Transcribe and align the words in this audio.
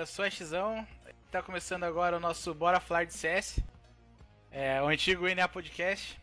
eu 0.00 0.06
sou 0.06 0.24
a 0.24 0.30
Xão. 0.30 0.86
Tá 1.30 1.42
começando 1.42 1.84
agora 1.84 2.16
o 2.16 2.20
nosso 2.20 2.54
Bora 2.54 2.80
Falar 2.80 3.04
de 3.04 3.12
CS. 3.12 3.60
É, 4.50 4.80
o 4.80 4.86
antigo 4.86 5.28
NA 5.28 5.46
Podcast. 5.46 6.18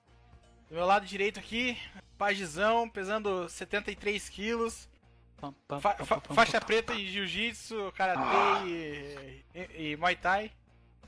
Do 0.67 0.75
meu 0.75 0.85
lado 0.85 1.05
direito 1.05 1.39
aqui, 1.39 1.77
Pagizão, 2.17 2.89
pesando 2.89 3.47
73 3.47 4.29
quilos. 4.29 4.89
Fa 5.67 5.79
fa 5.79 6.21
faixa 6.33 6.59
preta 6.59 6.91
em 6.95 7.05
Jiu-Jitsu, 7.05 7.93
Karatê 7.95 8.19
ah. 8.23 8.63
e, 8.65 9.43
e, 9.53 9.91
e, 9.91 9.97
Muay 9.97 10.15
Thai. 10.15 10.51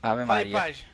Ave 0.00 0.24
Fala 0.24 0.38
aí, 0.38 0.52
Page. 0.52 0.86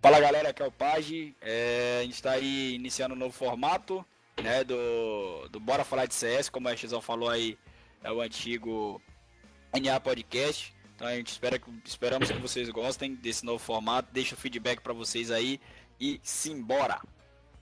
Fala 0.00 0.20
galera, 0.20 0.48
aqui 0.48 0.62
é 0.62 0.66
o 0.66 0.72
Page. 0.72 1.36
É, 1.42 1.98
a 2.00 2.04
gente 2.04 2.22
tá 2.22 2.30
aí 2.30 2.74
iniciando 2.76 3.14
um 3.14 3.18
novo 3.18 3.34
formato 3.34 4.02
né, 4.42 4.64
do, 4.64 5.48
do 5.50 5.60
Bora 5.60 5.84
Falar 5.84 6.06
de 6.06 6.14
CS, 6.14 6.48
como 6.48 6.66
a 6.66 6.74
Xão 6.74 7.02
falou 7.02 7.28
aí, 7.28 7.58
é 8.02 8.10
o 8.10 8.22
antigo 8.22 9.02
NA 9.78 10.00
Podcast. 10.00 10.77
Então 10.98 11.06
a 11.06 11.14
gente 11.14 11.28
espera 11.28 11.60
que, 11.60 11.70
esperamos 11.84 12.28
que 12.28 12.38
vocês 12.38 12.68
gostem 12.70 13.14
desse 13.14 13.46
novo 13.46 13.60
formato. 13.60 14.08
Deixa 14.12 14.34
o 14.34 14.36
feedback 14.36 14.80
para 14.80 14.92
vocês 14.92 15.30
aí 15.30 15.60
e 16.00 16.20
simbora! 16.24 17.00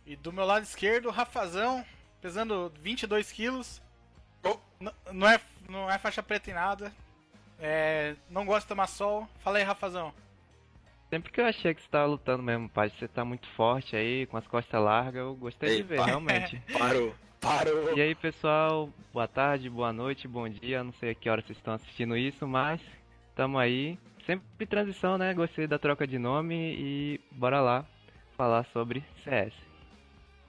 E 0.06 0.16
do 0.16 0.32
meu 0.32 0.46
lado 0.46 0.62
esquerdo, 0.62 1.10
Rafazão, 1.10 1.84
pesando 2.18 2.72
22 2.80 3.30
quilos. 3.30 3.82
Oh. 4.42 4.56
Não, 5.12 5.28
é, 5.28 5.38
não 5.68 5.90
é 5.90 5.98
faixa 5.98 6.22
preta 6.22 6.50
em 6.50 6.54
nada. 6.54 6.90
É, 7.58 8.16
não 8.30 8.46
gosta 8.46 8.62
de 8.62 8.68
tomar 8.68 8.86
sol. 8.86 9.28
Fala 9.40 9.58
aí, 9.58 9.64
Rafazão. 9.64 10.14
Sempre 11.10 11.30
que 11.30 11.38
eu 11.38 11.44
achei 11.44 11.74
que 11.74 11.82
você 11.82 11.88
tava 11.90 12.06
lutando 12.06 12.42
mesmo, 12.42 12.70
pai, 12.70 12.88
você 12.88 13.06
tá 13.06 13.22
muito 13.22 13.46
forte 13.48 13.94
aí, 13.94 14.24
com 14.24 14.38
as 14.38 14.46
costas 14.46 14.82
largas, 14.82 15.20
eu 15.20 15.34
gostei 15.34 15.68
Ei, 15.68 15.76
de 15.76 15.82
ver, 15.82 16.00
realmente. 16.00 16.60
Parou, 16.72 17.14
parou. 17.38 17.96
E 17.96 18.00
aí, 18.00 18.14
pessoal, 18.14 18.88
boa 19.12 19.28
tarde, 19.28 19.68
boa 19.68 19.92
noite, 19.92 20.26
bom 20.26 20.48
dia, 20.48 20.82
não 20.82 20.92
sei 20.94 21.10
a 21.10 21.14
que 21.14 21.28
hora 21.28 21.42
vocês 21.42 21.58
estão 21.58 21.74
assistindo 21.74 22.16
isso, 22.16 22.48
mas 22.48 22.80
tamo 23.36 23.58
aí. 23.58 23.96
Sempre 24.26 24.66
transição, 24.66 25.16
né? 25.16 25.32
Gostei 25.32 25.68
da 25.68 25.78
troca 25.78 26.04
de 26.04 26.18
nome 26.18 26.74
e 26.76 27.20
bora 27.30 27.60
lá 27.60 27.84
falar 28.36 28.66
sobre 28.72 29.04
CS. 29.22 29.52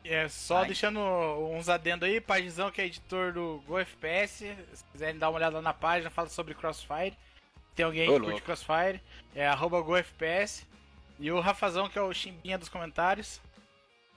É, 0.04 0.28
só 0.30 0.60
Ai. 0.60 0.68
deixando 0.68 1.00
uns 1.00 1.70
adendo 1.70 2.06
aí, 2.06 2.20
Pagizão 2.20 2.72
que 2.72 2.82
é 2.82 2.86
editor 2.86 3.34
do 3.34 3.62
GoFPS, 3.68 4.46
se 4.74 4.84
quiserem 4.92 5.20
dar 5.20 5.30
uma 5.30 5.38
olhada 5.38 5.62
na 5.62 5.74
página, 5.74 6.10
fala 6.10 6.30
sobre 6.30 6.56
Crossfire. 6.56 7.14
Tem 7.76 7.86
alguém 7.86 8.12
que 8.12 8.20
curte 8.20 8.42
Crossfire, 8.42 9.02
é 9.36 9.46
arroba 9.46 9.80
GoFPS. 9.82 10.66
E 11.20 11.32
o 11.32 11.40
Rafazão, 11.40 11.90
que 11.90 12.00
é 12.00 12.02
o 12.02 12.14
chimbinha 12.14 12.58
dos 12.58 12.70
comentários. 12.70 13.42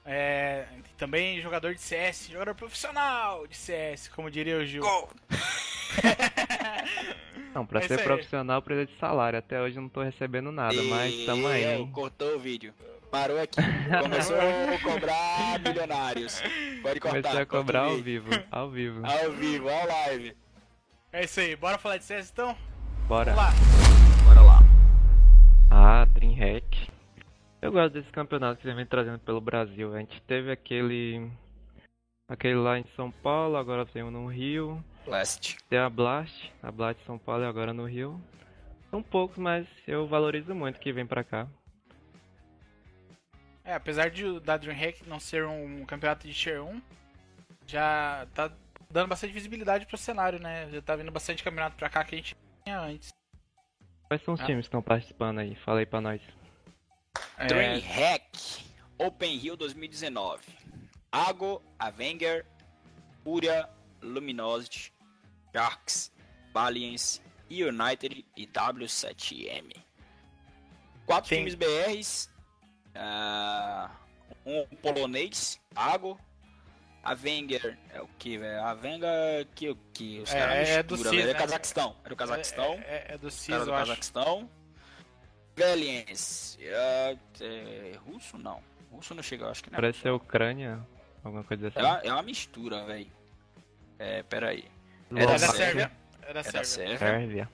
É, 0.04 0.66
também 0.96 1.41
jogador 1.42 1.74
de 1.74 1.80
CS, 1.80 2.28
jogador 2.30 2.54
profissional 2.54 3.46
de 3.46 3.56
CS, 3.56 4.08
como 4.08 4.30
diria 4.30 4.58
o 4.58 4.64
Gil. 4.64 4.82
não, 7.55 7.67
pra 7.67 7.81
é 7.81 7.83
ser 7.83 8.03
profissional 8.03 8.62
precisa 8.62 8.87
de 8.87 8.98
salário. 8.98 9.39
Até 9.39 9.61
hoje 9.61 9.77
eu 9.77 9.83
não 9.83 9.89
tô 9.89 10.03
recebendo 10.03 10.53
nada, 10.53 10.75
e... 10.75 10.89
mas 10.89 11.27
tamo 11.27 11.47
aí. 11.48 11.65
Hein? 11.65 11.91
Cortou 11.93 12.37
o 12.37 12.39
vídeo. 12.39 12.73
Parou 13.11 13.41
aqui. 13.41 13.61
Começou 14.01 14.37
a 14.37 14.79
cobrar 14.83 15.59
milionários. 15.59 16.41
Pode 16.81 17.01
cortar. 17.01 17.23
Começou 17.23 17.41
a 17.41 17.47
cobrar 17.47 17.81
ao 17.83 17.97
vivo. 17.97 18.31
Ao 18.51 18.71
vivo. 18.71 19.05
Ao 19.05 19.33
vivo, 19.33 19.69
ao 19.69 19.87
live. 19.87 20.37
É 21.12 21.25
isso 21.25 21.41
aí. 21.41 21.56
Bora 21.56 21.77
falar 21.77 21.97
de 21.97 22.05
CS 22.05 22.31
então? 22.31 22.56
Bora. 23.09 23.34
Vamos 23.34 23.51
lá. 23.51 24.25
Bora 24.25 24.41
lá. 24.43 24.59
Ah, 25.71 26.05
Dreamhack. 26.05 26.89
Eu 27.61 27.73
gosto 27.73 27.95
desse 27.95 28.11
campeonato 28.12 28.61
que 28.61 28.62
você 28.62 28.75
vem 28.75 28.87
trazendo 28.87 29.19
pelo 29.19 29.41
Brasil. 29.41 29.93
A 29.93 29.98
gente 29.98 30.23
teve 30.23 30.53
aquele. 30.53 31.28
Aquele 32.28 32.55
lá 32.55 32.78
em 32.78 32.84
São 32.94 33.10
Paulo, 33.10 33.56
agora 33.56 33.84
tem 33.84 34.05
um 34.05 34.10
no 34.10 34.28
Rio. 34.28 34.83
Blast. 35.05 35.59
Tem 35.69 35.78
a 35.78 35.88
Blast, 35.88 36.53
a 36.62 36.71
Blast 36.71 37.03
São 37.05 37.19
Paulo 37.19 37.44
e 37.44 37.47
agora 37.47 37.72
no 37.72 37.84
Rio. 37.84 38.21
São 38.91 39.03
poucos, 39.03 39.38
mas 39.38 39.66
eu 39.87 40.06
valorizo 40.06 40.55
muito 40.55 40.81
que 40.81 40.93
vem 40.93 41.06
pra 41.06 41.22
cá. 41.22 41.49
É, 43.65 43.75
apesar 43.75 44.10
de 44.10 44.41
da 44.41 44.56
DreamHack 44.56 45.09
não 45.09 45.21
ser 45.21 45.47
um 45.47 45.84
campeonato 45.84 46.27
de 46.27 46.34
Tier 46.34 46.62
1, 46.62 46.83
já 47.66 48.27
tá 48.34 48.50
dando 48.91 49.09
bastante 49.09 49.33
visibilidade 49.33 49.87
pro 49.87 49.97
cenário, 49.97 50.41
né? 50.41 50.69
Já 50.71 50.83
tá 50.83 50.97
vindo 50.97 51.12
bastante 51.12 51.44
campeonato 51.44 51.77
pra 51.77 51.89
cá 51.89 52.03
que 52.05 52.15
a 52.15 52.19
gente 52.19 52.37
tinha 52.65 52.81
antes. 52.81 53.10
Quais 54.09 54.22
são 54.22 54.34
os 54.34 54.41
ah. 54.41 54.44
times 54.44 54.65
que 54.65 54.69
estão 54.69 54.83
participando 54.83 55.39
aí? 55.39 55.55
Fala 55.55 55.78
aí 55.78 55.87
pra 55.87 56.00
nós. 56.00 56.21
É... 57.39 57.47
DreamHack 57.47 58.65
Open 58.99 59.39
Rio 59.39 59.56
2019. 59.56 60.43
Ago, 61.12 61.62
Avenger, 61.78 62.44
Fúria, 63.22 63.69
Luminosity, 64.03 64.93
Sharks, 65.55 66.12
Valiance, 66.53 67.21
United 67.50 68.25
e 68.37 68.47
W7M. 68.47 69.77
Quatro 71.06 71.28
Sim. 71.28 71.37
times 71.37 71.55
BRs 71.55 72.31
Uh, 72.94 73.91
um 74.44 74.66
polonês, 74.77 75.60
Ago. 75.75 76.19
A 77.03 77.15
Wenger 77.15 77.78
é 77.94 78.03
o 78.03 78.09
que, 78.19 78.37
velho? 78.37 78.62
A 78.62 78.72
Wenger 78.75 79.49
que 79.55 79.71
o 79.71 79.77
que? 79.94 80.21
Os 80.21 80.34
é, 80.34 80.39
caras 80.39 80.69
é 80.69 80.83
do 80.83 80.97
CIS, 80.99 81.12
É 81.12 81.27
né? 81.27 81.34
Cazaquistão. 81.34 81.97
É 82.05 82.09
do 82.10 82.16
Cazaquistão. 82.16 82.75
É, 82.75 82.78
é, 82.78 83.06
é 83.15 83.19
do 83.19 83.31
CIS, 83.31 83.47
cara 83.47 83.65
do 83.65 83.71
Cazaquistão. 83.71 84.50
Valiance. 85.56 86.59
Uh, 86.59 87.19
é, 87.41 87.93
russo 88.06 88.37
não. 88.37 88.62
Russo 88.93 89.15
não 89.15 89.22
chega, 89.22 89.49
acho 89.49 89.62
que 89.62 89.71
não. 89.71 89.77
Parece 89.77 90.00
ser 90.00 90.10
Ucrânia, 90.10 90.87
alguma 91.25 91.43
coisa 91.44 91.69
assim. 91.69 91.78
É 91.78 91.83
uma, 91.83 91.99
é 92.00 92.12
uma 92.12 92.22
mistura, 92.22 92.84
velho. 92.84 93.10
É, 94.00 94.22
peraí. 94.22 94.65
É 95.15 95.27
da 95.27 95.38
Sérvia. 95.38 95.93
É 96.22 96.33
da 96.33 96.43
Sérvia. 96.43 96.65
Sérvia. 96.65 96.99
Sérvia. 96.99 97.50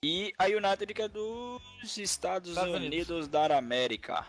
E 0.00 0.32
a 0.38 0.44
United 0.44 0.94
que 0.94 1.02
é 1.02 1.08
dos 1.08 1.60
Estados, 1.96 2.50
Estados 2.50 2.74
Unidos, 2.76 3.10
Unidos 3.10 3.28
da 3.28 3.58
América. 3.58 4.24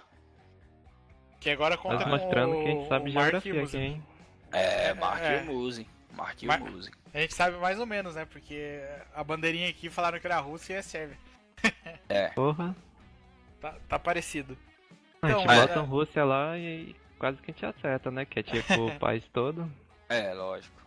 Que 1.39 1.51
agora 1.51 1.77
conta 1.77 2.07
Mas 2.07 2.23
mostrando 2.23 2.53
que 2.53 2.67
a 2.67 2.71
gente 2.71 2.87
sabe 2.87 3.11
geografia 3.11 3.63
aqui, 3.63 3.77
hein? 3.77 4.03
É, 4.51 4.93
Mark 4.95 5.21
é. 5.21 5.43
Muse. 5.43 5.87
Mark 6.11 6.41
Mar 6.41 6.59
Muse. 6.61 6.91
A 7.13 7.19
gente 7.19 7.35
sabe 7.35 7.57
mais 7.57 7.79
ou 7.79 7.85
menos, 7.85 8.15
né? 8.15 8.25
Porque 8.25 8.81
a 9.13 9.23
bandeirinha 9.23 9.69
aqui 9.69 9.87
falaram 9.87 10.19
que 10.19 10.25
era 10.25 10.39
Rússia 10.39 10.73
e 10.73 10.77
é 10.77 10.81
Sérvia. 10.81 11.17
É. 12.09 12.29
Porra. 12.33 12.75
Tá, 13.61 13.75
tá 13.87 13.99
parecido. 13.99 14.57
Então, 15.17 15.29
a 15.29 15.33
gente 15.33 15.43
então, 15.43 15.55
bota 15.55 15.79
é... 15.79 15.83
Rússia 15.83 16.25
lá 16.25 16.57
e 16.57 16.95
quase 17.19 17.37
que 17.37 17.51
a 17.51 17.53
gente 17.53 17.65
acerta, 17.67 18.09
né? 18.09 18.25
Que 18.25 18.39
é 18.39 18.43
tipo 18.43 18.73
o 18.87 18.97
país 18.97 19.23
todo. 19.31 19.71
É, 20.09 20.33
lógico. 20.33 20.79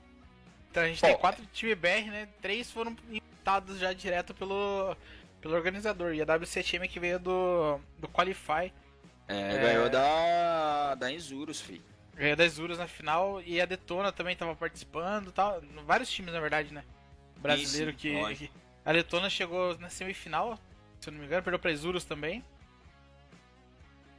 Então 0.72 0.82
a 0.82 0.88
gente 0.88 1.00
Pô, 1.02 1.06
tem 1.06 1.18
quatro 1.18 1.44
times 1.52 1.76
BR, 1.76 2.10
né? 2.10 2.26
Três 2.40 2.70
foram 2.70 2.96
inventados 3.10 3.78
já 3.78 3.92
direto 3.92 4.32
pelo, 4.32 4.96
pelo 5.38 5.54
organizador. 5.54 6.14
E 6.14 6.22
a 6.22 6.24
WCTM 6.24 6.88
que 6.88 6.98
veio 6.98 7.18
do, 7.18 7.78
do 7.98 8.08
Qualify 8.08 8.72
é, 9.28 9.54
é, 9.54 9.58
ganhou 9.58 9.90
da, 9.90 10.94
da 10.94 11.12
Insurus, 11.12 11.60
filho. 11.60 11.82
Ganhou 12.14 12.36
da 12.36 12.46
Insurus 12.46 12.78
na 12.78 12.86
final 12.86 13.42
e 13.42 13.60
a 13.60 13.66
Detona 13.66 14.10
também 14.10 14.34
tava 14.34 14.56
participando 14.56 15.30
tal. 15.30 15.62
Vários 15.84 16.10
times, 16.10 16.32
na 16.32 16.40
verdade, 16.40 16.72
né? 16.72 16.82
Brasileiro 17.36 17.90
Isso, 17.90 17.98
que, 17.98 18.36
que, 18.36 18.50
A 18.82 18.94
Detona 18.94 19.28
chegou 19.28 19.76
na 19.78 19.90
semifinal, 19.90 20.58
se 21.00 21.10
eu 21.10 21.12
não 21.12 21.20
me 21.20 21.26
engano, 21.26 21.42
perdeu 21.42 21.58
pra 21.58 21.70
Isurus 21.70 22.06
também. 22.06 22.42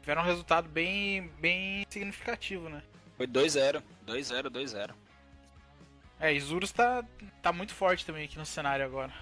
Tiveram 0.01 0.21
um 0.21 0.25
resultado 0.25 0.69
bem, 0.69 1.31
bem 1.39 1.83
significativo, 1.89 2.69
né? 2.69 2.83
Foi 3.17 3.25
2-0, 3.25 3.81
2-0, 4.05 4.51
2-0. 4.51 4.91
É, 6.23 6.33
Isurus 6.33 6.71
tá, 6.71 7.03
tá 7.41 7.51
muito 7.51 7.73
forte 7.73 8.05
também 8.05 8.23
aqui 8.23 8.37
no 8.37 8.45
cenário 8.45 8.85
agora. 8.85 9.13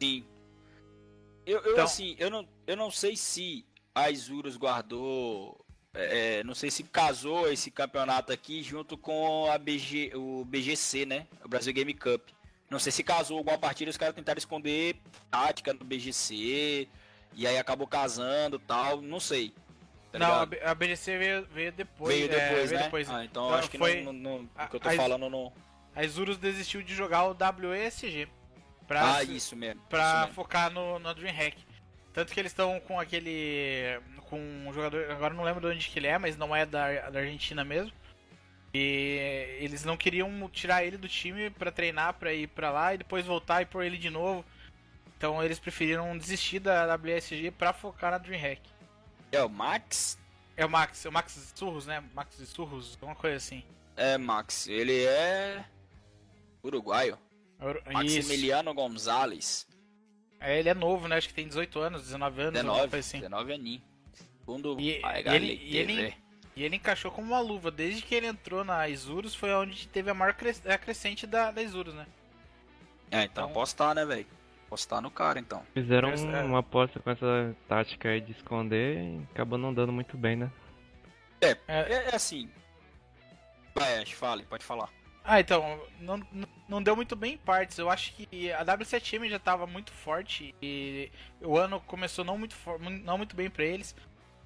Sim. 0.00 0.24
Eu, 1.44 1.60
eu 1.60 1.72
então... 1.72 1.84
assim, 1.84 2.16
eu 2.18 2.30
não, 2.30 2.48
eu 2.66 2.74
não 2.74 2.90
sei 2.90 3.14
se 3.14 3.62
a 3.94 4.10
Isurus 4.10 4.56
guardou, 4.56 5.62
é, 5.92 6.38
é, 6.38 6.44
não 6.44 6.54
sei 6.54 6.70
se 6.70 6.82
casou 6.82 7.52
esse 7.52 7.70
campeonato 7.70 8.32
aqui 8.32 8.62
junto 8.62 8.96
com 8.96 9.50
a 9.50 9.58
BG, 9.58 10.12
o 10.14 10.46
BGC, 10.46 11.04
né? 11.04 11.26
O 11.44 11.48
Brasil 11.48 11.74
Game 11.74 11.92
Cup. 11.92 12.22
Não 12.70 12.78
sei 12.78 12.90
se 12.90 13.04
casou 13.04 13.36
alguma 13.36 13.58
partida, 13.58 13.90
os 13.90 13.98
caras 13.98 14.14
tentaram 14.14 14.38
esconder 14.38 14.96
tática 15.30 15.74
no 15.74 15.84
BGC, 15.84 16.88
e 17.34 17.46
aí 17.46 17.58
acabou 17.58 17.86
casando 17.86 18.58
tal, 18.58 19.02
não 19.02 19.20
sei. 19.20 19.52
Tá 20.10 20.18
não, 20.18 20.48
a, 20.64 20.74
BGC 20.74 21.18
veio, 21.18 21.46
veio 21.52 21.72
depois. 21.72 22.16
Veio 22.16 22.30
depois, 22.30 22.50
é, 22.50 22.54
né? 22.54 22.66
Veio 22.66 22.82
depois. 22.84 23.10
Ah, 23.10 23.24
então 23.26 23.52
acho 23.52 23.70
que 23.70 23.76
foi, 23.76 24.02
não, 24.02 24.12
não, 24.14 24.38
não, 24.38 24.64
o 24.64 24.68
que 24.70 24.76
eu 24.76 24.80
tô 24.80 24.88
a, 24.88 24.92
falando 24.92 25.28
não. 25.28 25.52
A 25.96 26.04
Isurus 26.04 26.36
desistiu 26.36 26.82
de 26.82 26.94
jogar 26.94 27.24
o 27.24 27.34
WESG. 27.34 28.28
Pra, 28.86 29.16
ah, 29.16 29.24
isso 29.24 29.56
mesmo. 29.56 29.80
Pra 29.88 30.02
isso 30.02 30.18
mesmo. 30.18 30.34
focar 30.34 30.70
no, 30.70 30.98
no 30.98 31.14
DreamHack. 31.14 31.56
Tanto 32.12 32.32
que 32.32 32.38
eles 32.38 32.52
estão 32.52 32.78
com 32.80 33.00
aquele. 33.00 33.98
com 34.28 34.38
um 34.38 34.72
jogador. 34.74 35.10
Agora 35.10 35.32
não 35.32 35.42
lembro 35.42 35.62
de 35.62 35.74
onde 35.74 35.88
que 35.88 35.98
ele 35.98 36.06
é, 36.06 36.18
mas 36.18 36.36
não 36.36 36.54
é 36.54 36.66
da, 36.66 37.08
da 37.08 37.20
Argentina 37.20 37.64
mesmo. 37.64 37.92
E 38.74 39.56
eles 39.58 39.84
não 39.84 39.96
queriam 39.96 40.48
tirar 40.50 40.84
ele 40.84 40.98
do 40.98 41.08
time 41.08 41.48
para 41.48 41.72
treinar, 41.72 42.12
para 42.14 42.32
ir 42.32 42.46
para 42.48 42.70
lá 42.70 42.94
e 42.94 42.98
depois 42.98 43.24
voltar 43.24 43.62
e 43.62 43.66
pôr 43.66 43.82
ele 43.82 43.96
de 43.96 44.10
novo. 44.10 44.44
Então 45.16 45.42
eles 45.42 45.58
preferiram 45.58 46.16
desistir 46.16 46.58
da 46.58 46.94
WSG 46.94 47.50
para 47.52 47.72
focar 47.72 48.10
na 48.10 48.18
DreamHack. 48.18 48.60
É 49.32 49.42
o 49.42 49.48
Max? 49.48 50.18
É 50.58 50.66
o 50.66 50.68
Max, 50.68 51.06
é 51.06 51.08
o 51.08 51.12
Max 51.12 51.52
Surros, 51.54 51.86
né? 51.86 52.04
Max 52.14 52.36
Surros, 52.48 52.98
alguma 53.00 53.16
coisa 53.16 53.36
assim. 53.36 53.64
É, 53.96 54.18
Max. 54.18 54.68
Ele 54.68 55.04
é 55.04 55.64
uruguaio. 56.66 57.18
Maximiliano 57.92 58.74
Gonzalez. 58.74 59.66
É, 60.40 60.58
ele 60.58 60.68
é 60.68 60.74
novo, 60.74 61.08
né? 61.08 61.16
Acho 61.16 61.28
que 61.28 61.34
tem 61.34 61.48
18 61.48 61.78
anos, 61.78 62.02
19 62.02 62.40
anos. 62.40 62.52
19, 62.52 62.96
assim. 62.98 63.20
19 63.20 63.52
aninhos. 63.52 63.82
Segundo 64.40 64.78
e, 64.78 65.00
e, 65.00 65.02
ele, 65.34 65.60
e, 65.62 65.76
ele, 65.76 66.14
e 66.54 66.62
ele 66.62 66.76
encaixou 66.76 67.10
como 67.10 67.28
uma 67.28 67.40
luva. 67.40 67.70
Desde 67.70 68.02
que 68.02 68.14
ele 68.14 68.26
entrou 68.26 68.64
na 68.64 68.88
Isurus 68.88 69.34
foi 69.34 69.52
onde 69.52 69.88
teve 69.88 70.10
a 70.10 70.14
maior 70.14 70.34
cres, 70.34 70.64
a 70.66 70.78
crescente 70.78 71.26
da, 71.26 71.50
da 71.50 71.62
Isurus, 71.62 71.94
né? 71.94 72.06
É, 73.10 73.24
então, 73.24 73.44
então 73.44 73.44
apostar, 73.46 73.94
né, 73.94 74.04
velho? 74.04 74.26
Apostar 74.66 75.00
no 75.00 75.10
cara, 75.10 75.38
então. 75.38 75.62
Fizeram 75.72 76.10
é. 76.10 76.42
uma 76.42 76.58
aposta 76.58 77.00
com 77.00 77.10
essa 77.10 77.56
tática 77.68 78.08
aí 78.08 78.20
de 78.20 78.32
esconder 78.32 78.98
e 78.98 79.22
acabou 79.32 79.58
não 79.58 79.72
dando 79.72 79.92
muito 79.92 80.16
bem, 80.16 80.36
né? 80.36 80.50
É, 81.40 81.56
é, 81.68 82.10
é 82.10 82.14
assim. 82.14 82.50
Vai, 83.74 84.02
Ash, 84.02 84.12
fale, 84.12 84.44
pode 84.44 84.64
falar. 84.64 84.88
Ah, 85.26 85.40
então, 85.40 85.80
não, 86.00 86.20
não 86.68 86.80
deu 86.80 86.94
muito 86.94 87.16
bem 87.16 87.34
em 87.34 87.38
partes. 87.38 87.76
Eu 87.78 87.90
acho 87.90 88.14
que 88.14 88.52
a 88.52 88.64
W7M 88.64 89.28
já 89.28 89.36
estava 89.36 89.66
muito 89.66 89.92
forte 89.92 90.54
e 90.62 91.10
o 91.40 91.58
ano 91.58 91.80
começou 91.80 92.24
não 92.24 92.38
muito, 92.38 92.56
não 93.02 93.18
muito 93.18 93.34
bem 93.34 93.50
para 93.50 93.64
eles. 93.64 93.94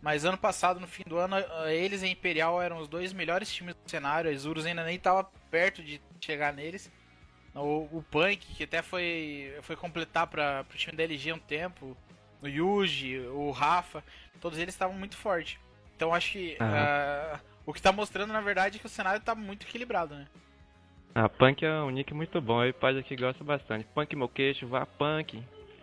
Mas 0.00 0.24
ano 0.24 0.38
passado, 0.38 0.80
no 0.80 0.86
fim 0.86 1.02
do 1.06 1.18
ano, 1.18 1.36
eles 1.68 2.02
e 2.02 2.06
a 2.06 2.08
Imperial 2.08 2.62
eram 2.62 2.78
os 2.78 2.88
dois 2.88 3.12
melhores 3.12 3.52
times 3.52 3.74
do 3.74 3.90
cenário. 3.90 4.30
A 4.30 4.32
Isurus 4.32 4.64
ainda 4.64 4.82
nem 4.82 4.96
estava 4.96 5.24
perto 5.50 5.82
de 5.82 6.00
chegar 6.18 6.54
neles. 6.54 6.90
O, 7.54 7.98
o 7.98 8.04
Punk, 8.10 8.38
que 8.38 8.64
até 8.64 8.80
foi, 8.80 9.54
foi 9.60 9.76
completar 9.76 10.26
para 10.28 10.64
o 10.72 10.76
time 10.76 10.96
da 10.96 11.02
LG 11.02 11.34
um 11.34 11.38
tempo. 11.38 11.94
O 12.40 12.48
Yuji, 12.48 13.18
o 13.18 13.50
Rafa, 13.50 14.02
todos 14.40 14.58
eles 14.58 14.74
estavam 14.74 14.96
muito 14.96 15.16
fortes. 15.16 15.58
Então 15.94 16.14
acho 16.14 16.32
que 16.32 16.56
uhum. 16.58 16.66
uh, 16.66 17.40
o 17.66 17.72
que 17.74 17.78
está 17.78 17.92
mostrando, 17.92 18.32
na 18.32 18.40
verdade, 18.40 18.78
é 18.78 18.80
que 18.80 18.86
o 18.86 18.88
cenário 18.88 19.18
está 19.18 19.34
muito 19.34 19.66
equilibrado, 19.66 20.14
né? 20.14 20.26
Ah, 21.14 21.28
Punk 21.28 21.64
é 21.64 21.72
um 21.82 21.90
nick 21.90 22.14
muito 22.14 22.40
bom, 22.40 22.60
aí 22.60 22.72
pai 22.72 22.96
aqui 22.96 23.16
gosta 23.16 23.42
bastante. 23.42 23.86
Punk 23.94 24.14
meu 24.14 24.28
queixo, 24.28 24.66
vá 24.66 24.86
Punk. 24.86 25.42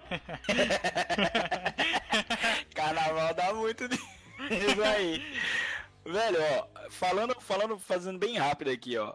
Carnaval 2.73 3.33
dá 3.33 3.53
muito 3.53 3.89
disso 3.89 4.83
aí. 4.83 5.21
Velho, 6.05 6.37
ó, 6.39 6.67
falando, 6.89 7.35
falando, 7.41 7.77
fazendo 7.77 8.17
bem 8.17 8.37
rápido 8.37 8.71
aqui, 8.71 8.97
ó. 8.97 9.13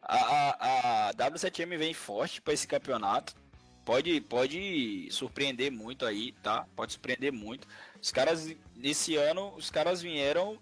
A, 0.00 0.16
a, 0.16 1.08
a 1.08 1.14
W7M 1.14 1.76
vem 1.76 1.92
forte 1.92 2.40
para 2.40 2.54
esse 2.54 2.66
campeonato. 2.66 3.34
Pode, 3.84 4.20
pode 4.22 5.08
surpreender 5.10 5.70
muito 5.70 6.06
aí, 6.06 6.32
tá? 6.42 6.66
Pode 6.74 6.92
surpreender 6.92 7.32
muito. 7.32 7.68
Os 8.00 8.10
caras, 8.10 8.54
nesse 8.74 9.16
ano, 9.16 9.52
os 9.54 9.70
caras 9.70 10.00
vieram 10.00 10.58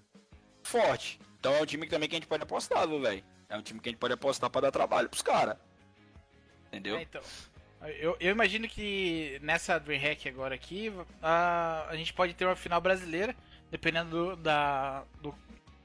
forte. 0.64 1.20
Então 1.40 1.54
é 1.54 1.62
um 1.62 1.66
time 1.66 1.87
também 1.87 2.06
que 2.06 2.14
a 2.14 2.19
gente 2.19 2.28
pode 2.28 2.42
apostar, 2.42 2.87
viu, 2.87 3.00
velho? 3.00 3.25
É 3.48 3.56
um 3.56 3.62
time 3.62 3.81
que 3.81 3.88
a 3.88 3.92
gente 3.92 3.98
pode 3.98 4.12
apostar 4.12 4.50
para 4.50 4.60
dar 4.60 4.70
trabalho 4.70 5.08
pros 5.08 5.22
caras. 5.22 5.56
Entendeu? 6.69 6.98
É, 6.98 7.02
então. 7.02 7.22
Eu, 7.98 8.14
eu, 8.20 8.31
imagino 8.31 8.69
que 8.69 9.40
nessa 9.42 9.78
DreamHack 9.81 10.28
agora 10.28 10.54
aqui, 10.54 10.92
a, 11.22 11.87
a 11.88 11.96
gente 11.96 12.12
pode 12.12 12.34
ter 12.34 12.44
uma 12.44 12.54
final 12.54 12.78
brasileira, 12.78 13.34
dependendo 13.70 14.10
do, 14.10 14.37
da, 14.37 15.02
do 15.22 15.34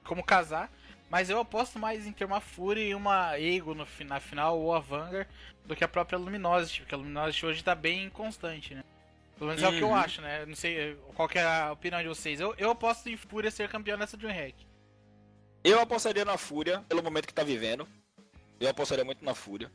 como 0.03 0.21
casar. 0.21 0.69
Mas 1.09 1.29
eu 1.29 1.39
aposto 1.39 1.79
mais 1.79 2.05
em 2.05 2.11
ter 2.11 2.25
uma 2.25 2.41
Fury 2.41 2.89
e 2.89 2.95
uma 2.95 3.39
Ego 3.39 3.73
no, 3.73 3.87
na 4.05 4.19
final, 4.19 4.59
ou 4.59 4.75
a 4.75 4.79
Vanguard, 4.79 5.27
do 5.63 5.73
que 5.73 5.85
a 5.85 5.87
própria 5.87 6.17
Luminosity, 6.19 6.81
porque 6.81 6.95
a 6.95 6.97
Luminosity 6.97 7.45
hoje 7.45 7.63
tá 7.63 7.73
bem 7.73 8.09
constante, 8.09 8.75
né? 8.75 8.83
Pelo 9.37 9.49
menos 9.49 9.63
uhum. 9.63 9.69
é 9.69 9.71
o 9.71 9.77
que 9.77 9.83
eu 9.83 9.87
uhum. 9.87 9.95
acho, 9.95 10.21
né? 10.21 10.45
Não 10.45 10.55
sei 10.55 10.95
qual 11.13 11.29
é 11.33 11.43
a 11.43 11.71
opinião 11.71 12.01
de 12.01 12.09
vocês. 12.09 12.41
Eu, 12.41 12.53
eu 12.57 12.71
aposto 12.71 13.07
em 13.07 13.15
Fúria 13.15 13.49
ser 13.49 13.69
campeão 13.69 13.97
nessa 13.97 14.17
DreamHack. 14.17 14.55
Eu 15.65 15.79
apostaria 15.79 16.23
na 16.23 16.37
Fúria, 16.37 16.81
pelo 16.87 17.01
momento 17.01 17.25
que 17.25 17.33
tá 17.33 17.43
vivendo. 17.43 17.87
Eu 18.59 18.69
apostaria 18.69 19.03
muito 19.03 19.25
na 19.25 19.33
Fúria. 19.33 19.71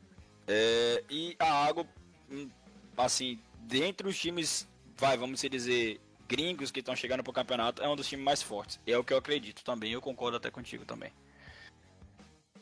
É, 0.46 1.02
e 1.10 1.34
a 1.36 1.66
Água, 1.66 1.84
hum, 2.30 2.48
assim, 2.96 3.40
dentre 3.62 4.06
os 4.06 4.16
times, 4.16 4.68
vai, 4.96 5.16
vamos 5.16 5.40
dizer, 5.40 6.00
gringos 6.28 6.70
que 6.70 6.78
estão 6.78 6.94
chegando 6.94 7.24
pro 7.24 7.32
campeonato, 7.32 7.82
é 7.82 7.88
um 7.88 7.96
dos 7.96 8.08
times 8.08 8.24
mais 8.24 8.40
fortes. 8.40 8.78
É 8.86 8.96
o 8.96 9.02
que 9.02 9.12
eu 9.12 9.18
acredito 9.18 9.64
também, 9.64 9.90
eu 9.90 10.00
concordo 10.00 10.36
até 10.36 10.48
contigo 10.48 10.84
também. 10.84 11.10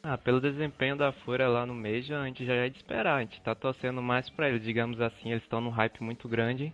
Ah, 0.03 0.17
pelo 0.17 0.41
desempenho 0.41 0.97
da 0.97 1.13
Fúria 1.13 1.49
lá 1.49 1.67
no 1.67 1.75
Major, 1.75 2.23
a 2.23 2.27
gente 2.27 2.47
já 2.47 2.55
é 2.55 2.71
de 2.71 2.79
esperar. 2.79 3.17
A 3.17 3.21
gente 3.21 3.43
tá 3.43 3.55
torcendo 3.55 4.01
mais 4.01 4.31
pra 4.31 4.49
eles, 4.49 4.63
digamos 4.63 5.03
assim, 5.03 5.33
eles 5.33 5.43
estão 5.43 5.61
num 5.61 5.69
hype 5.69 6.03
muito 6.03 6.27
grande. 6.31 6.73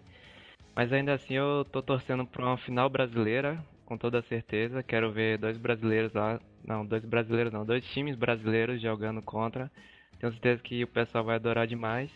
Mas 0.73 0.93
ainda 0.93 1.15
assim 1.15 1.35
eu 1.35 1.67
tô 1.73 1.83
torcendo 1.83 2.25
pra 2.25 2.47
uma 2.47 2.59
final 2.59 2.89
brasileira, 2.89 3.61
com 3.85 3.97
toda 3.97 4.23
certeza. 4.23 4.83
Quero 4.83 5.13
ver 5.13 5.39
dois 5.39 5.57
brasileiros 5.57 6.13
lá. 6.13 6.41
Não, 6.67 6.85
dois 6.85 7.05
brasileiros 7.05 7.53
não, 7.53 7.65
dois 7.65 7.85
times 7.87 8.17
brasileiros 8.17 8.81
jogando 8.81 9.23
contra. 9.23 9.71
Tenho 10.19 10.33
certeza 10.33 10.63
que 10.63 10.83
o 10.85 10.89
pessoal 10.89 11.25
vai 11.25 11.37
adorar 11.37 11.67
demais. 11.67 12.11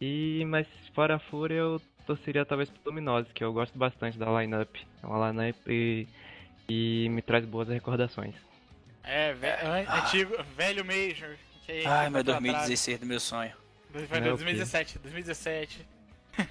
E 0.00 0.44
mas 0.46 0.66
fora 0.94 1.16
a 1.16 1.18
Fúria 1.18 1.56
eu 1.56 1.80
torceria 2.06 2.44
talvez 2.44 2.68
pro 2.68 2.80
Luminose, 2.86 3.32
que 3.32 3.44
eu 3.44 3.52
gosto 3.52 3.78
bastante 3.78 4.18
da 4.18 4.26
lineup. 4.40 4.74
É 5.02 5.06
uma 5.06 5.30
lineup 5.30 5.56
e, 5.68 6.08
e 6.68 7.08
me 7.10 7.22
traz 7.22 7.44
boas 7.44 7.68
recordações. 7.68 8.34
É, 9.04 9.32
ve 9.32 9.48
ah. 9.48 10.04
antigo, 10.04 10.34
velho 10.56 10.84
Major. 10.84 11.36
Ai, 11.86 12.10
meu 12.10 12.24
2016 12.24 13.00
do 13.00 13.06
meu 13.06 13.20
sonho. 13.20 13.52
Foi 13.92 14.20
2017, 14.20 14.98
2017. 14.98 15.86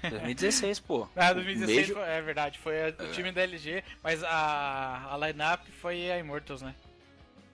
2016, 0.08 0.80
pô. 0.80 1.08
Ah, 1.16 1.32
2016 1.32 1.90
foi, 1.90 2.02
é 2.02 2.22
verdade, 2.22 2.58
foi 2.58 2.90
o 2.90 3.12
time 3.12 3.32
da 3.32 3.42
LG, 3.42 3.82
mas 4.02 4.22
a, 4.22 5.12
a 5.12 5.26
lineup 5.26 5.66
foi 5.80 6.10
a 6.10 6.18
Immortals, 6.18 6.62
né? 6.62 6.74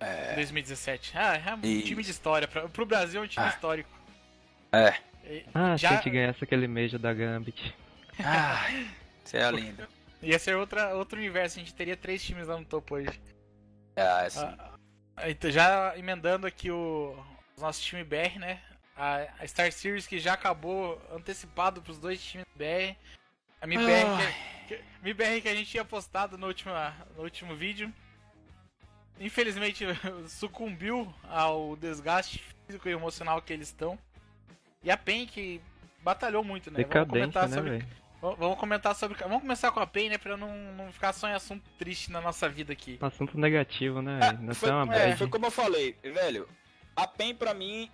É. 0.00 0.34
2017. 0.34 1.12
Ah, 1.16 1.36
é 1.36 1.54
um 1.54 1.60
Isso. 1.62 1.86
time 1.86 2.02
de 2.02 2.10
história. 2.10 2.46
Pra, 2.46 2.68
pro 2.68 2.86
Brasil 2.86 3.20
é 3.20 3.24
um 3.24 3.28
time 3.28 3.46
ah. 3.46 3.48
histórico. 3.48 3.90
É. 4.72 4.94
ah, 5.54 5.76
já... 5.76 5.88
se 5.88 5.94
a 5.94 5.96
gente 5.96 6.10
ganhasse 6.10 6.44
aquele 6.44 6.68
Major 6.68 6.98
da 6.98 7.12
Gambit. 7.12 7.74
Ah, 8.20 8.66
isso 9.24 9.36
é 9.36 9.50
lindo. 9.50 9.86
Ia 10.22 10.38
ser 10.38 10.56
outra, 10.56 10.94
outro 10.94 11.18
universo, 11.18 11.58
a 11.58 11.62
gente 11.62 11.74
teria 11.74 11.96
três 11.96 12.22
times 12.22 12.48
lá 12.48 12.56
no 12.56 12.64
topo 12.64 12.96
hoje. 12.96 13.20
Ah, 13.96 14.24
é 14.24 14.30
sim. 14.30 14.40
Ah, 15.16 15.30
então, 15.30 15.50
já 15.50 15.96
emendando 15.96 16.46
aqui 16.46 16.70
o, 16.70 17.16
o 17.56 17.60
nosso 17.60 17.80
time 17.82 18.04
BR, 18.04 18.38
né? 18.38 18.60
A, 18.98 19.28
a, 19.38 19.46
Star 19.46 19.70
Series 19.70 20.06
que 20.06 20.18
já 20.18 20.32
acabou 20.32 21.00
antecipado 21.12 21.80
para 21.80 21.92
os 21.92 21.98
dois 21.98 22.20
times 22.20 22.46
BR. 22.56 22.96
A 23.60 23.64
MBR, 23.64 24.34
que, 24.66 24.76
que, 24.76 24.82
MBR 25.02 25.40
que 25.40 25.48
a 25.48 25.54
gente 25.54 25.70
tinha 25.70 25.84
postado 25.84 26.36
no 26.36 26.48
último, 26.48 26.72
no 27.16 27.22
último 27.22 27.54
vídeo. 27.54 27.92
Infelizmente 29.20 29.84
sucumbiu 30.28 31.12
ao 31.28 31.76
desgaste 31.76 32.42
físico 32.66 32.88
e 32.88 32.92
emocional 32.92 33.40
que 33.40 33.52
eles 33.52 33.68
estão. 33.68 33.98
E 34.82 34.90
a 34.90 34.96
PEN 34.96 35.26
que 35.26 35.60
batalhou 36.02 36.44
muito, 36.44 36.70
né? 36.70 36.84
Vamos 36.84 37.08
comentar 37.08 37.48
né, 37.48 37.56
sobre. 37.56 37.70
Véio? 37.70 37.86
Vamos 38.20 38.58
comentar 38.58 38.94
sobre. 38.94 39.18
Vamos 39.18 39.40
começar 39.40 39.70
com 39.70 39.80
a 39.80 39.86
PEN, 39.86 40.10
né? 40.10 40.18
Pra 40.18 40.36
não, 40.36 40.52
não 40.72 40.92
ficar 40.92 41.12
só 41.12 41.28
em 41.28 41.34
assunto 41.34 41.68
triste 41.78 42.10
na 42.10 42.20
nossa 42.20 42.48
vida 42.48 42.72
aqui. 42.72 42.98
Assunto 43.00 43.38
negativo, 43.38 44.02
né? 44.02 44.18
É, 44.20 44.54
foi, 44.54 44.70
é, 44.92 45.16
foi 45.16 45.28
como 45.28 45.46
eu 45.46 45.50
falei, 45.50 45.96
velho. 46.02 46.48
A 46.96 47.06
PEN 47.06 47.34
pra 47.34 47.54
mim 47.54 47.90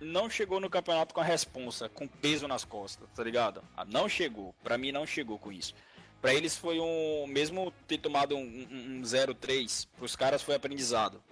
não 0.00 0.28
chegou 0.28 0.60
no 0.60 0.70
campeonato 0.70 1.14
com 1.14 1.20
a 1.20 1.24
responsa, 1.24 1.88
com 1.88 2.06
peso 2.06 2.46
nas 2.46 2.64
costas, 2.64 3.08
tá 3.14 3.22
ligado? 3.22 3.62
Ah, 3.76 3.84
não 3.84 4.08
chegou. 4.08 4.54
Pra 4.62 4.76
mim 4.76 4.92
não 4.92 5.06
chegou 5.06 5.38
com 5.38 5.52
isso. 5.52 5.74
Pra 6.20 6.34
eles 6.34 6.56
foi 6.56 6.80
um. 6.80 7.26
Mesmo 7.26 7.72
ter 7.86 7.98
tomado 7.98 8.36
um, 8.36 8.40
um, 8.40 8.98
um 8.98 9.02
0-3, 9.02 9.86
pros 9.96 10.16
caras 10.16 10.42
foi 10.42 10.54
aprendizado. 10.54 11.22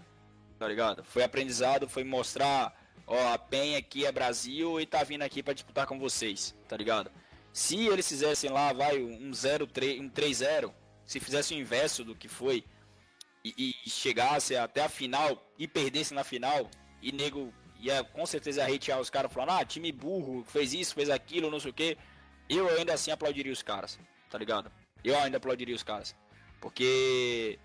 Tá 0.59 0.68
ligado? 0.68 1.04
Foi 1.04 1.23
aprendizado, 1.23 1.88
foi 1.88 2.04
mostrar, 2.04 2.73
ó, 3.06 3.33
a 3.33 3.38
PEN 3.38 3.76
aqui 3.76 4.06
é 4.06 4.12
Brasil 4.12 4.80
e 4.80 4.87
tá 4.87 5.02
vindo 5.02 5.23
aqui 5.23 5.42
para 5.42 5.52
disputar 5.52 5.87
com 5.87 5.99
vocês, 5.99 6.54
tá 6.68 6.76
ligado? 6.76 7.11
Se 7.52 7.87
eles 7.87 8.09
fizessem 8.09 8.50
lá, 8.50 8.73
vai, 8.73 9.02
um 9.02 9.30
0-3, 9.30 10.00
um 10.00 10.09
3-0, 10.09 10.73
se 11.04 11.21
fizesse 11.21 11.54
o 11.54 11.59
inverso 11.59 12.04
do 12.04 12.14
que 12.14 12.28
foi 12.28 12.64
e, 13.44 13.75
e, 13.85 13.90
chegasse 13.90 14.56
até 14.56 14.83
a 14.83 14.88
final 14.88 15.52
e 15.59 15.68
perdesse 15.68 16.14
na 16.14 16.25
final, 16.25 16.71
e 17.02 17.12
nego 17.12 17.52
ia 17.85 18.03
com 18.03 18.25
certeza 18.25 18.64
hatear 18.64 18.99
os 19.00 19.11
caras 19.11 19.33
falando, 19.33 19.50
ah, 19.50 19.64
time 19.64 19.93
burro, 19.93 20.45
fez 20.45 20.73
isso, 20.73 20.95
fez 20.95 21.11
aquilo, 21.11 21.50
não 21.50 21.61
sei 21.61 21.71
o 21.71 21.75
que. 21.75 21.99
Eu 22.49 22.69
ainda 22.69 22.95
assim 22.95 23.11
aplaudiria 23.11 23.53
os 23.53 23.62
caras, 23.62 23.99
tá 24.31 24.38
ligado? 24.38 24.71
Eu 25.03 25.19
ainda 25.19 25.37
aplaudiria 25.37 25.75
os 25.75 25.83
caras. 25.83 26.17
Porque 26.61 27.59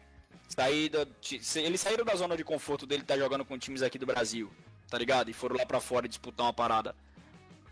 saída, 0.49 1.07
eles 1.55 1.79
saíram 1.79 2.03
da 2.03 2.15
zona 2.15 2.35
de 2.35 2.43
conforto 2.43 2.85
dele 2.85 3.03
tá 3.03 3.17
jogando 3.17 3.45
com 3.45 3.57
times 3.57 3.81
aqui 3.81 3.97
do 3.97 4.05
Brasil, 4.05 4.51
tá 4.89 4.97
ligado? 4.97 5.29
E 5.29 5.33
foram 5.33 5.55
lá 5.55 5.65
para 5.65 5.79
fora 5.79 6.07
disputar 6.07 6.45
uma 6.45 6.53
parada. 6.53 6.95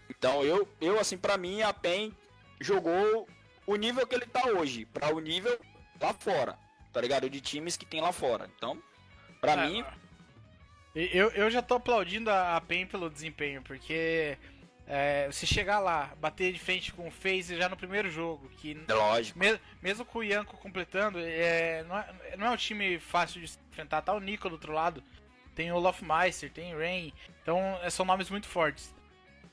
Então 0.10 0.44
eu, 0.44 0.68
eu 0.80 1.00
assim, 1.00 1.18
para 1.18 1.38
mim, 1.38 1.62
a 1.62 1.74
PEN 1.74 2.16
jogou 2.62 3.28
o 3.66 3.76
nível 3.76 4.08
que 4.08 4.16
ele 4.16 4.26
tá 4.26 4.48
hoje, 4.48 4.86
para 4.86 5.14
o 5.14 5.20
nível 5.20 5.60
lá 6.00 6.14
fora, 6.14 6.58
tá 6.94 7.02
ligado? 7.02 7.30
De 7.30 7.42
times 7.42 7.76
que 7.76 7.86
tem 7.86 8.00
lá 8.00 8.14
fora. 8.14 8.50
Então, 8.56 8.82
para 9.42 9.66
é, 9.66 9.68
mim. 9.68 9.86
Eu, 10.98 11.30
eu 11.30 11.50
já 11.52 11.62
tô 11.62 11.76
aplaudindo 11.76 12.32
a 12.32 12.60
PEN 12.60 12.88
pelo 12.88 13.10
desempenho, 13.10 13.62
porque 13.62 14.36
é, 14.88 15.28
você 15.28 15.46
chegar 15.46 15.80
lá, 15.80 16.16
bater 16.20 16.52
de 16.52 16.60
frente 16.60 16.92
com 16.92 17.08
o 17.08 17.12
FaZe 17.12 17.56
já 17.56 17.70
no 17.70 17.78
primeiro 17.78 18.10
jogo, 18.10 18.50
que 18.58 18.76
é 18.88 18.94
lógico. 18.94 19.38
Me, 19.38 19.60
mesmo 19.80 20.04
com 20.04 20.20
o 20.20 20.24
Yanko 20.24 20.58
completando, 20.58 21.20
é, 21.20 21.84
não, 21.84 21.98
é, 21.98 22.38
não 22.38 22.48
é 22.48 22.50
um 22.50 22.58
time 22.58 22.98
fácil 22.98 23.40
de 23.40 23.52
enfrentar, 23.70 24.02
tá 24.02 24.14
o 24.14 24.20
Nico 24.20 24.50
do 24.50 24.54
outro 24.54 24.74
lado, 24.74 25.04
tem 25.54 25.72
o 25.72 25.78
Lofmeister, 25.78 26.52
tem 26.52 26.74
o 26.74 26.80
Rain, 26.80 27.14
então 27.44 27.60
é, 27.84 27.90
são 27.92 28.06
nomes 28.06 28.30
muito 28.32 28.48
fortes. 28.48 28.96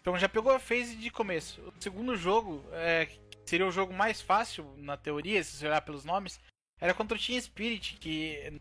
Então 0.00 0.16
já 0.16 0.28
pegou 0.28 0.52
a 0.52 0.58
phase 0.58 0.96
de 0.96 1.10
começo. 1.10 1.60
O 1.62 1.72
segundo 1.78 2.16
jogo, 2.16 2.64
é, 2.72 3.08
seria 3.44 3.66
o 3.66 3.72
jogo 3.72 3.92
mais 3.92 4.22
fácil, 4.22 4.72
na 4.78 4.96
teoria, 4.96 5.42
se 5.42 5.56
você 5.56 5.66
olhar 5.66 5.82
pelos 5.82 6.06
nomes, 6.06 6.40
era 6.80 6.92
contra 6.92 7.16
o 7.16 7.20
Team 7.20 7.40
Spirit, 7.40 7.96
que 8.00 8.38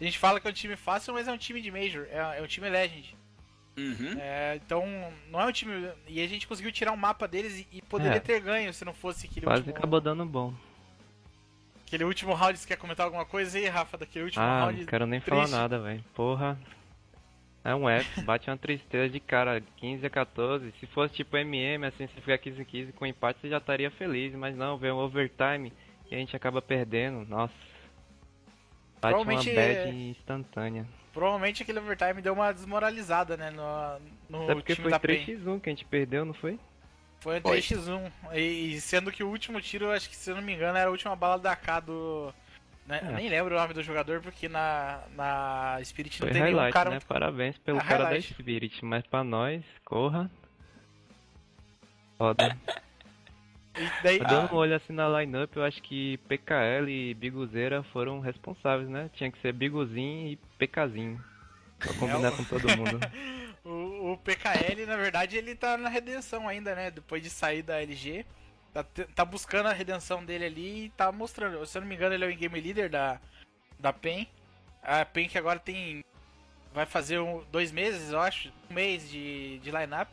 a 0.00 0.04
gente 0.04 0.18
fala 0.18 0.40
que 0.40 0.46
é 0.46 0.50
um 0.50 0.54
time 0.54 0.76
fácil, 0.76 1.14
mas 1.14 1.28
é 1.28 1.32
um 1.32 1.38
time 1.38 1.60
de 1.60 1.70
Major, 1.70 2.06
é, 2.10 2.38
é 2.38 2.42
um 2.42 2.46
time 2.46 2.68
Legend. 2.68 3.16
Uhum. 3.76 4.18
É, 4.18 4.56
então, 4.56 4.84
não 5.30 5.40
é 5.40 5.46
um 5.46 5.52
time. 5.52 5.90
E 6.06 6.22
a 6.22 6.26
gente 6.26 6.46
conseguiu 6.46 6.72
tirar 6.72 6.92
um 6.92 6.96
mapa 6.96 7.26
deles 7.26 7.60
e, 7.60 7.78
e 7.78 7.82
poderia 7.82 8.16
é. 8.16 8.20
ter 8.20 8.40
ganho 8.40 8.72
se 8.74 8.84
não 8.84 8.92
fosse 8.92 9.26
aquele 9.26 9.46
Quase 9.46 9.60
último... 9.60 9.76
acabou 9.76 10.00
dando 10.00 10.24
bom. 10.26 10.52
Aquele 11.86 12.04
último 12.04 12.34
round, 12.34 12.58
você 12.58 12.68
quer 12.68 12.76
comentar 12.76 13.04
alguma 13.04 13.24
coisa 13.24 13.58
aí, 13.58 13.66
Rafa? 13.66 13.96
Daquele 13.96 14.26
último 14.26 14.44
ah, 14.44 14.64
round. 14.64 14.80
Não 14.80 14.86
quero 14.86 15.06
nem 15.06 15.20
triste. 15.20 15.34
falar 15.34 15.48
nada, 15.48 15.80
velho. 15.80 16.04
Porra. 16.14 16.58
É 17.64 17.74
um 17.74 17.88
F, 17.88 18.20
bate 18.22 18.48
uma 18.48 18.56
tristeza 18.56 19.08
de 19.08 19.18
cara, 19.18 19.62
15 19.76 20.06
a 20.06 20.10
14. 20.10 20.72
Se 20.78 20.86
fosse 20.86 21.14
tipo 21.14 21.36
MM, 21.36 21.84
assim, 21.86 22.06
se 22.06 22.20
ficar 22.20 22.38
15 22.38 22.62
a 22.62 22.64
15 22.64 22.92
com 22.92 23.06
empate, 23.06 23.40
você 23.40 23.48
já 23.48 23.58
estaria 23.58 23.90
feliz. 23.90 24.34
Mas 24.34 24.56
não, 24.56 24.76
vem 24.76 24.92
um 24.92 24.98
overtime 24.98 25.72
e 26.10 26.14
a 26.14 26.18
gente 26.18 26.34
acaba 26.34 26.60
perdendo. 26.60 27.24
Nossa. 27.28 27.54
Bate 29.00 29.14
uma 29.14 29.24
bad 29.24 29.50
é... 29.50 29.88
instantânea. 29.88 30.86
Provavelmente 31.12 31.62
aquele 31.62 31.78
overtime 31.78 32.20
deu 32.20 32.34
uma 32.34 32.52
desmoralizada, 32.52 33.36
né? 33.36 33.50
No, 33.50 33.98
no 34.28 34.44
Até 34.44 34.54
porque 34.54 34.74
foi 34.74 34.92
3x1 34.92 35.60
que 35.60 35.70
a 35.70 35.72
gente 35.72 35.84
perdeu, 35.84 36.24
não 36.24 36.34
foi? 36.34 36.58
Foi 37.20 37.40
3x1. 37.40 38.10
E, 38.34 38.80
sendo 38.80 39.10
que 39.10 39.22
o 39.22 39.28
último 39.28 39.60
tiro, 39.60 39.90
acho 39.90 40.08
que 40.08 40.16
se 40.16 40.30
eu 40.30 40.36
não 40.36 40.42
me 40.42 40.54
engano, 40.54 40.78
era 40.78 40.88
a 40.88 40.92
última 40.92 41.16
bala 41.16 41.38
da 41.38 41.56
K 41.56 41.80
do. 41.80 42.32
Né? 42.86 43.00
É. 43.02 43.12
Nem 43.12 43.28
lembro 43.28 43.54
o 43.54 43.58
nome 43.58 43.74
do 43.74 43.82
jogador, 43.82 44.20
porque 44.20 44.48
na, 44.48 45.00
na 45.14 45.78
Spirit 45.84 46.18
foi 46.18 46.26
não 46.26 46.32
tem 46.32 46.42
nenhum 46.42 46.70
cara. 46.70 46.90
Né? 46.90 47.00
Parabéns 47.06 47.58
pelo 47.58 47.78
a 47.78 47.82
cara 47.82 48.04
highlight. 48.04 48.28
da 48.28 48.34
Spirit, 48.34 48.84
mas 48.84 49.06
pra 49.06 49.24
nós, 49.24 49.64
corra. 49.84 50.30
Foda. 52.18 52.56
Daí, 54.02 54.18
Dando 54.18 54.50
ah, 54.50 54.54
um 54.54 54.56
olho 54.56 54.74
assim 54.74 54.92
na 54.92 55.08
lineup, 55.20 55.54
eu 55.56 55.62
acho 55.62 55.80
que 55.82 56.18
PKL 56.28 56.90
e 56.90 57.14
Biguzeira 57.14 57.82
foram 57.84 58.20
responsáveis, 58.20 58.88
né? 58.88 59.10
Tinha 59.14 59.30
que 59.30 59.40
ser 59.40 59.52
Biguzinho 59.52 60.32
e 60.32 60.36
PKzinho. 60.58 61.22
Pra 61.78 61.94
combinar 61.94 62.28
é 62.28 62.30
o... 62.30 62.36
com 62.36 62.44
todo 62.44 62.76
mundo. 62.76 63.00
o, 63.64 64.12
o, 64.12 64.18
PKL, 64.18 64.86
na 64.86 64.96
verdade, 64.96 65.36
ele 65.36 65.54
tá 65.54 65.76
na 65.76 65.88
redenção 65.88 66.48
ainda, 66.48 66.74
né? 66.74 66.90
Depois 66.90 67.22
de 67.22 67.30
sair 67.30 67.62
da 67.62 67.80
LG. 67.80 68.26
Tá, 68.72 68.84
tá 69.14 69.24
buscando 69.24 69.66
a 69.66 69.72
redenção 69.72 70.24
dele 70.24 70.44
ali 70.44 70.84
e 70.84 70.90
tá 70.90 71.10
mostrando. 71.10 71.64
Se 71.64 71.78
eu 71.78 71.82
não 71.82 71.88
me 71.88 71.94
engano, 71.94 72.14
ele 72.14 72.24
é 72.24 72.28
o 72.28 72.36
game 72.36 72.60
leader 72.60 72.90
da, 72.90 73.20
da 73.78 73.92
PEN. 73.92 74.28
A 74.82 75.04
PEN 75.04 75.28
que 75.28 75.38
agora 75.38 75.58
tem. 75.58 76.04
Vai 76.72 76.86
fazer 76.86 77.18
um, 77.18 77.42
dois 77.50 77.72
meses, 77.72 78.12
eu 78.12 78.20
acho. 78.20 78.52
Um 78.70 78.74
mês 78.74 79.10
de, 79.10 79.58
de 79.58 79.70
lineup. 79.70 80.10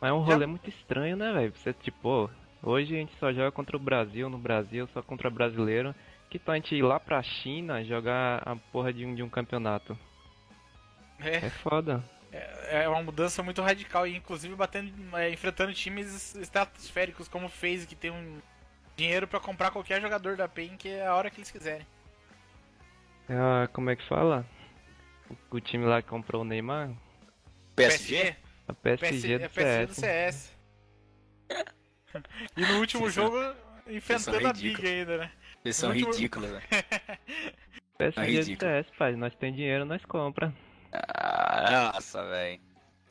Mas 0.00 0.10
é 0.10 0.12
um 0.12 0.20
rolê 0.20 0.40
Já... 0.40 0.46
muito 0.46 0.68
estranho, 0.68 1.16
né, 1.16 1.32
velho? 1.32 1.52
Você, 1.54 1.72
tipo, 1.72 2.30
Hoje 2.62 2.94
a 2.94 2.98
gente 2.98 3.12
só 3.18 3.32
joga 3.32 3.52
contra 3.52 3.76
o 3.76 3.80
Brasil, 3.80 4.28
no 4.28 4.38
Brasil, 4.38 4.88
só 4.92 5.02
contra 5.02 5.30
brasileiro. 5.30 5.94
Que 6.28 6.38
tal 6.38 6.52
a 6.52 6.56
gente 6.56 6.74
ir 6.74 6.82
lá 6.82 7.00
pra 7.00 7.22
China 7.22 7.82
jogar 7.82 8.42
a 8.46 8.56
porra 8.56 8.92
de 8.92 9.06
um, 9.06 9.14
de 9.14 9.22
um 9.22 9.28
campeonato? 9.28 9.98
É. 11.18 11.36
É 11.36 11.50
foda. 11.50 12.04
É, 12.30 12.82
é 12.84 12.88
uma 12.88 13.02
mudança 13.02 13.42
muito 13.42 13.62
radical 13.62 14.06
e 14.06 14.16
inclusive 14.16 14.54
batendo, 14.54 14.92
é, 15.16 15.30
enfrentando 15.30 15.72
times 15.72 16.34
estratosféricos 16.34 17.28
como 17.28 17.46
o 17.46 17.50
FaZe, 17.50 17.86
que 17.86 17.96
tem 17.96 18.10
um 18.10 18.40
dinheiro 18.96 19.26
para 19.26 19.40
comprar 19.40 19.70
qualquer 19.70 20.00
jogador 20.00 20.36
da 20.36 20.46
PEN 20.48 20.76
que 20.76 20.88
é 20.88 21.06
a 21.06 21.14
hora 21.14 21.30
que 21.30 21.38
eles 21.38 21.50
quiserem. 21.50 21.86
Ah, 23.30 23.68
como 23.72 23.90
é 23.90 23.96
que 23.96 24.06
fala? 24.06 24.44
O, 25.30 25.56
o 25.56 25.60
time 25.60 25.86
lá 25.86 26.02
que 26.02 26.08
comprou 26.08 26.42
o 26.42 26.44
Neymar? 26.44 26.90
PSG? 27.76 28.36
A 28.66 28.74
PSG, 28.74 28.98
PSG 28.98 29.38
do, 29.38 29.50
PSG 29.50 29.86
do 29.86 29.94
CS. 29.94 30.58
E 32.56 32.60
no 32.60 32.80
último 32.80 33.10
jogo, 33.10 33.36
enfrentando 33.86 34.46
a 34.46 34.52
Big 34.52 34.86
ainda, 34.86 35.18
né? 35.18 35.32
Eles 35.64 35.76
são 35.76 35.90
último... 35.90 36.12
ridículos, 36.12 36.50
né? 36.50 36.62
PSG 37.98 38.54
do 38.54 38.60
CS, 38.60 38.86
pai. 38.96 39.16
Nós 39.16 39.34
tem 39.34 39.52
dinheiro, 39.52 39.84
nós 39.84 40.04
compra. 40.04 40.54
Ah, 40.92 41.92
nossa, 41.92 42.24
velho. 42.24 42.60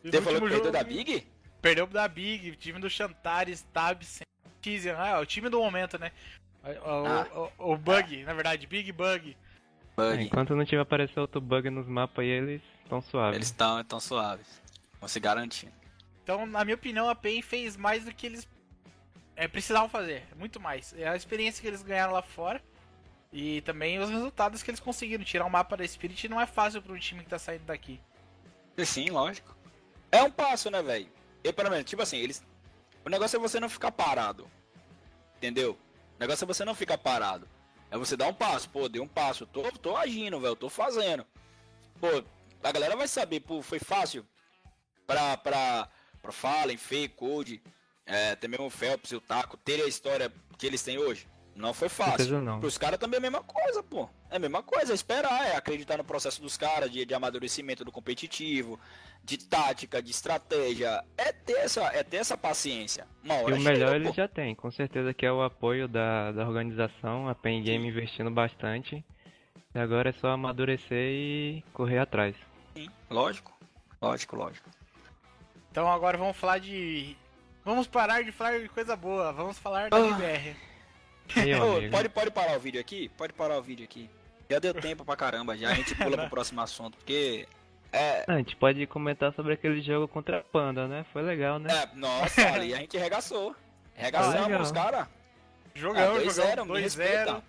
Você 0.03 0.21
falou 0.21 0.41
que 0.41 0.49
perdeu 0.49 0.71
da 0.71 0.83
Big? 0.83 1.27
Perdeu 1.61 1.87
da 1.87 2.07
Big, 2.07 2.55
time 2.55 2.79
do 2.79 2.89
Chantares, 2.89 3.63
Tab, 3.73 4.01
Tizian. 4.61 4.95
Ah, 4.97 5.19
o 5.19 5.25
time 5.25 5.49
do 5.49 5.59
momento, 5.59 5.99
né? 5.99 6.11
O, 6.63 7.05
ah. 7.05 7.51
o, 7.57 7.73
o, 7.73 7.77
Bug, 7.77 8.23
na 8.23 8.33
verdade, 8.33 8.65
Big 8.65 8.91
Bug. 8.91 9.35
Bug. 9.95 10.17
É, 10.17 10.21
enquanto 10.21 10.55
não 10.55 10.65
tiver 10.65 10.81
aparecer 10.81 11.19
outro 11.19 11.41
bug 11.41 11.69
nos 11.69 11.87
mapas 11.87 12.23
aí, 12.23 12.29
eles 12.29 12.61
estão 12.83 13.01
suaves. 13.01 13.35
Eles 13.35 13.47
estão 13.47 13.83
tão 13.83 13.99
suaves. 13.99 14.61
Vão 14.99 15.07
se 15.07 15.19
garantir. 15.19 15.69
Então, 16.23 16.45
na 16.45 16.63
minha 16.63 16.75
opinião, 16.75 17.09
a 17.09 17.15
PEN 17.15 17.41
fez 17.41 17.75
mais 17.77 18.05
do 18.05 18.13
que 18.13 18.25
eles 18.25 18.47
é, 19.37 19.47
precisavam 19.47 19.87
fazer, 19.87 20.23
muito 20.35 20.59
mais. 20.59 20.93
É 20.97 21.07
a 21.07 21.15
experiência 21.15 21.61
que 21.61 21.67
eles 21.67 21.83
ganharam 21.83 22.11
lá 22.11 22.23
fora 22.23 22.59
e 23.31 23.61
também 23.61 23.99
os 23.99 24.09
resultados 24.09 24.63
que 24.63 24.71
eles 24.71 24.79
conseguiram. 24.79 25.23
Tirar 25.23 25.45
o 25.45 25.47
um 25.47 25.51
mapa 25.51 25.77
da 25.77 25.87
Spirit 25.87 26.27
não 26.27 26.41
é 26.41 26.47
fácil 26.47 26.81
para 26.81 26.91
um 26.91 26.97
time 26.97 27.23
que 27.23 27.29
tá 27.29 27.37
saindo 27.37 27.63
daqui. 27.63 28.01
Sim, 28.83 29.11
lógico. 29.11 29.55
É 30.11 30.23
um 30.23 30.31
passo, 30.31 30.71
né, 30.71 30.81
velho? 30.81 31.07
Eu, 31.43 31.53
pelo 31.53 31.69
menos, 31.69 31.85
tipo 31.85 32.01
assim, 32.01 32.17
eles. 32.17 32.43
O 33.05 33.09
negócio 33.09 33.37
é 33.37 33.39
você 33.39 33.59
não 33.59 33.69
ficar 33.69 33.91
parado. 33.91 34.49
Entendeu? 35.37 35.77
O 36.15 36.19
negócio 36.19 36.43
é 36.43 36.47
você 36.47 36.65
não 36.65 36.73
ficar 36.73 36.97
parado. 36.97 37.47
É 37.91 37.97
você 37.97 38.17
dar 38.17 38.27
um 38.27 38.33
passo. 38.33 38.67
Pô, 38.71 38.89
dei 38.89 38.99
um 38.99 39.07
passo. 39.07 39.45
Tô, 39.45 39.71
tô 39.71 39.95
agindo, 39.95 40.39
velho. 40.39 40.55
Tô 40.55 40.67
fazendo. 40.67 41.23
Pô, 42.01 42.07
a 42.63 42.71
galera 42.71 42.95
vai 42.95 43.07
saber, 43.07 43.41
pô, 43.41 43.61
foi 43.61 43.77
fácil 43.77 44.25
pra, 45.05 45.37
pra, 45.37 45.87
pra 46.23 46.31
Fallen, 46.31 46.75
Fake, 46.75 47.15
Code 47.15 47.61
é, 48.07 48.31
até 48.31 48.47
mesmo 48.47 48.65
o 48.65 48.69
Phelps 48.69 49.11
e 49.11 49.15
o 49.15 49.21
Taco 49.21 49.57
terem 49.57 49.85
a 49.85 49.87
história 49.87 50.31
que 50.57 50.65
eles 50.65 50.81
têm 50.81 50.97
hoje. 50.97 51.27
Não 51.57 51.73
foi 51.73 51.89
fácil. 51.89 52.39
Não. 52.39 52.59
Para 52.59 52.67
os 52.67 52.77
caras 52.77 52.99
também 52.99 53.15
é 53.15 53.17
a 53.17 53.21
mesma 53.21 53.41
coisa, 53.43 53.81
pô. 53.81 54.07
É 54.29 54.35
a 54.35 54.39
mesma 54.39 54.61
coisa, 54.61 54.93
é 54.93 54.95
esperar, 54.95 55.47
é 55.47 55.55
acreditar 55.55 55.97
no 55.97 56.03
processo 56.03 56.39
dos 56.39 56.55
caras 56.55 56.91
de, 56.91 57.03
de 57.03 57.13
amadurecimento 57.15 57.83
do 57.83 57.91
competitivo, 57.91 58.79
de 59.23 59.39
tática, 59.39 60.01
de 60.01 60.11
estratégia. 60.11 61.03
É 61.17 61.31
ter 61.31 61.57
essa, 61.57 61.81
é 61.87 62.03
ter 62.03 62.17
essa 62.17 62.37
paciência. 62.37 63.07
Uma 63.23 63.35
hora 63.41 63.55
e 63.55 63.59
o 63.59 63.61
melhor 63.61 63.95
ele 63.95 64.11
já 64.11 64.27
tem, 64.27 64.53
com 64.53 64.69
certeza 64.69 65.13
que 65.15 65.25
é 65.25 65.31
o 65.31 65.41
apoio 65.41 65.87
da, 65.87 66.31
da 66.31 66.47
organização, 66.47 67.27
a 67.27 67.33
Pen 67.33 67.63
Game 67.63 67.87
investindo 67.87 68.29
bastante. 68.29 69.03
E 69.73 69.79
agora 69.79 70.09
é 70.09 70.13
só 70.13 70.29
amadurecer 70.29 71.11
e 71.11 71.63
correr 71.73 71.97
atrás. 71.97 72.35
Sim, 72.75 72.87
lógico. 73.09 73.57
Lógico, 73.99 74.35
lógico. 74.35 74.69
Então 75.71 75.91
agora 75.91 76.17
vamos 76.17 76.37
falar 76.37 76.59
de 76.59 77.15
Vamos 77.67 77.85
parar 77.85 78.23
de 78.23 78.31
falar 78.31 78.61
de 78.61 78.69
coisa 78.69 78.95
boa, 78.95 79.33
vamos 79.33 79.59
falar 79.59 79.89
da 79.89 79.99
BR. 79.99 80.55
Oh, 81.35 81.91
pode, 81.91 82.07
pode 82.07 82.31
parar 82.31 82.55
o 82.55 82.59
vídeo 82.61 82.79
aqui? 82.79 83.09
Pode 83.17 83.33
parar 83.33 83.57
o 83.57 83.61
vídeo 83.61 83.83
aqui. 83.83 84.09
Já 84.49 84.57
deu 84.57 84.73
tempo 84.73 85.03
pra 85.03 85.17
caramba, 85.17 85.57
já 85.57 85.71
a 85.71 85.73
gente 85.73 85.93
pula 85.93 86.17
pro 86.17 86.29
próximo 86.31 86.61
assunto, 86.61 86.97
porque. 86.97 87.45
É... 87.91 88.23
A 88.25 88.37
gente 88.37 88.55
pode 88.55 88.87
comentar 88.87 89.33
sobre 89.33 89.51
aquele 89.51 89.81
jogo 89.81 90.07
contra 90.07 90.37
a 90.37 90.43
Panda, 90.43 90.87
né? 90.87 91.05
Foi 91.11 91.21
legal, 91.21 91.59
né? 91.59 91.69
É, 91.69 91.89
nossa, 91.93 92.39
ali 92.55 92.73
a 92.73 92.77
gente 92.77 92.97
regaçou. 92.97 93.53
Regaçamos 93.95 94.61
os 94.61 94.71
caras. 94.71 95.05
Jogamos, 95.75 96.39
ah, 96.39 96.43
jogamos. 96.45 96.77
2-0. 96.77 96.81
Respeita, 96.81 97.43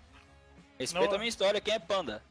respeita 0.77 1.15
a 1.15 1.17
minha 1.17 1.29
história, 1.29 1.61
quem 1.61 1.75
é 1.75 1.79
Panda? 1.79 2.21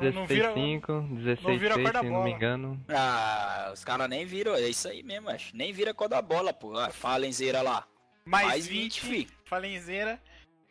16 0.00 0.54
5, 0.54 1.00
16 1.10 1.60
6, 1.60 1.72
se 2.00 2.10
não 2.10 2.24
me 2.24 2.32
engano. 2.32 2.80
Ah, 2.88 3.70
os 3.72 3.84
caras 3.84 4.08
nem 4.08 4.24
viram, 4.24 4.54
é 4.54 4.68
isso 4.68 4.88
aí 4.88 5.02
mesmo, 5.02 5.28
acho. 5.28 5.56
Nem 5.56 5.72
vira 5.72 5.94
cor 5.94 6.08
da 6.08 6.20
bola, 6.22 6.52
pô. 6.52 6.76
Ah, 6.76 6.90
Falenzeira 6.90 7.62
lá. 7.62 7.86
Mais, 8.24 8.46
mais 8.48 8.66
20, 8.66 9.00
20 9.00 9.00
fi. 9.00 9.28
Falenzeira. 9.44 10.20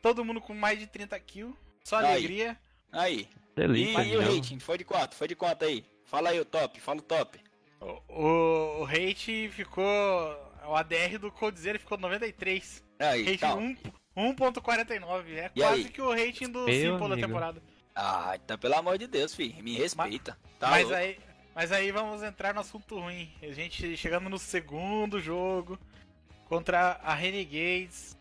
Todo 0.01 0.23
mundo 0.25 0.41
com 0.41 0.53
mais 0.53 0.79
de 0.79 0.87
30 0.87 1.19
kills. 1.19 1.57
Só 1.83 1.97
aí. 1.97 2.05
alegria. 2.05 2.57
Aí. 2.91 3.27
Delícia, 3.55 4.03
e, 4.03 4.11
e 4.11 4.17
o 4.17 4.21
rating? 4.21 4.59
Foi 4.59 4.77
de 4.77 4.83
quanto? 4.83 5.15
Foi 5.15 5.27
de 5.27 5.35
quanto 5.35 5.63
aí? 5.63 5.85
Fala 6.03 6.29
aí 6.29 6.39
o 6.39 6.45
top, 6.45 6.79
fala 6.79 6.99
o 6.99 7.01
top. 7.01 7.39
O, 7.79 8.01
o, 8.09 8.81
o 8.81 8.83
rate 8.83 9.49
ficou. 9.49 9.83
O 10.67 10.75
ADR 10.75 11.19
do 11.19 11.31
Coldzera 11.31 11.79
ficou 11.79 11.97
93. 11.97 12.83
Aí, 12.99 13.23
rate 13.23 13.45
1.49. 14.15 15.29
É 15.29 15.51
e 15.53 15.61
quase 15.61 15.81
aí? 15.81 15.89
que 15.89 16.01
o 16.01 16.09
rating 16.09 16.49
do 16.49 16.65
Simple 16.65 17.09
da 17.09 17.15
temporada. 17.15 17.61
Ah, 17.95 18.33
então 18.35 18.57
pelo 18.57 18.75
amor 18.75 18.97
de 18.97 19.07
Deus, 19.07 19.33
filho, 19.33 19.63
me 19.63 19.77
respeita. 19.77 20.37
Mas, 20.43 20.59
tá 20.59 20.69
mas 20.69 20.91
aí, 20.91 21.19
mas 21.55 21.71
aí 21.71 21.91
vamos 21.91 22.21
entrar 22.21 22.53
no 22.53 22.59
assunto 22.59 22.99
ruim. 22.99 23.31
A 23.41 23.51
gente 23.53 23.95
chegando 23.95 24.29
no 24.29 24.37
segundo 24.37 25.19
jogo 25.19 25.79
contra 26.49 26.99
a 27.01 27.13
Renegades. 27.13 28.17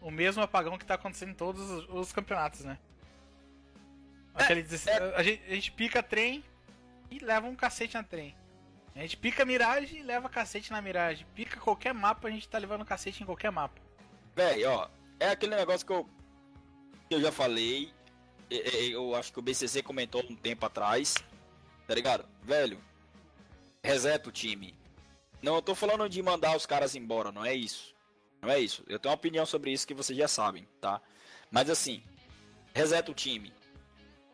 O 0.00 0.10
mesmo 0.10 0.42
apagão 0.42 0.76
que 0.76 0.84
tá 0.84 0.94
acontecendo 0.94 1.30
em 1.30 1.34
todos 1.34 1.70
os, 1.70 1.88
os 1.88 2.12
campeonatos, 2.12 2.64
né? 2.64 2.76
É, 4.34 4.42
Aquele, 4.42 4.66
é... 4.86 5.14
a, 5.14 5.22
gente, 5.22 5.42
a 5.46 5.54
gente 5.54 5.70
pica 5.70 6.02
trem 6.02 6.42
e 7.08 7.20
leva 7.20 7.46
um 7.46 7.54
cacete 7.54 7.94
na 7.94 8.02
trem. 8.02 8.34
A 8.96 9.00
gente 9.00 9.16
pica 9.16 9.44
Mirage 9.44 9.96
e 9.96 10.02
leva 10.02 10.28
cacete 10.28 10.72
na 10.72 10.82
Mirage. 10.82 11.24
Pica 11.34 11.60
qualquer 11.60 11.94
mapa, 11.94 12.26
a 12.26 12.30
gente 12.30 12.48
tá 12.48 12.58
levando 12.58 12.84
cacete 12.84 13.22
em 13.22 13.26
qualquer 13.26 13.52
mapa. 13.52 13.80
Véi, 14.34 14.64
ó, 14.64 14.88
é 15.20 15.28
aquele 15.28 15.54
negócio 15.54 15.86
que 15.86 15.92
eu, 15.92 16.08
que 17.08 17.14
eu 17.14 17.20
já 17.20 17.30
falei 17.30 17.92
eu 18.90 19.14
acho 19.14 19.32
que 19.32 19.38
o 19.38 19.42
BCC 19.42 19.82
comentou 19.82 20.22
um 20.28 20.36
tempo 20.36 20.66
atrás, 20.66 21.14
tá 21.86 21.94
ligado? 21.94 22.24
Velho, 22.42 22.78
reseta 23.82 24.28
o 24.28 24.32
time. 24.32 24.74
Não, 25.42 25.56
eu 25.56 25.62
tô 25.62 25.74
falando 25.74 26.08
de 26.08 26.22
mandar 26.22 26.56
os 26.56 26.66
caras 26.66 26.94
embora, 26.94 27.32
não 27.32 27.44
é 27.44 27.54
isso. 27.54 27.94
Não 28.40 28.50
é 28.50 28.58
isso. 28.58 28.84
Eu 28.88 28.98
tenho 28.98 29.10
uma 29.10 29.16
opinião 29.16 29.46
sobre 29.46 29.72
isso 29.72 29.86
que 29.86 29.94
vocês 29.94 30.18
já 30.18 30.28
sabem, 30.28 30.66
tá? 30.80 31.00
Mas 31.50 31.70
assim, 31.70 32.02
reseta 32.74 33.10
o 33.10 33.14
time. 33.14 33.52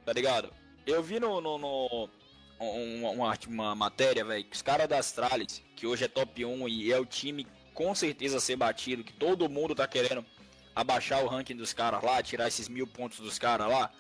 Tá 0.05 0.13
ligado? 0.13 0.53
Eu 0.87 1.03
vi 1.03 1.21
no, 1.21 1.41
no, 1.41 1.59
no 1.59 2.11
uma, 2.59 3.11
uma, 3.11 3.39
uma, 3.47 3.75
matéria, 3.75 4.25
velho, 4.25 4.45
que 4.45 4.57
os 4.57 4.63
caras 4.63 4.89
da 4.89 4.99
Astralis, 4.99 5.63
que 5.77 5.87
hoje 5.87 6.05
é 6.05 6.09
top 6.09 6.45
1 6.45 6.69
e 6.69 6.93
é 6.93 6.99
o 6.99 7.07
time 7.07 7.47
com 7.75 7.95
certeza 7.95 8.41
ser 8.41 8.57
batido, 8.57 9.05
que 9.05 9.13
todo 9.13 9.49
mundo 9.49 9.75
tá 9.75 9.87
querendo 9.87 10.25
abaixar 10.75 11.23
o 11.23 11.29
ranking 11.29 11.57
dos 11.57 11.73
caras 11.73 12.03
lá, 12.03 12.23
tirar 12.23 12.49
esses 12.49 12.69
mil 12.69 12.87
pontos 12.87 13.21
dos 13.21 13.39
caras 13.39 13.69
lá. 13.69 13.93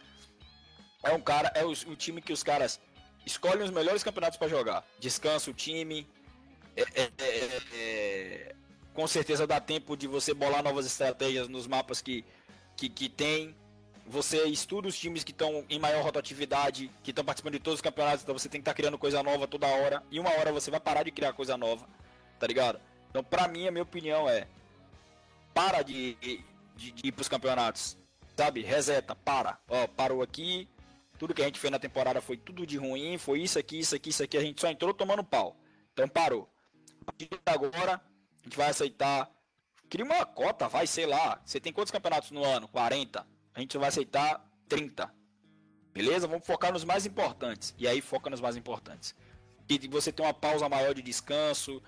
É 1.02 1.12
um 1.12 1.20
cara, 1.20 1.50
é 1.54 1.64
o, 1.64 1.70
o, 1.70 1.96
time 1.96 2.20
que 2.20 2.32
os 2.32 2.42
caras 2.42 2.80
escolhem 3.24 3.62
os 3.62 3.70
melhores 3.70 4.02
campeonatos 4.02 4.36
para 4.36 4.48
jogar. 4.48 4.84
Descansa 4.98 5.50
o 5.50 5.54
time. 5.54 6.06
É, 6.76 6.82
é, 6.94 7.10
é, 7.18 7.60
é, 7.74 8.54
com 8.94 9.06
certeza 9.06 9.46
dá 9.46 9.60
tempo 9.60 9.96
de 9.96 10.06
você 10.06 10.34
bolar 10.34 10.62
novas 10.62 10.86
estratégias 10.86 11.48
nos 11.48 11.66
mapas 11.66 12.00
que, 12.00 12.24
que, 12.76 12.88
que 12.88 13.08
tem. 13.08 13.54
Você 14.06 14.42
estuda 14.46 14.88
os 14.88 14.98
times 14.98 15.22
que 15.22 15.32
estão 15.32 15.64
em 15.68 15.78
maior 15.78 16.02
rotatividade, 16.02 16.90
que 17.02 17.10
estão 17.10 17.24
participando 17.24 17.52
de 17.52 17.60
todos 17.60 17.78
os 17.78 17.82
campeonatos, 17.82 18.22
então 18.22 18.36
você 18.36 18.48
tem 18.48 18.58
que 18.58 18.62
estar 18.62 18.72
tá 18.72 18.76
criando 18.76 18.96
coisa 18.96 19.22
nova 19.22 19.46
toda 19.46 19.66
hora. 19.66 20.02
E 20.10 20.18
uma 20.18 20.30
hora 20.30 20.50
você 20.50 20.70
vai 20.70 20.80
parar 20.80 21.02
de 21.02 21.10
criar 21.10 21.34
coisa 21.34 21.56
nova, 21.56 21.86
tá 22.40 22.46
ligado? 22.46 22.80
Então, 23.10 23.22
pra 23.22 23.46
mim, 23.46 23.68
a 23.68 23.70
minha 23.70 23.82
opinião 23.82 24.28
é: 24.28 24.48
para 25.52 25.82
de, 25.82 26.14
de, 26.14 26.44
de 26.74 26.92
ir 27.08 27.12
pros 27.12 27.28
campeonatos, 27.28 27.98
sabe? 28.36 28.62
Reseta, 28.62 29.14
para. 29.14 29.58
Ó, 29.68 29.86
parou 29.88 30.22
aqui. 30.22 30.68
Tudo 31.18 31.34
que 31.34 31.42
a 31.42 31.44
gente 31.44 31.58
fez 31.58 31.70
na 31.70 31.78
temporada 31.78 32.20
foi 32.20 32.36
tudo 32.36 32.66
de 32.66 32.76
ruim, 32.76 33.18
foi 33.18 33.40
isso 33.40 33.58
aqui, 33.58 33.80
isso 33.80 33.94
aqui, 33.94 34.10
isso 34.10 34.22
aqui. 34.22 34.36
A 34.36 34.40
gente 34.40 34.60
só 34.60 34.68
entrou 34.68 34.94
tomando 34.94 35.24
pau. 35.24 35.56
Então, 35.92 36.08
parou. 36.08 36.48
A 37.02 37.04
partir 37.06 37.28
de 37.28 37.38
agora, 37.46 37.94
a 37.94 38.44
gente 38.44 38.56
vai 38.56 38.70
aceitar. 38.70 39.30
Cria 39.90 40.04
uma 40.04 40.24
cota, 40.24 40.68
vai, 40.68 40.86
sei 40.86 41.06
lá. 41.06 41.40
Você 41.44 41.58
tem 41.58 41.72
quantos 41.72 41.90
campeonatos 41.90 42.30
no 42.30 42.44
ano? 42.44 42.68
40 42.68 43.26
a 43.58 43.60
gente 43.60 43.76
vai 43.76 43.88
aceitar 43.88 44.40
30. 44.68 45.12
Beleza? 45.92 46.28
Vamos 46.28 46.46
focar 46.46 46.72
nos 46.72 46.84
mais 46.84 47.04
importantes. 47.04 47.74
E 47.76 47.88
aí 47.88 48.00
foca 48.00 48.30
nos 48.30 48.40
mais 48.40 48.56
importantes. 48.56 49.16
E 49.68 49.88
você 49.88 50.12
tem 50.12 50.24
uma 50.24 50.32
pausa 50.32 50.68
maior 50.68 50.94
de 50.94 51.02
descanso. 51.02 51.82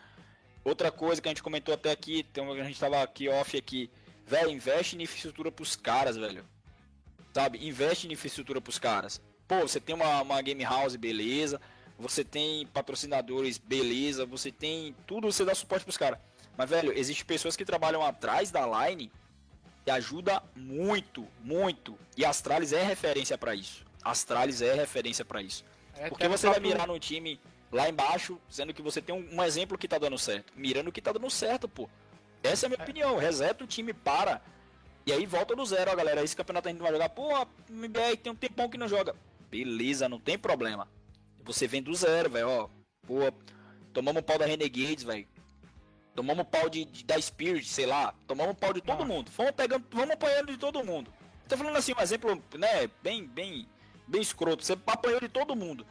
Outra 0.65 0.91
coisa 0.91 1.23
que 1.23 1.29
a 1.29 1.31
gente 1.31 1.45
comentou 1.45 1.73
até 1.73 1.93
aqui, 1.93 2.27
a 2.37 2.65
gente 2.65 2.73
estava 2.73 3.01
aqui 3.05 3.29
off 3.29 3.57
aqui. 3.57 3.89
Velho, 4.27 4.51
investe 4.51 4.97
em 4.97 5.03
infraestrutura 5.03 5.53
pros 5.53 5.77
caras, 5.77 6.17
velho. 6.17 6.45
Sabe? 7.33 7.67
Investe 7.67 8.07
em 8.07 8.13
infraestrutura 8.13 8.61
pros 8.61 8.79
caras. 8.79 9.21
Pô, 9.47 9.61
você 9.61 9.81
tem 9.81 9.95
uma, 9.95 10.23
uma 10.23 10.43
game 10.43 10.63
house, 10.65 10.97
beleza. 10.97 11.61
Você 11.99 12.25
tem 12.25 12.67
patrocinadores, 12.69 13.59
beleza. 13.59 14.25
Você 14.27 14.51
tem 14.51 14.95
tudo, 15.07 15.31
você 15.31 15.45
dá 15.45 15.55
suporte 15.55 15.85
pros 15.85 15.97
caras. 15.97 16.19
Mas, 16.57 16.69
velho, 16.69 16.93
existem 16.97 17.25
pessoas 17.25 17.57
que 17.57 17.65
trabalham 17.65 18.05
atrás 18.05 18.51
da 18.51 18.67
line 18.67 19.11
e 19.87 19.91
ajuda 19.91 20.43
muito, 20.55 21.27
muito. 21.43 21.99
E 22.17 22.25
Astralis 22.25 22.73
é 22.73 22.83
referência 22.83 23.39
para 23.39 23.55
isso. 23.55 23.85
Astralis 24.03 24.63
é 24.63 24.75
referência 24.75 25.25
para 25.25 25.43
isso. 25.43 25.65
É, 25.95 26.09
Porque 26.09 26.29
você 26.29 26.49
vai 26.49 26.61
mirar 26.61 26.87
no 26.87 26.99
time 26.99 27.41
lá 27.71 27.89
embaixo, 27.89 28.39
sendo 28.49 28.75
que 28.75 28.83
você 28.83 29.01
tem 29.01 29.15
um, 29.15 29.37
um, 29.37 29.43
exemplo 29.43 29.79
que 29.79 29.87
tá 29.89 29.99
dando 29.99 30.19
certo. 30.19 30.53
Mirando 30.57 30.89
o 30.89 30.93
que 30.93 31.01
tá 31.01 31.13
dando 31.13 31.31
certo, 31.31 31.69
pô. 31.69 31.89
Essa 32.43 32.65
é 32.65 32.69
a 32.69 32.71
minha 32.71 32.81
é. 32.81 32.83
opinião. 32.83 33.17
Reseta 33.17 33.65
o 33.65 33.67
time, 33.67 33.93
para. 33.93 34.43
E 35.07 35.13
aí 35.13 35.27
volta 35.27 35.57
do 35.57 35.65
zero, 35.65 35.91
ó, 35.91 35.97
galera. 35.97 36.23
Esse 36.23 36.37
campeonato 36.37 36.69
a 36.69 36.71
gente 36.71 36.79
não 36.79 36.87
vai 36.87 36.93
jogar. 36.93 37.09
Pô, 37.09 37.35
a 37.35 37.47
MBR 37.69 38.17
tem 38.17 38.33
um 38.33 38.37
tempão 38.37 38.69
que 38.69 38.79
não 38.79 38.89
joga. 38.89 39.15
Beleza, 39.51 40.09
não 40.09 40.21
tem 40.21 40.39
problema. 40.39 40.89
Você 41.45 41.67
vem 41.67 41.83
do 41.83 41.95
zero, 41.95 42.31
velho, 42.31 42.49
ó. 42.49 42.69
Pô, 43.07 43.33
tomamos 43.93 44.21
um 44.21 44.25
pau 44.25 44.39
da 44.39 44.47
Renegades, 44.47 45.03
velho. 45.03 45.27
Tomamos 46.15 46.47
pau 46.49 46.69
de, 46.69 46.85
de, 46.85 47.05
da 47.05 47.21
Spirit, 47.21 47.69
sei 47.69 47.87
lá. 47.87 48.15
Tomamos 48.27 48.57
pau 48.57 48.73
de 48.73 48.81
todo 48.81 49.05
mundo. 49.05 49.31
Fomos 49.31 49.53
pegando, 49.53 49.85
vamos 49.91 50.11
apanhando 50.11 50.53
de 50.53 50.59
todo 50.59 50.85
mundo. 50.85 51.13
Tô 51.49 51.57
falando 51.57 51.77
assim, 51.77 51.95
um 51.99 52.01
exemplo, 52.01 52.43
né, 52.55 52.89
bem, 53.03 53.27
bem, 53.27 53.67
bem 54.07 54.21
escroto. 54.21 54.65
Você 54.65 54.75
apanhou 54.87 55.21
de 55.21 55.29
todo 55.29 55.57
mundo. 55.57 55.87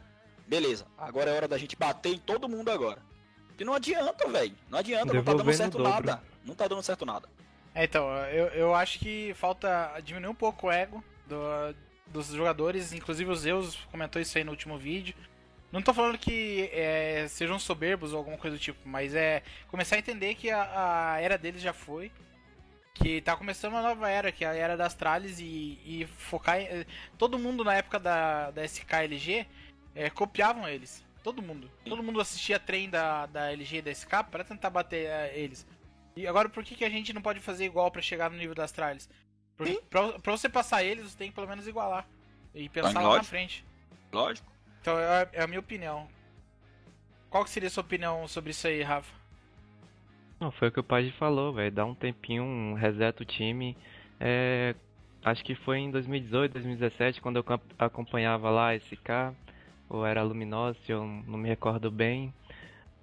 Beleza, 0.46 0.86
agora 0.96 1.30
é 1.30 1.34
hora 1.34 1.48
da 1.48 1.58
gente 1.58 1.76
bater 1.76 2.14
em 2.14 2.18
todo 2.18 2.48
mundo 2.48 2.70
agora. 2.70 3.02
E 3.58 3.64
não 3.64 3.74
adianta, 3.74 4.26
velho. 4.26 4.54
Não 4.70 4.78
adianta, 4.78 5.12
não 5.12 5.22
tá 5.22 5.34
dando 5.34 5.52
certo 5.52 5.78
nada. 5.78 6.22
Não 6.44 6.54
tá 6.54 6.66
dando 6.66 6.82
certo 6.82 7.04
nada. 7.04 7.28
É, 7.74 7.84
então, 7.84 8.08
eu, 8.26 8.46
eu 8.48 8.74
acho 8.74 8.98
que 8.98 9.32
falta 9.34 10.00
diminuir 10.02 10.30
um 10.30 10.34
pouco 10.34 10.66
o 10.66 10.72
ego 10.72 11.02
do, 11.26 11.74
dos 12.06 12.28
jogadores, 12.28 12.92
inclusive 12.92 13.30
o 13.30 13.36
Zeus 13.36 13.76
comentou 13.90 14.20
isso 14.20 14.36
aí 14.36 14.44
no 14.44 14.50
último 14.50 14.76
vídeo. 14.76 15.14
Não 15.70 15.80
tô 15.80 15.94
falando 15.94 16.18
que 16.18 16.68
é, 16.72 17.26
sejam 17.28 17.58
soberbos 17.58 18.12
ou 18.12 18.18
alguma 18.18 18.36
coisa 18.36 18.56
do 18.56 18.60
tipo, 18.60 18.80
mas 18.88 19.14
é 19.14 19.42
começar 19.68 19.96
a 19.96 20.00
entender 20.00 20.34
que 20.34 20.50
a, 20.50 21.12
a, 21.14 21.20
era 21.20 21.38
deles 21.38 21.62
já 21.62 21.72
foi. 21.72 22.10
Que 22.92 23.20
tá 23.20 23.36
começando 23.36 23.72
uma 23.72 23.82
nova 23.82 24.10
era, 24.10 24.32
que 24.32 24.44
é 24.44 24.48
a 24.48 24.54
era 24.54 24.76
das 24.76 24.94
tralhas 24.94 25.38
e, 25.38 25.78
e 25.84 26.08
focar 26.18 26.60
em, 26.60 26.84
Todo 27.16 27.38
mundo 27.38 27.62
na 27.62 27.74
época 27.74 28.00
da, 28.00 28.50
da 28.50 28.64
SKLG 28.64 29.46
é, 29.94 30.10
copiavam 30.10 30.68
eles. 30.68 31.04
Todo 31.22 31.40
mundo. 31.40 31.70
Todo 31.84 32.02
mundo 32.02 32.20
assistia 32.20 32.58
trem 32.58 32.90
da, 32.90 33.26
da 33.26 33.52
LG 33.52 33.76
e 33.76 33.82
da 33.82 33.94
SK 33.94 34.24
para 34.28 34.42
tentar 34.42 34.70
bater 34.70 35.06
é, 35.06 35.38
eles. 35.38 35.64
E 36.20 36.26
agora 36.26 36.48
por 36.48 36.62
que, 36.62 36.74
que 36.74 36.84
a 36.84 36.90
gente 36.90 37.12
não 37.12 37.22
pode 37.22 37.40
fazer 37.40 37.64
igual 37.64 37.90
para 37.90 38.02
chegar 38.02 38.30
no 38.30 38.36
nível 38.36 38.54
das 38.54 38.70
tralhas? 38.70 39.08
Porque 39.56 39.80
pra, 39.88 40.18
pra, 40.18 40.32
você 40.32 40.48
passar 40.48 40.84
eles, 40.84 41.10
você 41.10 41.16
tem 41.16 41.28
que 41.30 41.34
pelo 41.34 41.48
menos 41.48 41.66
igualar. 41.66 42.06
E 42.54 42.68
pensar 42.68 43.00
lá 43.00 43.16
na 43.16 43.22
frente. 43.22 43.64
Lógico. 44.12 44.50
Então 44.80 44.98
é, 44.98 45.28
é 45.32 45.42
a 45.42 45.46
minha 45.46 45.60
opinião. 45.60 46.08
Qual 47.30 47.44
que 47.44 47.50
seria 47.50 47.68
a 47.68 47.70
sua 47.70 47.82
opinião 47.82 48.26
sobre 48.28 48.50
isso 48.50 48.66
aí, 48.66 48.82
Rafa? 48.82 49.14
Não, 50.38 50.50
foi 50.50 50.68
o 50.68 50.72
que 50.72 50.80
o 50.80 50.84
Page 50.84 51.12
falou, 51.12 51.52
velho. 51.52 51.70
Dá 51.70 51.84
um 51.84 51.94
tempinho, 51.94 52.42
um 52.42 52.74
reseta 52.74 53.22
o 53.22 53.26
time. 53.26 53.76
É, 54.18 54.74
acho 55.24 55.44
que 55.44 55.54
foi 55.54 55.78
em 55.78 55.90
2018, 55.90 56.52
2017, 56.52 57.20
quando 57.20 57.36
eu 57.36 57.44
acompanhava 57.78 58.50
lá 58.50 58.74
esse 58.74 58.96
SK, 58.96 59.34
ou 59.88 60.04
era 60.04 60.22
Luminosa, 60.22 60.78
eu 60.88 61.04
não 61.04 61.38
me 61.38 61.48
recordo 61.48 61.90
bem. 61.90 62.32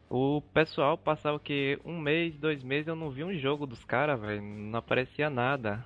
O 0.09 0.41
pessoal 0.53 0.97
passava 0.97 1.35
o 1.35 1.39
que? 1.39 1.79
Um 1.83 1.99
mês, 1.99 2.37
dois 2.37 2.63
meses, 2.63 2.87
eu 2.87 2.95
não 2.95 3.09
vi 3.09 3.23
um 3.23 3.37
jogo 3.37 3.65
dos 3.67 3.83
caras, 3.83 4.19
velho. 4.19 4.41
Não 4.41 4.79
aparecia 4.79 5.29
nada. 5.29 5.85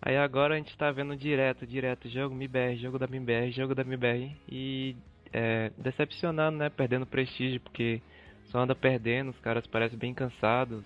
Aí 0.00 0.16
agora 0.16 0.54
a 0.54 0.56
gente 0.56 0.76
tá 0.78 0.90
vendo 0.92 1.16
direto, 1.16 1.66
direto, 1.66 2.08
jogo 2.08 2.34
MIBR, 2.34 2.76
jogo 2.76 2.98
da 2.98 3.06
MIBR, 3.06 3.50
jogo 3.50 3.74
da 3.74 3.84
MIBR. 3.84 4.36
E 4.48 4.96
é, 5.32 5.72
decepcionando, 5.76 6.58
né? 6.58 6.70
Perdendo 6.70 7.04
prestígio, 7.06 7.60
porque 7.60 8.00
só 8.44 8.60
anda 8.60 8.74
perdendo, 8.74 9.30
os 9.30 9.38
caras 9.40 9.66
parecem 9.66 9.98
bem 9.98 10.14
cansados, 10.14 10.84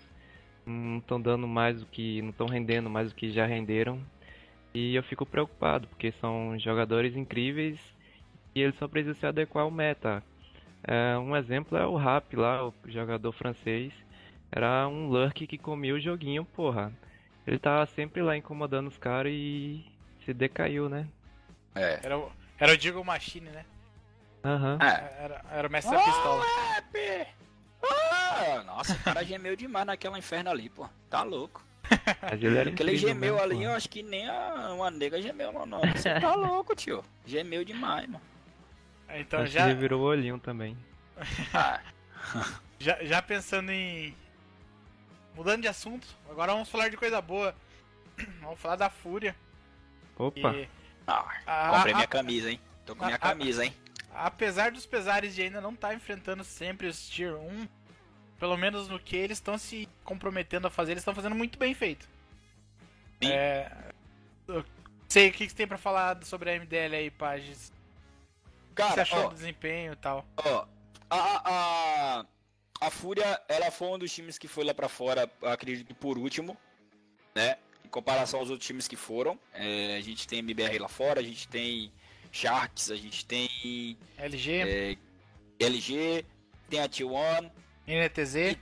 não 0.66 0.98
estão 0.98 1.20
dando 1.20 1.46
mais 1.46 1.80
do 1.80 1.86
que. 1.86 2.22
não 2.22 2.30
estão 2.30 2.46
rendendo 2.46 2.88
mais 2.90 3.10
do 3.10 3.14
que 3.14 3.30
já 3.30 3.46
renderam. 3.46 4.00
E 4.74 4.94
eu 4.94 5.02
fico 5.04 5.26
preocupado, 5.26 5.86
porque 5.88 6.12
são 6.12 6.58
jogadores 6.58 7.14
incríveis 7.16 7.78
e 8.54 8.60
eles 8.62 8.76
só 8.76 8.88
precisam 8.88 9.14
se 9.14 9.26
adequar 9.26 9.64
ao 9.64 9.70
meta. 9.70 10.22
É, 10.86 11.16
um 11.18 11.34
exemplo 11.36 11.78
é 11.78 11.86
o 11.86 11.96
Rap 11.96 12.36
lá, 12.36 12.66
o 12.66 12.74
jogador 12.86 13.32
francês. 13.32 13.92
Era 14.52 14.86
um 14.86 15.08
lurk 15.08 15.46
que 15.46 15.58
comia 15.58 15.94
o 15.94 16.00
joguinho, 16.00 16.44
porra. 16.44 16.92
Ele 17.46 17.58
tava 17.58 17.84
sempre 17.86 18.22
lá 18.22 18.36
incomodando 18.36 18.88
os 18.88 18.96
caras 18.96 19.32
e 19.34 19.84
se 20.24 20.32
decaiu, 20.32 20.88
né? 20.88 21.06
É. 21.74 22.00
Era, 22.02 22.18
o, 22.18 22.30
era 22.58 22.72
o 22.72 22.76
Diego 22.76 23.04
Machine, 23.04 23.50
né? 23.50 23.64
Aham. 24.44 24.74
Uhum. 24.74 24.86
É. 24.86 25.16
Era, 25.18 25.44
era 25.50 25.68
o 25.68 25.70
mestre 25.70 25.94
oh, 25.94 25.98
da 25.98 26.04
pistola. 26.04 26.44
Ah, 27.82 28.62
nossa, 28.64 28.94
o 28.94 28.98
cara 29.00 29.24
gemeu 29.24 29.56
demais 29.56 29.86
naquela 29.86 30.18
inferno 30.18 30.50
ali, 30.50 30.68
pô. 30.68 30.88
Tá 31.10 31.22
louco. 31.22 31.64
Mas 32.22 32.42
ele 32.42 32.56
era 32.56 32.70
Aquele 32.70 32.96
gemeu 32.96 33.40
ali, 33.40 33.56
pô. 33.56 33.62
eu 33.62 33.72
acho 33.72 33.88
que 33.88 34.02
nem 34.02 34.28
a, 34.28 34.72
uma 34.74 34.90
nega 34.90 35.20
gemeu, 35.20 35.52
não, 35.52 35.66
não. 35.66 35.80
Você 35.80 36.18
tá 36.20 36.34
louco, 36.36 36.74
tio. 36.74 37.02
Gemeu 37.26 37.64
demais, 37.64 38.06
mano. 38.08 38.24
É, 39.14 39.20
então 39.20 39.42
acho 39.42 39.52
já. 39.52 39.70
ele 39.70 39.78
virou 39.78 40.02
o 40.02 40.04
olhinho 40.06 40.40
também. 40.40 40.76
Ah. 41.52 41.80
já, 42.80 43.02
já 43.04 43.22
pensando 43.22 43.70
em. 43.70 44.12
Mudando 45.36 45.62
de 45.62 45.68
assunto, 45.68 46.06
agora 46.28 46.52
vamos 46.52 46.68
falar 46.68 46.88
de 46.88 46.96
coisa 46.96 47.20
boa. 47.20 47.54
Vamos 48.40 48.60
falar 48.60 48.76
da 48.76 48.88
Fúria. 48.88 49.34
Opa! 50.16 50.54
E... 50.54 50.68
Ah, 51.04 51.70
comprei 51.74 51.92
a, 51.92 51.96
minha 51.96 52.06
camisa, 52.06 52.50
hein? 52.50 52.60
Tô 52.86 52.94
com 52.94 53.02
a, 53.02 53.06
minha 53.08 53.18
camisa, 53.18 53.64
hein? 53.64 53.74
apesar 54.14 54.70
dos 54.70 54.86
pesares 54.86 55.34
de 55.34 55.42
ainda 55.42 55.60
não 55.60 55.72
estar 55.74 55.88
tá 55.88 55.94
enfrentando 55.94 56.44
sempre 56.44 56.86
os 56.86 57.08
Tier 57.08 57.34
1, 57.34 57.68
pelo 58.38 58.56
menos 58.56 58.88
no 58.88 59.00
que 59.00 59.16
eles 59.16 59.38
estão 59.38 59.58
se 59.58 59.88
comprometendo 60.04 60.68
a 60.68 60.70
fazer, 60.70 60.92
eles 60.92 61.00
estão 61.00 61.14
fazendo 61.14 61.34
muito 61.34 61.58
bem 61.58 61.74
feito. 61.74 62.08
Sim. 63.20 63.32
É, 63.32 63.72
sei 65.08 65.28
o 65.28 65.32
que, 65.32 65.48
você 65.48 65.54
tem 65.54 65.66
para 65.66 65.78
falar 65.78 66.22
sobre 66.24 66.50
a 66.50 66.58
MDL 66.58 66.94
aí, 66.94 67.10
Pages. 67.10 67.72
Cara, 68.74 68.88
que 68.90 68.94
você 68.94 69.00
achou 69.00 69.26
ó, 69.26 69.28
do 69.28 69.34
desempenho 69.34 69.92
e 69.92 69.96
tal? 69.96 70.24
Ó, 70.36 70.66
a, 71.08 71.50
a, 72.20 72.26
a 72.80 72.90
Fúria, 72.90 73.40
ela 73.48 73.70
foi 73.70 73.88
um 73.88 73.98
dos 73.98 74.12
times 74.12 74.38
que 74.38 74.48
foi 74.48 74.64
lá 74.64 74.74
para 74.74 74.88
fora, 74.88 75.30
acredito 75.42 75.94
por 75.94 76.18
último, 76.18 76.56
né? 77.34 77.56
Em 77.84 77.88
comparação 77.88 78.40
aos 78.40 78.50
outros 78.50 78.66
times 78.66 78.88
que 78.88 78.96
foram. 78.96 79.38
É, 79.52 79.96
a 79.96 80.00
gente 80.00 80.26
tem 80.26 80.40
MBR 80.40 80.78
lá 80.78 80.88
fora, 80.88 81.20
a 81.20 81.22
gente 81.22 81.46
tem 81.48 81.92
Sharks, 82.32 82.90
a 82.90 82.96
gente 82.96 83.24
tem 83.24 83.96
LG, 84.18 84.52
é, 84.52 84.96
LG, 85.60 86.26
tem 86.68 86.80
a 86.80 86.88
T1, 86.88 87.50
NTZ, 87.86 88.58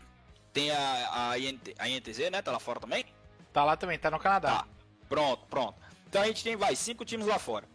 tem 0.52 0.70
a, 0.70 1.30
a, 1.30 1.38
INT, 1.38 1.74
a 1.78 1.88
INTZ, 1.88 2.30
né? 2.30 2.42
Tá 2.42 2.52
lá 2.52 2.60
fora 2.60 2.80
também? 2.80 3.06
Tá 3.52 3.64
lá 3.64 3.76
também, 3.76 3.98
tá 3.98 4.10
no 4.10 4.18
Canadá. 4.18 4.58
Tá. 4.58 4.68
Pronto, 5.08 5.46
pronto. 5.46 5.80
Então 6.06 6.20
a 6.20 6.26
gente 6.26 6.44
tem, 6.44 6.56
vai, 6.56 6.76
cinco 6.76 7.04
times 7.04 7.26
lá 7.26 7.38
fora. 7.38 7.66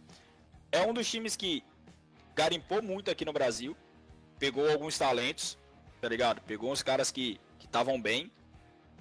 É 0.71 0.85
um 0.85 0.93
dos 0.93 1.09
times 1.09 1.35
que 1.35 1.63
garimpou 2.37 2.83
muito 2.83 3.09
aqui 3.09 3.25
no 3.25 3.33
Brasil. 3.33 3.75
Pegou 4.37 4.69
alguns 4.69 4.95
talentos, 4.95 5.57
tá 5.99 6.07
ligado? 6.07 6.39
Pegou 6.41 6.71
uns 6.71 6.83
caras 6.83 7.09
que 7.09 7.41
estavam 7.59 7.99
bem. 7.99 8.31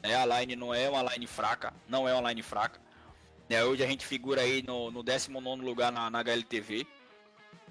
Né? 0.03 0.17
A 0.17 0.41
line 0.41 0.57
não 0.57 0.73
é 0.73 0.89
uma 0.89 1.03
line 1.13 1.27
fraca. 1.27 1.75
Não 1.87 2.09
é 2.09 2.15
uma 2.15 2.31
line 2.31 2.43
fraca. 2.43 2.81
Né? 3.47 3.63
Hoje 3.63 3.85
a 3.85 3.87
gente 3.87 4.07
figura 4.07 4.41
aí 4.41 4.63
no, 4.63 4.91
no 4.91 5.03
19 5.03 5.61
lugar 5.61 5.93
na, 5.93 6.09
na 6.09 6.21
HLTV. 6.21 6.87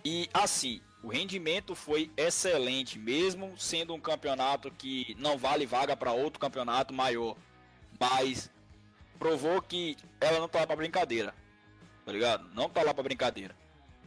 E 0.06 0.30
assim, 0.32 0.82
o 1.02 1.08
rendimento 1.08 1.74
foi 1.74 2.12
excelente, 2.16 3.00
mesmo 3.00 3.58
sendo 3.58 3.96
um 3.96 4.00
campeonato 4.00 4.70
que 4.70 5.16
não 5.18 5.36
vale 5.36 5.66
vaga 5.66 5.98
para 5.98 6.12
outro 6.12 6.40
campeonato 6.40 6.94
maior. 6.94 7.36
Mas 8.00 8.52
provou 9.18 9.60
que 9.64 9.98
ela 10.22 10.40
não 10.40 10.48
tá 10.48 10.60
lá 10.60 10.68
pra 10.68 10.76
brincadeira. 10.76 11.34
Tá 12.06 12.12
ligado? 12.12 12.48
Não 12.54 12.70
tá 12.70 12.84
lá 12.84 12.94
pra 12.94 13.02
brincadeira. 13.02 13.56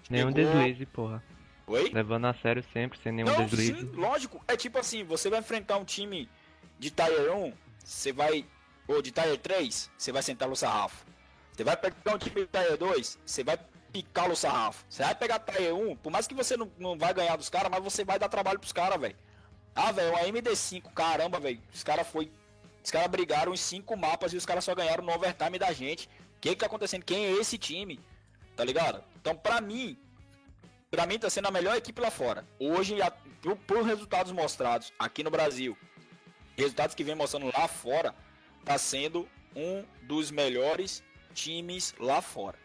Nenhum 0.09 0.31
deslize, 0.31 0.87
porra. 0.87 1.21
Oi? 1.69 1.91
Levando 1.93 2.27
a 2.27 2.35
sério 2.35 2.65
sempre, 2.73 2.99
sem 2.99 3.13
nenhum 3.13 3.29
não, 3.29 3.45
deslize. 3.45 3.79
Sim, 3.79 3.91
lógico. 3.95 4.43
É 4.49 4.57
tipo 4.57 4.79
assim, 4.79 5.05
você 5.05 5.29
vai 5.29 5.41
enfrentar 5.41 5.77
um 5.77 5.85
time 5.85 6.29
de 6.79 6.91
Tier 6.91 7.31
1, 7.33 7.53
você 7.85 8.13
vai. 8.13 8.45
Ou 8.87 9.03
de 9.03 9.11
Tier 9.11 9.37
3, 9.37 9.91
você 9.97 10.11
vai 10.11 10.23
sentar 10.23 10.49
no 10.49 10.57
sarrafo. 10.57 11.05
Você 11.53 11.63
vai 11.63 11.77
pegar 11.77 12.15
um 12.15 12.19
time 12.19 12.41
de 12.41 12.47
Tier 12.47 12.79
2, 12.79 13.19
você 13.25 13.45
vai 13.45 13.59
picar 13.93 14.31
o 14.31 14.37
sarrafo. 14.37 14.85
Você 14.89 15.03
vai 15.03 15.15
pegar 15.15 15.39
Tier 15.41 15.75
1, 15.75 15.97
por 15.97 16.11
mais 16.11 16.27
que 16.27 16.35
você 16.35 16.57
não, 16.57 16.71
não 16.79 16.97
vai 16.97 17.13
ganhar 17.13 17.37
dos 17.37 17.51
caras, 17.51 17.71
mas 17.71 17.85
você 17.85 18.03
vai 18.03 18.19
dar 18.19 18.31
trabalho 18.31 18.59
pros 18.59 18.73
caras, 18.73 18.99
velho. 18.99 19.17
Ah, 19.75 19.93
velho, 19.93 20.11
uma 20.11 20.21
MD5, 20.23 20.91
caramba, 20.95 21.39
velho. 21.39 21.61
Os 21.73 21.85
caras 21.85 22.09
foi. 22.09 22.33
Os 22.83 22.91
caras 22.91 23.09
brigaram 23.11 23.53
em 23.53 23.57
cinco 23.57 23.95
mapas 23.95 24.33
e 24.33 24.37
os 24.37 24.47
caras 24.47 24.65
só 24.65 24.75
ganharam 24.75 25.05
no 25.05 25.13
overtime 25.13 25.59
da 25.59 25.71
gente. 25.73 26.09
O 26.37 26.41
que 26.41 26.51
que 26.51 26.57
tá 26.57 26.67
acontecendo? 26.67 27.05
Quem 27.05 27.27
é 27.27 27.33
esse 27.33 27.59
time? 27.59 28.01
Tá 28.57 28.65
ligado? 28.65 29.05
Então, 29.21 29.37
pra 29.37 29.61
mim, 29.61 29.99
pra 30.91 31.07
mim 31.07 31.19
tá 31.19 31.29
sendo 31.31 31.49
a 31.49 31.51
melhor 31.51 31.77
equipe 31.77 32.01
lá 32.01 32.11
fora. 32.11 32.47
Hoje, 32.59 33.01
a, 33.01 33.11
por, 33.11 33.57
por 33.57 33.83
resultados 33.83 34.33
mostrados 34.33 34.93
aqui 34.99 35.23
no 35.23 35.31
Brasil, 35.31 35.77
resultados 36.57 36.95
que 36.95 37.05
vem 37.05 37.15
mostrando 37.15 37.47
lá 37.47 37.69
fora, 37.69 38.15
tá 38.65 38.79
sendo 38.79 39.29
um 39.55 39.85
dos 40.03 40.31
melhores 40.31 41.03
times 41.35 41.95
lá 41.99 42.21
fora. 42.21 42.59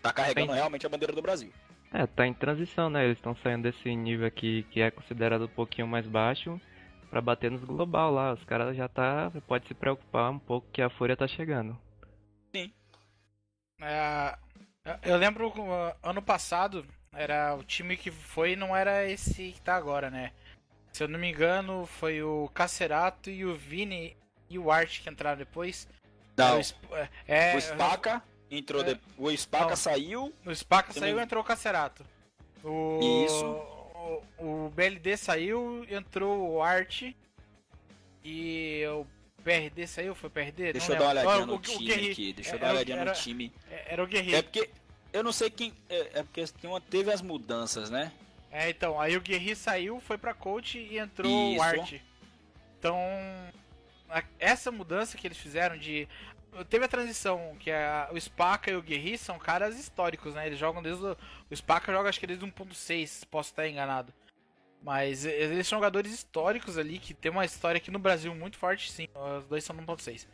Tá 0.00 0.12
carregando 0.12 0.52
Sim. 0.52 0.54
realmente 0.54 0.86
a 0.86 0.88
bandeira 0.88 1.12
do 1.12 1.22
Brasil. 1.22 1.52
É, 1.92 2.06
tá 2.06 2.26
em 2.26 2.32
transição, 2.32 2.88
né? 2.88 3.04
Eles 3.04 3.18
estão 3.18 3.36
saindo 3.36 3.64
desse 3.64 3.94
nível 3.94 4.26
aqui 4.26 4.66
que 4.70 4.80
é 4.80 4.90
considerado 4.90 5.44
um 5.44 5.48
pouquinho 5.48 5.86
mais 5.86 6.06
baixo 6.06 6.60
para 7.10 7.20
bater 7.20 7.50
nos 7.50 7.62
global 7.62 8.10
lá. 8.10 8.32
Os 8.32 8.42
caras 8.44 8.74
já 8.74 8.88
tá. 8.88 9.30
Pode 9.46 9.68
se 9.68 9.74
preocupar 9.74 10.30
um 10.30 10.38
pouco 10.38 10.66
que 10.72 10.80
a 10.80 10.88
Fúria 10.88 11.16
tá 11.16 11.28
chegando. 11.28 11.78
Sim. 12.54 12.72
É, 13.80 14.38
eu 15.02 15.16
lembro 15.16 15.48
uh, 15.48 15.94
ano 16.02 16.22
passado 16.22 16.86
era 17.12 17.54
o 17.54 17.62
time 17.62 17.96
que 17.96 18.10
foi 18.10 18.56
não 18.56 18.74
era 18.74 19.08
esse 19.08 19.52
que 19.52 19.60
tá 19.60 19.76
agora, 19.76 20.10
né? 20.10 20.32
Se 20.92 21.02
eu 21.02 21.08
não 21.08 21.18
me 21.18 21.30
engano, 21.30 21.86
foi 21.86 22.22
o 22.22 22.48
Cacerato 22.52 23.30
e 23.30 23.44
o 23.44 23.54
Vini 23.54 24.16
e 24.48 24.58
o 24.58 24.70
Art 24.70 25.00
que 25.00 25.08
entraram 25.08 25.38
depois. 25.38 25.88
Não. 26.36 26.60
É, 26.92 27.08
é, 27.26 27.56
o 27.56 27.60
Spaca 27.60 28.22
entrou 28.50 28.82
é, 28.82 28.94
de... 28.94 29.00
o 29.16 29.36
Spaca 29.36 29.68
não, 29.70 29.76
saiu. 29.76 30.32
O 30.44 30.54
Spaca 30.54 30.92
saiu 30.92 31.18
e 31.18 31.22
entrou 31.22 31.42
o 31.42 31.46
Cacerato. 31.46 32.04
O 32.62 33.24
Isso. 33.26 33.46
O, 34.38 34.66
o 34.66 34.70
BLD 34.70 35.16
saiu, 35.16 35.86
entrou 35.88 36.52
o 36.52 36.62
Art 36.62 37.02
e 38.24 38.84
o 38.86 39.06
PRD 39.42 39.86
saiu, 39.86 40.14
foi 40.14 40.30
PRD? 40.30 40.72
Deixa 40.72 40.88
não 40.88 40.94
eu 40.94 40.98
dar 40.98 41.04
uma 41.04 41.10
olhadinha 41.10 41.46
no 41.46 41.54
o, 41.54 41.58
time 41.58 41.90
o 41.90 42.12
aqui, 42.12 42.32
deixa 42.32 42.54
eu 42.54 42.58
dar 42.58 42.66
uma 42.66 42.72
olhadinha 42.74 42.96
era, 42.98 43.10
no 43.10 43.16
time. 43.16 43.52
Era 43.86 44.04
o 44.04 44.06
Guerreiro. 44.06 44.36
É 44.38 44.42
porque 44.42 44.70
eu 45.12 45.22
não 45.22 45.32
sei 45.32 45.50
quem, 45.50 45.72
é, 45.88 46.20
é 46.20 46.22
porque 46.22 46.44
teve 46.88 47.12
as 47.12 47.20
mudanças, 47.20 47.90
né? 47.90 48.12
É, 48.50 48.68
então, 48.68 49.00
aí 49.00 49.16
o 49.16 49.20
Guerri 49.20 49.56
saiu, 49.56 50.00
foi 50.00 50.18
pra 50.18 50.34
coach 50.34 50.78
e 50.78 50.98
entrou 50.98 51.30
Isso. 51.30 51.58
o 51.58 51.62
Art. 51.62 51.94
Então, 52.78 52.98
a, 54.10 54.22
essa 54.38 54.70
mudança 54.70 55.16
que 55.16 55.26
eles 55.26 55.38
fizeram 55.38 55.78
de. 55.78 56.06
Teve 56.68 56.84
a 56.84 56.88
transição, 56.88 57.56
que 57.58 57.70
a, 57.70 58.10
o 58.12 58.20
Spaca 58.20 58.70
e 58.70 58.76
o 58.76 58.82
Guerri 58.82 59.16
são 59.16 59.38
caras 59.38 59.78
históricos, 59.78 60.34
né? 60.34 60.46
Eles 60.46 60.58
jogam 60.58 60.82
desde. 60.82 61.02
O, 61.02 61.16
o 61.50 61.56
Spaca 61.56 61.90
joga 61.90 62.10
acho 62.10 62.20
que 62.20 62.26
desde 62.26 62.44
1.6, 62.44 63.26
posso 63.30 63.50
estar 63.50 63.66
enganado. 63.66 64.12
Mas 64.82 65.24
eles 65.24 65.66
são 65.66 65.78
jogadores 65.78 66.12
históricos 66.12 66.76
ali, 66.76 66.98
que 66.98 67.14
tem 67.14 67.30
uma 67.30 67.44
história 67.44 67.78
aqui 67.78 67.90
no 67.90 68.00
Brasil 68.00 68.34
muito 68.34 68.58
forte, 68.58 68.90
sim. 68.90 69.08
Os 69.38 69.46
dois 69.46 69.64
são 69.64 69.76
1.6. 69.76 70.26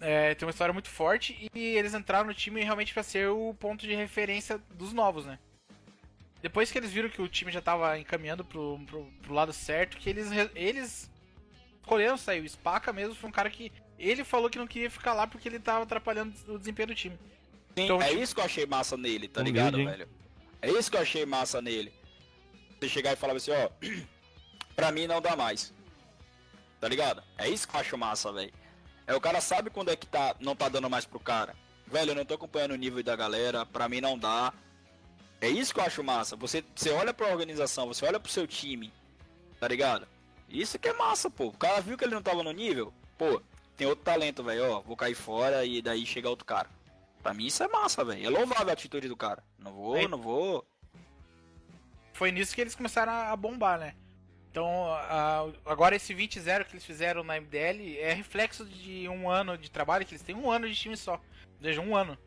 É, 0.00 0.34
tem 0.34 0.46
uma 0.46 0.50
história 0.50 0.72
muito 0.72 0.88
forte 0.88 1.50
e 1.54 1.60
eles 1.76 1.92
entraram 1.92 2.26
no 2.26 2.34
time 2.34 2.62
realmente 2.62 2.94
para 2.94 3.02
ser 3.02 3.28
o 3.28 3.54
ponto 3.54 3.86
de 3.86 3.94
referência 3.94 4.58
dos 4.74 4.92
novos, 4.92 5.26
né? 5.26 5.38
Depois 6.42 6.72
que 6.72 6.78
eles 6.78 6.90
viram 6.90 7.10
que 7.10 7.20
o 7.20 7.28
time 7.28 7.52
já 7.52 7.60
tava 7.60 7.98
encaminhando 7.98 8.44
pro, 8.44 8.80
pro, 8.86 9.04
pro 9.20 9.34
lado 9.34 9.52
certo, 9.52 9.98
que 9.98 10.08
eles, 10.08 10.28
eles 10.54 11.10
escolheram 11.80 12.16
sair. 12.16 12.40
O 12.40 12.48
Spaca 12.48 12.92
mesmo 12.92 13.14
foi 13.14 13.28
um 13.28 13.32
cara 13.32 13.50
que. 13.50 13.70
Ele 13.98 14.24
falou 14.24 14.48
que 14.48 14.58
não 14.58 14.66
queria 14.66 14.90
ficar 14.90 15.12
lá 15.12 15.26
porque 15.26 15.46
ele 15.46 15.58
tava 15.58 15.82
atrapalhando 15.82 16.34
o 16.48 16.58
desempenho 16.58 16.88
do 16.88 16.94
time. 16.94 17.18
Sim, 17.76 17.84
então, 17.84 18.00
é 18.00 18.08
tipo... 18.08 18.22
isso 18.22 18.34
que 18.34 18.40
eu 18.40 18.44
achei 18.44 18.64
massa 18.64 18.96
nele, 18.96 19.28
tá 19.28 19.42
ligado, 19.42 19.76
velho? 19.76 20.08
É 20.62 20.70
isso 20.70 20.90
que 20.90 20.96
eu 20.96 21.02
achei 21.02 21.26
massa 21.26 21.60
nele. 21.60 21.92
Você 22.78 22.88
chegar 22.88 23.12
e 23.12 23.16
falar 23.16 23.34
assim, 23.34 23.50
ó, 23.50 23.68
pra 24.74 24.90
mim 24.90 25.06
não 25.06 25.20
dá 25.20 25.36
mais. 25.36 25.74
Tá 26.80 26.88
ligado? 26.88 27.22
É 27.36 27.46
isso 27.48 27.68
que 27.68 27.76
eu 27.76 27.80
acho 27.80 27.98
massa, 27.98 28.32
velho. 28.32 28.52
É 29.10 29.14
o 29.16 29.20
cara 29.20 29.40
sabe 29.40 29.70
quando 29.70 29.90
é 29.90 29.96
que 29.96 30.06
tá, 30.06 30.36
não 30.38 30.54
tá 30.54 30.68
dando 30.68 30.88
mais 30.88 31.04
pro 31.04 31.18
cara. 31.18 31.56
Velho, 31.84 32.12
eu 32.12 32.14
não 32.14 32.24
tô 32.24 32.34
acompanhando 32.34 32.70
o 32.70 32.76
nível 32.76 33.02
da 33.02 33.16
galera, 33.16 33.66
pra 33.66 33.88
mim 33.88 34.00
não 34.00 34.16
dá. 34.16 34.52
É 35.40 35.48
isso 35.48 35.74
que 35.74 35.80
eu 35.80 35.84
acho 35.84 36.04
massa. 36.04 36.36
Você, 36.36 36.62
você 36.76 36.90
olha 36.90 37.12
pra 37.12 37.26
organização, 37.26 37.88
você 37.88 38.06
olha 38.06 38.20
pro 38.20 38.30
seu 38.30 38.46
time, 38.46 38.92
tá 39.58 39.66
ligado? 39.66 40.06
Isso 40.48 40.78
que 40.78 40.88
é 40.88 40.92
massa, 40.92 41.28
pô. 41.28 41.46
O 41.46 41.52
cara 41.52 41.80
viu 41.80 41.98
que 41.98 42.04
ele 42.04 42.14
não 42.14 42.22
tava 42.22 42.44
no 42.44 42.52
nível, 42.52 42.94
pô, 43.18 43.42
tem 43.76 43.84
outro 43.84 44.04
talento, 44.04 44.44
velho, 44.44 44.74
ó, 44.74 44.80
vou 44.80 44.96
cair 44.96 45.16
fora 45.16 45.64
e 45.64 45.82
daí 45.82 46.06
chega 46.06 46.30
outro 46.30 46.44
cara. 46.44 46.70
Pra 47.20 47.34
mim 47.34 47.46
isso 47.46 47.64
é 47.64 47.68
massa, 47.68 48.04
velho. 48.04 48.24
É 48.24 48.30
louvável 48.30 48.70
a 48.70 48.72
atitude 48.74 49.08
do 49.08 49.16
cara. 49.16 49.42
Não 49.58 49.72
vou, 49.72 49.96
é. 49.96 50.06
não 50.06 50.18
vou. 50.18 50.64
Foi 52.12 52.30
nisso 52.30 52.54
que 52.54 52.60
eles 52.60 52.76
começaram 52.76 53.10
a 53.12 53.34
bombar, 53.34 53.76
né? 53.76 53.96
Então, 54.50 54.92
agora 55.64 55.94
esse 55.94 56.12
20-0 56.12 56.64
que 56.64 56.72
eles 56.72 56.84
fizeram 56.84 57.22
na 57.22 57.40
MDL 57.40 57.98
é 57.98 58.12
reflexo 58.12 58.64
de 58.64 59.08
um 59.08 59.30
ano 59.30 59.56
de 59.56 59.70
trabalho, 59.70 60.04
que 60.04 60.12
eles 60.12 60.22
têm 60.22 60.34
um 60.34 60.50
ano 60.50 60.68
de 60.68 60.74
time 60.74 60.96
só. 60.96 61.14
Ou 61.14 61.62
seja, 61.62 61.80
um 61.80 61.96
ano. 61.96 62.18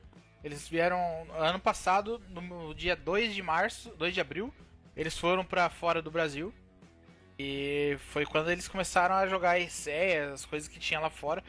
Eles 0.42 0.68
vieram 0.68 1.00
ano 1.38 1.60
passado, 1.60 2.22
no 2.30 2.74
dia 2.74 2.96
2 2.96 3.34
de 3.34 3.42
março, 3.42 3.90
2 3.98 4.14
de 4.14 4.22
abril, 4.22 4.54
eles 4.96 5.18
foram 5.18 5.44
para 5.44 5.70
fora 5.70 6.02
do 6.02 6.12
Brasil. 6.12 6.54
E 7.38 7.98
foi 8.12 8.26
quando 8.26 8.52
eles 8.52 8.68
começaram 8.68 9.16
a 9.16 9.28
jogar 9.28 9.60
ESEA, 9.60 10.32
as 10.34 10.46
coisas 10.46 10.70
que 10.70 10.80
tinha 10.80 11.00
lá 11.00 11.10
fora. 11.10 11.44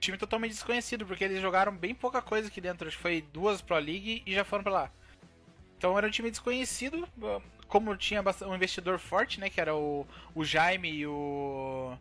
Time 0.00 0.18
totalmente 0.18 0.52
desconhecido, 0.52 1.06
porque 1.06 1.24
eles 1.24 1.40
jogaram 1.40 1.76
bem 1.76 1.94
pouca 1.94 2.20
coisa 2.20 2.48
aqui 2.48 2.60
dentro. 2.60 2.88
Acho 2.88 2.96
que 2.96 3.02
foi 3.02 3.22
duas 3.32 3.62
Pro 3.62 3.76
League 3.76 4.22
e 4.26 4.34
já 4.34 4.44
foram 4.44 4.64
para 4.64 4.72
lá. 4.72 4.92
Então 5.86 5.96
era 5.96 6.08
um 6.08 6.10
time 6.10 6.28
desconhecido, 6.28 7.08
como 7.68 7.96
tinha 7.96 8.20
um 8.44 8.54
investidor 8.56 8.98
forte, 8.98 9.38
né? 9.38 9.48
Que 9.48 9.60
era 9.60 9.72
o, 9.72 10.04
o 10.34 10.44
Jaime 10.44 10.90
e 10.90 11.06
o, 11.06 11.96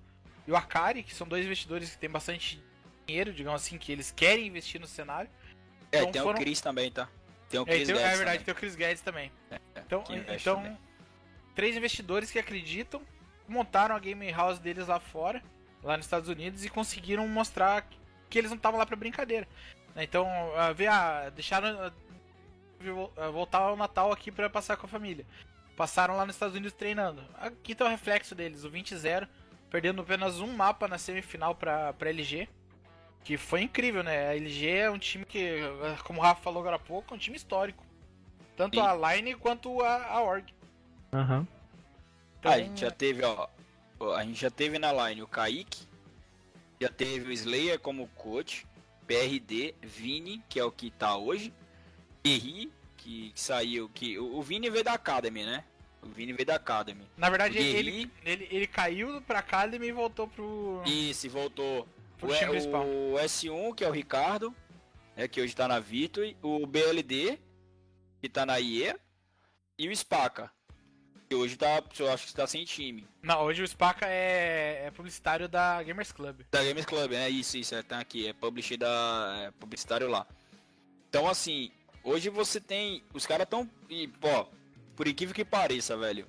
e 0.48 0.52
o 0.52 0.56
Akari, 0.56 1.04
que 1.04 1.13
são 1.13 1.28
dois 1.28 1.45
investidores 1.45 1.91
que 1.91 2.00
têm 2.00 2.10
bastante 2.10 2.60
dinheiro, 3.06 3.32
digamos 3.32 3.62
assim, 3.62 3.78
que 3.78 3.91
eles 3.91 4.10
querem 4.10 4.48
investir 4.48 4.82
no 4.82 4.88
cenário. 4.88 5.30
É, 5.91 6.00
então, 6.00 6.12
tem 6.12 6.21
foram... 6.24 6.39
o 6.39 6.41
Chris 6.41 6.62
também, 6.62 6.91
tá? 6.91 7.08
Tem 7.48 7.60
o 7.60 7.63
é, 7.63 7.65
Chris 7.65 7.89
é, 7.89 7.93
tem, 7.93 7.95
Guedes. 7.95 8.02
É 8.02 8.17
verdade, 8.17 8.38
também. 8.39 8.45
tem 8.45 8.52
o 8.54 8.58
Chris 8.58 8.76
Guedes 8.76 9.02
também. 9.04 9.32
É, 9.52 9.56
é 9.56 9.60
então, 9.86 10.04
então 10.30 10.56
também. 10.56 10.78
três 11.54 11.78
investidores 11.78 12.32
que 12.32 12.39
acreditam, 12.39 13.04
montaram 13.48 13.95
a 13.95 14.00
game 14.00 14.32
house 14.32 14.58
deles 14.58 14.88
lá 14.88 15.00
fora, 15.00 15.43
lá 15.84 15.95
nos 15.95 16.08
Estados 16.08 16.28
Unidos, 16.28 16.65
e 16.65 16.69
conseguiram 16.69 17.28
mostrar 17.28 17.88
que 18.32 18.39
eles 18.39 18.50
não 18.50 18.58
estavam 18.58 18.80
lá 18.80 18.86
pra 18.88 18.95
brincadeira. 18.95 19.48
Então, 19.95 20.28
uh, 20.28 20.74
ver, 20.74 20.88
ah, 20.88 21.30
deixaram 21.30 21.88
uh, 21.88 21.91
voltar 23.32 23.60
ao 23.60 23.76
Natal 23.76 24.12
aqui 24.12 24.32
para 24.32 24.50
passar 24.50 24.78
com 24.78 24.86
a 24.86 24.90
família. 24.90 25.26
Passaram 25.76 26.16
lá 26.16 26.26
nos 26.26 26.36
Estados 26.36 26.56
Unidos 26.56 26.74
treinando. 26.74 27.22
Aqui 27.36 27.76
tá 27.76 27.86
o 27.86 27.90
reflexo 27.90 28.34
deles, 28.34 28.64
o 28.64 28.72
20-0, 28.72 29.28
perdendo 29.70 30.02
apenas 30.02 30.40
um 30.40 30.54
mapa 30.54 30.88
na 30.88 30.98
semifinal 30.98 31.54
pra, 31.56 31.94
pra 31.94 32.10
LG. 32.10 32.48
Que 33.24 33.38
foi 33.38 33.64
incrível, 33.64 34.04
né? 34.04 34.30
A 34.30 34.36
LG 34.36 34.70
é 34.70 34.92
um 34.92 35.00
time 35.00 35.26
que, 35.26 35.60
como 36.04 36.20
o 36.20 36.24
Rafa 36.24 36.42
falou 36.42 36.62
agora 36.62 36.76
há 36.76 36.80
pouco, 36.80 37.14
é 37.14 37.16
um 37.16 37.20
time 37.20 37.36
histórico. 37.36 37.84
Tanto 38.56 38.80
Sim. 38.80 38.86
a 38.86 39.16
Line 39.16 39.36
quanto 39.36 39.82
a, 39.82 40.06
a 40.06 40.22
Org. 40.22 40.54
Aham. 41.12 41.40
Uhum. 41.40 41.48
Então... 42.40 42.52
a 42.52 42.58
gente 42.60 42.82
já 42.82 42.92
teve, 42.92 43.24
ó. 43.24 43.48
A 44.16 44.24
gente 44.24 44.40
já 44.40 44.52
teve 44.52 44.78
na 44.78 44.92
Line 44.94 45.24
o 45.24 45.28
Kaique. 45.28 45.88
Já 46.80 46.90
teve 46.90 47.30
o 47.30 47.32
Slayer 47.32 47.80
como 47.80 48.08
coach. 48.10 48.68
PRD, 49.08 49.76
Vini, 49.82 50.44
que 50.50 50.60
é 50.60 50.64
o 50.64 50.72
que 50.72 50.90
tá 50.92 51.16
hoje. 51.16 51.54
Henry, 52.26 52.72
que, 52.98 53.32
que, 53.32 53.42
saiu. 53.42 53.90
que 53.90 54.18
O, 54.18 54.38
o 54.38 54.42
Vini 54.42 54.70
veio 54.70 54.84
da 54.84 54.94
Academy, 54.94 55.44
né? 55.44 55.64
O 56.02 56.08
Vini 56.10 56.34
veio 56.34 56.46
da 56.46 56.56
Academy. 56.56 57.08
Na 57.18 57.30
verdade, 57.30 57.58
ele, 57.58 58.12
ele, 58.24 58.48
ele 58.52 58.68
caiu 58.68 59.22
pra 59.22 59.40
Academy 59.40 59.88
e 59.88 59.92
voltou 59.92 60.28
pro. 60.28 60.82
Isso, 60.86 61.30
voltou. 61.30 61.88
Pro 62.18 62.30
o, 62.30 62.32
o, 62.32 63.14
o 63.14 63.18
S1, 63.18 63.76
que 63.76 63.84
é 63.84 63.90
o 63.90 63.92
Ricardo, 63.92 64.56
é, 65.16 65.28
que 65.28 65.42
hoje 65.42 65.56
tá 65.56 65.68
na 65.68 65.80
Victory, 65.80 66.38
o 66.42 66.66
BLD, 66.66 67.40
que 68.22 68.30
tá 68.30 68.46
na 68.46 68.60
IE, 68.60 68.96
e 69.78 69.90
o 69.90 69.96
Spaca, 69.96 70.52
que 71.28 71.36
hoje 71.36 71.58
tá, 71.58 71.84
eu 72.00 72.12
acho 72.12 72.28
que 72.28 72.34
tá 72.34 72.48
sem 72.48 72.64
time. 72.64 73.08
Não, 73.22 73.42
hoje 73.44 73.64
o 73.64 73.68
Spaca 73.68 74.06
é, 74.08 74.86
é 74.86 74.92
publicitário 74.92 75.50
da 75.50 75.82
Gamers 75.84 76.12
Club. 76.12 76.42
Da 76.52 76.64
Gamers 76.64 76.86
Club, 76.86 77.12
né? 77.12 77.30
Isso, 77.30 77.58
isso, 77.58 77.76
é, 77.76 77.84
tá 77.84 78.00
aqui, 78.00 78.28
é 78.28 78.34
publisher 78.34 78.78
da, 78.78 79.48
é 79.48 79.52
publicitário 79.52 80.08
lá. 80.08 80.26
Então, 81.10 81.28
assim, 81.28 81.72
hoje 82.06 82.30
você 82.30 82.62
tem, 82.62 83.04
os 83.13 83.26
caras 83.26 83.48
tão, 83.50 83.70
e, 83.89 84.08
pô, 84.08 84.48
por 84.96 85.08
incrível 85.08 85.36
que 85.36 85.44
pareça, 85.44 85.98
velho, 85.98 86.26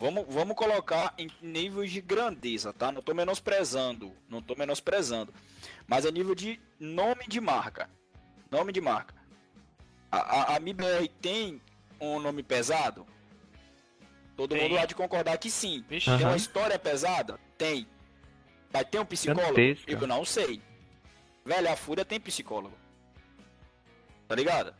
Vamos, 0.00 0.24
vamos 0.30 0.56
colocar 0.56 1.12
em 1.18 1.28
níveis 1.42 1.92
de 1.92 2.00
grandeza, 2.00 2.72
tá? 2.72 2.90
Não 2.90 3.02
tô 3.02 3.12
menosprezando, 3.12 4.16
não 4.30 4.40
tô 4.40 4.54
menosprezando. 4.56 5.32
Mas 5.86 6.06
é 6.06 6.10
nível 6.10 6.34
de 6.34 6.58
nome 6.78 7.26
de 7.28 7.38
marca. 7.38 7.90
Nome 8.50 8.72
de 8.72 8.80
marca. 8.80 9.14
A, 10.10 10.54
a, 10.54 10.56
a 10.56 10.60
MIBR 10.60 11.06
tem 11.20 11.60
um 12.00 12.18
nome 12.18 12.42
pesado? 12.42 13.06
Todo 14.34 14.54
tem. 14.54 14.62
mundo 14.62 14.78
há 14.78 14.86
de 14.86 14.94
concordar 14.94 15.36
que 15.36 15.50
sim. 15.50 15.84
Vixe, 15.86 16.10
tem 16.16 16.26
uma 16.26 16.36
história 16.36 16.78
pesada? 16.78 17.38
Tem. 17.58 17.86
Vai 18.70 18.86
ter 18.86 19.00
um 19.00 19.04
psicólogo? 19.04 19.60
Eu 19.86 20.06
não 20.06 20.24
sei. 20.24 20.62
Velho, 21.44 21.70
a 21.70 21.76
Fúria 21.76 22.06
tem 22.06 22.18
psicólogo. 22.18 22.74
Tá 24.30 24.36
ligado? 24.36 24.72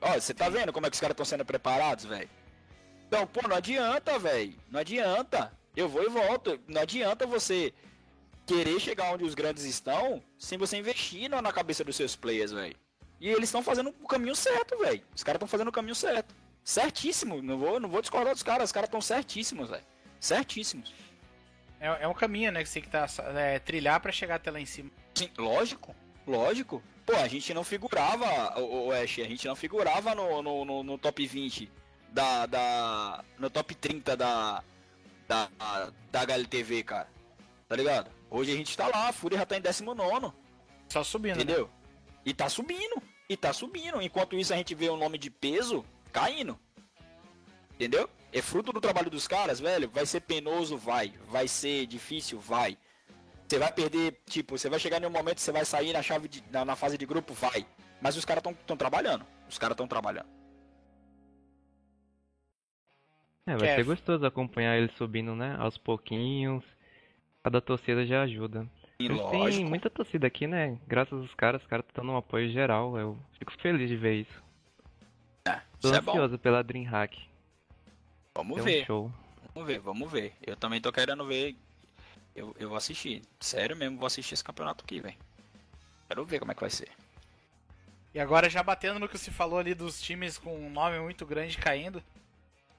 Ó, 0.00 0.14
você 0.14 0.32
tá 0.32 0.48
vendo 0.48 0.72
como 0.72 0.86
é 0.86 0.88
que 0.88 0.94
os 0.94 1.00
caras 1.00 1.14
estão 1.14 1.26
sendo 1.26 1.44
preparados, 1.44 2.04
velho? 2.04 2.30
Então, 3.08 3.26
pô, 3.26 3.48
não 3.48 3.56
adianta, 3.56 4.20
velho. 4.20 4.54
Não 4.70 4.78
adianta. 4.78 5.52
Eu 5.74 5.88
vou 5.88 6.04
e 6.04 6.08
volto. 6.08 6.56
Não 6.68 6.80
adianta 6.80 7.26
você 7.26 7.74
querer 8.46 8.78
chegar 8.78 9.12
onde 9.12 9.24
os 9.24 9.34
grandes 9.34 9.64
estão 9.64 10.22
sem 10.38 10.56
você 10.56 10.76
investir 10.76 11.28
na 11.28 11.52
cabeça 11.52 11.82
dos 11.82 11.96
seus 11.96 12.14
players, 12.14 12.52
velho. 12.52 12.76
E 13.20 13.28
eles 13.28 13.48
estão 13.48 13.64
fazendo 13.64 13.92
o 14.00 14.06
caminho 14.06 14.36
certo, 14.36 14.78
velho. 14.78 15.02
Os 15.12 15.24
caras 15.24 15.38
estão 15.38 15.48
fazendo 15.48 15.68
o 15.68 15.72
caminho 15.72 15.96
certo. 15.96 16.32
Certíssimo. 16.62 17.42
Não 17.42 17.58
vou, 17.58 17.80
não 17.80 17.88
vou 17.88 18.00
discordar 18.00 18.32
dos 18.32 18.44
caras. 18.44 18.68
Os 18.68 18.72
caras 18.72 18.86
estão 18.86 19.00
certíssimos, 19.00 19.70
velho. 19.70 19.84
Certíssimos. 20.20 20.94
É, 21.80 22.04
é 22.04 22.06
um 22.06 22.14
caminho, 22.14 22.52
né, 22.52 22.62
que 22.62 22.68
você 22.68 22.74
tem 22.74 22.82
que 22.84 22.90
tá, 22.90 23.08
é, 23.34 23.58
trilhar 23.58 23.98
para 23.98 24.12
chegar 24.12 24.36
até 24.36 24.52
lá 24.52 24.60
em 24.60 24.66
cima. 24.66 24.88
Sim, 25.16 25.30
lógico. 25.36 25.96
Lógico. 26.24 26.80
Pô, 27.06 27.14
a 27.14 27.28
gente 27.28 27.54
não 27.54 27.62
figurava, 27.62 28.58
o, 28.60 28.88
o 28.88 28.92
Ash, 28.92 29.20
a 29.20 29.28
gente 29.28 29.46
não 29.46 29.54
figurava 29.54 30.12
no, 30.12 30.42
no, 30.42 30.64
no, 30.64 30.82
no 30.82 30.98
top 30.98 31.24
20 31.24 31.70
da, 32.10 32.46
da. 32.46 33.24
No 33.38 33.48
top 33.48 33.74
30 33.74 34.16
da. 34.16 34.64
Da, 35.28 35.48
da 36.10 36.20
HLTV, 36.20 36.82
cara. 36.84 37.08
Tá 37.68 37.74
ligado? 37.74 38.10
Hoje 38.30 38.52
a 38.52 38.56
gente 38.56 38.76
tá 38.76 38.86
lá, 38.86 39.08
a 39.08 39.12
Fúria 39.12 39.38
já 39.38 39.46
tá 39.46 39.56
em 39.56 39.60
19. 39.60 40.32
Só 40.88 41.02
subindo. 41.02 41.36
Né? 41.36 41.42
Entendeu? 41.42 41.66
Né? 41.66 41.72
E 42.24 42.34
tá 42.34 42.48
subindo. 42.48 43.02
E 43.28 43.36
tá 43.36 43.52
subindo. 43.52 44.00
Enquanto 44.00 44.36
isso 44.36 44.52
a 44.52 44.56
gente 44.56 44.74
vê 44.74 44.88
o 44.88 44.96
nome 44.96 45.18
de 45.18 45.30
peso 45.30 45.84
caindo. 46.12 46.58
Entendeu? 47.74 48.08
É 48.32 48.40
fruto 48.40 48.72
do 48.72 48.80
trabalho 48.80 49.10
dos 49.10 49.26
caras, 49.26 49.58
velho. 49.58 49.90
Vai 49.90 50.06
ser 50.06 50.20
penoso, 50.20 50.76
vai. 50.76 51.12
Vai 51.28 51.48
ser 51.48 51.86
difícil, 51.86 52.38
vai. 52.38 52.78
Você 53.48 53.58
vai 53.58 53.72
perder, 53.72 54.20
tipo, 54.26 54.58
você 54.58 54.68
vai 54.68 54.78
chegar 54.78 55.00
em 55.00 55.06
um 55.06 55.10
momento, 55.10 55.40
você 55.40 55.52
vai 55.52 55.64
sair 55.64 55.92
na 55.92 56.02
chave 56.02 56.28
de, 56.28 56.42
na, 56.50 56.64
na 56.64 56.74
fase 56.74 56.98
de 56.98 57.06
grupo, 57.06 57.32
vai. 57.32 57.64
Mas 58.00 58.16
os 58.16 58.24
caras 58.24 58.42
estão 58.44 58.76
trabalhando. 58.76 59.24
Os 59.48 59.56
caras 59.56 59.74
estão 59.74 59.86
trabalhando. 59.86 60.28
É, 63.46 63.56
vai 63.56 63.76
ser 63.76 63.84
gostoso 63.84 64.26
acompanhar 64.26 64.76
ele 64.76 64.90
subindo, 64.98 65.34
né? 65.36 65.56
Aos 65.60 65.78
pouquinhos. 65.78 66.64
Cada 67.44 67.60
torcida 67.60 68.04
já 68.04 68.22
ajuda. 68.22 68.66
E 68.98 69.08
tem 69.30 69.64
muita 69.64 69.88
torcida 69.88 70.26
aqui, 70.26 70.48
né? 70.48 70.78
Graças 70.88 71.20
aos 71.20 71.34
caras, 71.34 71.62
os 71.62 71.68
caras 71.68 71.86
estão 71.86 72.04
dando 72.04 72.14
um 72.14 72.18
apoio 72.18 72.50
geral. 72.50 72.98
Eu 72.98 73.16
fico 73.38 73.52
feliz 73.60 73.88
de 73.88 73.96
ver 73.96 74.22
isso. 74.22 74.42
É, 75.46 75.60
Tô 75.80 75.88
isso 75.88 76.00
ansioso 76.00 76.34
é 76.34 76.38
pela 76.38 76.64
Dreamhack. 76.64 77.16
Vamos 78.34 78.64
ver. 78.64 78.82
Um 78.82 78.86
show. 78.86 79.12
Vamos 79.54 79.68
ver, 79.68 79.78
vamos 79.78 80.10
ver. 80.10 80.32
Eu 80.44 80.56
também 80.56 80.80
tô 80.80 80.90
querendo 80.90 81.24
ver. 81.24 81.54
Eu, 82.36 82.54
eu 82.60 82.68
vou 82.68 82.76
assistir. 82.76 83.22
Sério 83.40 83.74
mesmo, 83.74 83.96
vou 83.96 84.06
assistir 84.06 84.34
esse 84.34 84.44
campeonato 84.44 84.84
aqui, 84.84 85.00
velho. 85.00 85.16
Quero 86.06 86.24
ver 86.26 86.38
como 86.38 86.52
é 86.52 86.54
que 86.54 86.60
vai 86.60 86.70
ser. 86.70 86.90
E 88.14 88.20
agora 88.20 88.48
já 88.50 88.62
batendo 88.62 89.00
no 89.00 89.08
que 89.08 89.16
se 89.16 89.30
falou 89.30 89.58
ali 89.58 89.74
dos 89.74 90.00
times 90.00 90.36
com 90.36 90.54
um 90.54 90.70
nome 90.70 91.00
muito 91.00 91.24
grande 91.24 91.56
caindo. 91.56 92.02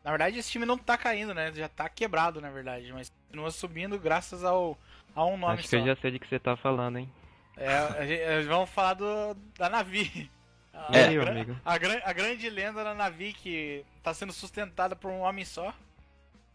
Na 0.03 0.11
verdade, 0.11 0.37
esse 0.37 0.49
time 0.49 0.65
não 0.65 0.77
tá 0.77 0.97
caindo, 0.97 1.33
né? 1.33 1.51
Já 1.53 1.67
tá 1.67 1.89
quebrado, 1.89 2.39
na 2.39 2.49
verdade, 2.49 2.93
mas 2.93 3.11
continua 3.25 3.51
subindo 3.51 3.99
graças 3.99 4.43
ao, 4.43 4.77
a 5.13 5.25
um 5.25 5.35
nome 5.35 5.55
Acho 5.55 5.63
só. 5.63 5.69
que 5.69 5.75
eu 5.75 5.85
já 5.87 5.95
sei 5.95 6.11
de 6.11 6.19
que 6.19 6.27
você 6.27 6.39
tá 6.39 6.55
falando, 6.55 6.99
hein? 6.99 7.11
É, 7.57 8.41
vamos 8.43 8.69
falar 8.69 8.93
do, 8.93 9.33
da 9.57 9.67
Navi. 9.67 10.29
A, 10.71 10.95
é, 10.95 11.17
a, 11.17 11.29
amigo. 11.29 11.57
A, 11.65 11.73
a, 11.73 12.13
grande 12.13 12.49
lenda 12.49 12.83
da 12.83 12.93
Navi 12.93 13.33
que 13.33 13.83
tá 14.03 14.13
sendo 14.13 14.31
sustentada 14.31 14.95
por 14.95 15.09
um 15.09 15.21
homem 15.21 15.43
só. 15.43 15.73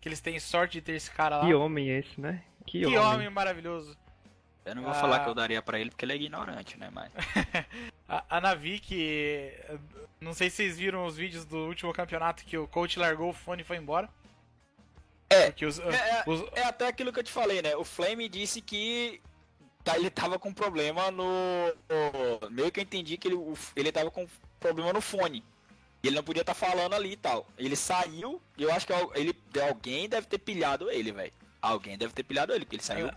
Que 0.00 0.08
eles 0.08 0.20
têm 0.20 0.38
sorte 0.38 0.74
de 0.74 0.82
ter 0.82 0.92
esse 0.92 1.10
cara 1.10 1.38
lá. 1.38 1.44
Que 1.44 1.52
homem 1.54 1.90
esse, 1.90 2.20
né? 2.20 2.42
Que, 2.66 2.80
que 2.80 2.86
homem. 2.86 2.98
homem 2.98 3.30
maravilhoso. 3.30 3.96
Eu 4.64 4.76
não 4.76 4.82
vou 4.82 4.92
ah, 4.92 4.94
falar 4.94 5.20
que 5.20 5.28
eu 5.28 5.34
daria 5.34 5.60
para 5.60 5.80
ele 5.80 5.90
porque 5.90 6.04
ele 6.04 6.12
é 6.12 6.16
ignorante, 6.16 6.78
né, 6.78 6.88
mas... 6.92 7.12
a, 8.08 8.36
a 8.36 8.40
Navi 8.40 8.78
que... 8.78 9.52
Não 10.20 10.32
sei 10.32 10.48
se 10.48 10.56
vocês 10.56 10.78
viram 10.78 11.04
os 11.04 11.16
vídeos 11.16 11.44
do 11.44 11.66
último 11.66 11.92
campeonato 11.92 12.44
que 12.44 12.56
o 12.56 12.68
coach 12.68 12.98
largou 12.98 13.30
o 13.30 13.34
fone 13.34 13.62
e 13.62 13.64
foi 13.64 13.76
embora. 13.76 14.08
É, 15.28 15.52
os, 15.66 15.78
é, 15.80 15.84
é, 15.84 16.24
os... 16.26 16.44
é, 16.52 16.62
até 16.62 16.86
aquilo 16.86 17.12
que 17.12 17.18
eu 17.18 17.24
te 17.24 17.32
falei, 17.32 17.60
né? 17.60 17.74
O 17.74 17.84
Flame 17.84 18.28
disse 18.28 18.60
que 18.60 19.20
tá, 19.82 19.96
ele 19.96 20.10
tava 20.10 20.38
com 20.38 20.52
problema 20.52 21.10
no, 21.10 21.24
no... 21.24 22.50
Meio 22.50 22.70
que 22.70 22.78
eu 22.78 22.84
entendi 22.84 23.16
que 23.16 23.28
ele, 23.28 23.36
ele 23.74 23.90
tava 23.90 24.10
com 24.10 24.28
problema 24.60 24.92
no 24.92 25.00
fone. 25.00 25.42
Ele 26.02 26.16
não 26.16 26.22
podia 26.22 26.42
estar 26.42 26.54
tá 26.54 26.66
falando 26.66 26.94
ali 26.94 27.12
e 27.12 27.16
tal. 27.16 27.46
Ele 27.56 27.74
saiu, 27.74 28.40
e 28.58 28.62
eu 28.62 28.72
acho 28.72 28.86
que 28.86 28.92
ele, 29.14 29.34
alguém 29.60 30.08
deve 30.08 30.26
ter 30.26 30.38
pilhado 30.38 30.90
ele, 30.90 31.10
velho. 31.10 31.32
Alguém 31.62 31.96
deve 31.96 32.12
ter 32.12 32.24
pilhado 32.24 32.52
ele, 32.52 32.64
porque 32.64 32.76
ele 32.76 32.82
saiu 32.82 33.08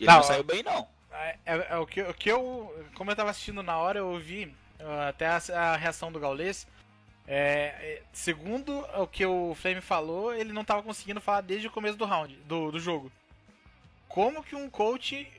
ele 0.00 0.06
não, 0.06 0.16
não 0.16 0.22
saiu 0.22 0.42
bem, 0.42 0.62
não. 0.62 0.88
É, 1.12 1.38
é, 1.44 1.66
é, 1.70 1.76
o, 1.76 1.86
que, 1.86 2.00
o 2.00 2.14
que 2.14 2.30
eu. 2.30 2.88
Como 2.94 3.10
eu 3.10 3.16
tava 3.16 3.30
assistindo 3.30 3.62
na 3.62 3.76
hora, 3.76 3.98
eu 3.98 4.08
ouvi 4.08 4.46
uh, 4.80 5.08
até 5.08 5.26
a, 5.26 5.36
a, 5.54 5.76
reação 5.76 6.10
do 6.10 6.18
Gaules. 6.18 6.66
É, 7.26 7.74
é, 7.80 8.02
segundo 8.12 8.80
o 8.96 9.06
que 9.06 9.24
o 9.24 9.54
Flame 9.54 9.80
falou, 9.80 10.32
ele 10.32 10.52
não 10.52 10.64
tava 10.64 10.82
conseguindo 10.82 11.20
falar 11.20 11.42
desde 11.42 11.68
o 11.68 11.70
começo 11.70 11.98
do 11.98 12.06
round, 12.06 12.34
do, 12.46 12.72
do 12.72 12.80
jogo. 12.80 13.12
Como 14.08 14.42
que 14.42 14.56
um 14.56 14.68
coach 14.68 15.30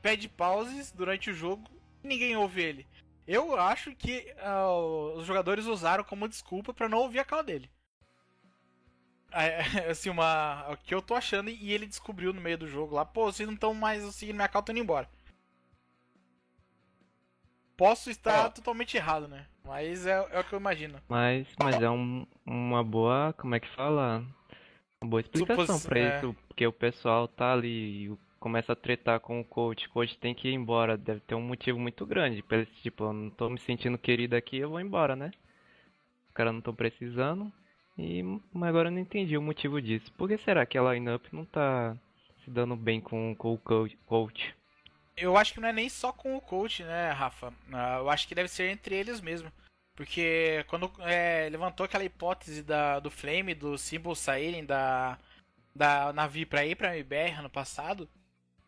pede 0.00 0.28
pauses 0.28 0.90
durante 0.92 1.30
o 1.30 1.34
jogo 1.34 1.68
e 2.02 2.08
ninguém 2.08 2.36
ouve 2.36 2.62
ele? 2.62 2.86
Eu 3.26 3.58
acho 3.58 3.94
que 3.94 4.32
uh, 4.38 5.18
os 5.18 5.26
jogadores 5.26 5.66
usaram 5.66 6.04
como 6.04 6.28
desculpa 6.28 6.72
para 6.72 6.88
não 6.88 6.98
ouvir 6.98 7.18
a 7.18 7.24
call 7.24 7.42
dele. 7.42 7.68
É, 9.34 9.90
assim, 9.90 10.08
uma. 10.10 10.66
O 10.70 10.76
que 10.76 10.94
eu 10.94 11.02
tô 11.02 11.14
achando, 11.14 11.50
e 11.50 11.72
ele 11.72 11.86
descobriu 11.86 12.32
no 12.32 12.40
meio 12.40 12.56
do 12.56 12.68
jogo 12.68 12.94
lá, 12.94 13.04
pô, 13.04 13.30
vocês 13.30 13.46
não 13.46 13.54
estão 13.54 13.74
mais 13.74 14.02
seguindo 14.14 14.36
minha 14.36 14.48
calça, 14.48 14.66
tô 14.66 14.72
indo 14.72 14.80
embora. 14.80 15.08
Posso 17.76 18.08
estar 18.08 18.50
totalmente 18.50 18.96
errado, 18.96 19.26
né? 19.26 19.46
Mas 19.64 20.06
é, 20.06 20.12
é, 20.30 20.40
o 20.40 20.44
que 20.44 20.52
eu 20.52 20.60
imagino. 20.60 21.00
Mas, 21.08 21.48
mas 21.58 21.82
é 21.82 21.90
um, 21.90 22.24
uma 22.46 22.84
boa. 22.84 23.34
Como 23.36 23.54
é 23.54 23.60
que 23.60 23.68
fala? 23.70 24.24
Uma 25.00 25.10
boa 25.10 25.20
explicação 25.20 25.78
Supos... 25.78 25.86
pra 25.86 25.98
é... 25.98 26.16
isso, 26.16 26.36
porque 26.46 26.64
o 26.66 26.72
pessoal 26.72 27.26
tá 27.26 27.52
ali 27.52 28.06
e 28.06 28.18
começa 28.38 28.74
a 28.74 28.76
tretar 28.76 29.18
com 29.18 29.40
o 29.40 29.44
coach. 29.44 29.86
O 29.86 29.90
coach 29.90 30.16
tem 30.18 30.34
que 30.34 30.48
ir 30.48 30.54
embora. 30.54 30.96
Deve 30.96 31.20
ter 31.20 31.34
um 31.34 31.40
motivo 31.40 31.80
muito 31.80 32.06
grande. 32.06 32.42
Pra 32.42 32.64
tipo, 32.64 33.04
eu 33.04 33.12
não 33.12 33.30
tô 33.30 33.48
me 33.50 33.58
sentindo 33.58 33.98
querido 33.98 34.36
aqui, 34.36 34.58
eu 34.58 34.70
vou 34.70 34.80
embora, 34.80 35.16
né? 35.16 35.32
Os 36.28 36.34
caras 36.34 36.52
não 36.52 36.60
estão 36.60 36.74
precisando. 36.74 37.52
E 37.96 38.22
mas 38.52 38.68
agora 38.68 38.88
eu 38.88 38.92
não 38.92 38.98
entendi 38.98 39.36
o 39.36 39.42
motivo 39.42 39.80
disso. 39.80 40.12
Por 40.12 40.28
que 40.28 40.36
será 40.38 40.66
que 40.66 40.76
a 40.76 40.92
lineup 40.92 41.26
não 41.32 41.44
tá 41.44 41.96
se 42.44 42.50
dando 42.50 42.76
bem 42.76 43.00
com, 43.00 43.34
com 43.36 43.54
o 43.54 43.58
coach? 43.58 44.54
Eu 45.16 45.36
acho 45.36 45.54
que 45.54 45.60
não 45.60 45.68
é 45.68 45.72
nem 45.72 45.88
só 45.88 46.12
com 46.12 46.36
o 46.36 46.40
coach, 46.40 46.82
né, 46.82 47.10
Rafa? 47.12 47.52
Ah, 47.72 47.98
eu 47.98 48.10
acho 48.10 48.26
que 48.26 48.34
deve 48.34 48.48
ser 48.48 48.70
entre 48.70 48.96
eles 48.96 49.20
mesmo. 49.20 49.50
Porque 49.94 50.64
quando 50.66 50.90
é, 51.00 51.48
levantou 51.50 51.84
aquela 51.84 52.04
hipótese 52.04 52.62
da, 52.62 52.98
do 52.98 53.10
Flame, 53.12 53.54
do 53.54 53.78
Symbol 53.78 54.16
saírem 54.16 54.64
da, 54.64 55.16
da 55.74 56.12
Navi 56.12 56.44
pra 56.44 56.66
ir 56.66 56.74
pra 56.74 56.96
MBR 56.96 57.38
ano 57.38 57.50
passado, 57.50 58.08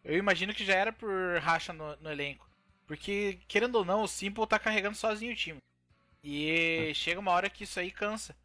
eu 0.05 0.17
imagino 0.17 0.55
que 0.55 0.65
já 0.65 0.75
era 0.75 0.93
por 0.93 1.11
racha 1.41 1.73
no, 1.73 1.97
no 1.97 2.11
elenco. 2.11 2.49
Porque, 2.87 3.41
querendo 3.49 3.75
ou 3.75 3.85
não, 3.85 4.03
o 4.03 4.09
Simple 4.09 4.47
tá 4.47 4.57
carregando 4.59 4.97
sozinho 4.97 5.33
o 5.33 5.37
time. 5.37 5.59
E 6.23 6.91
é. 6.91 6.95
chega 6.95 7.19
uma 7.19 7.33
hora 7.33 7.51
que 7.51 7.65
isso 7.65 7.81
aí 7.81 7.91
cansa. 7.91 8.37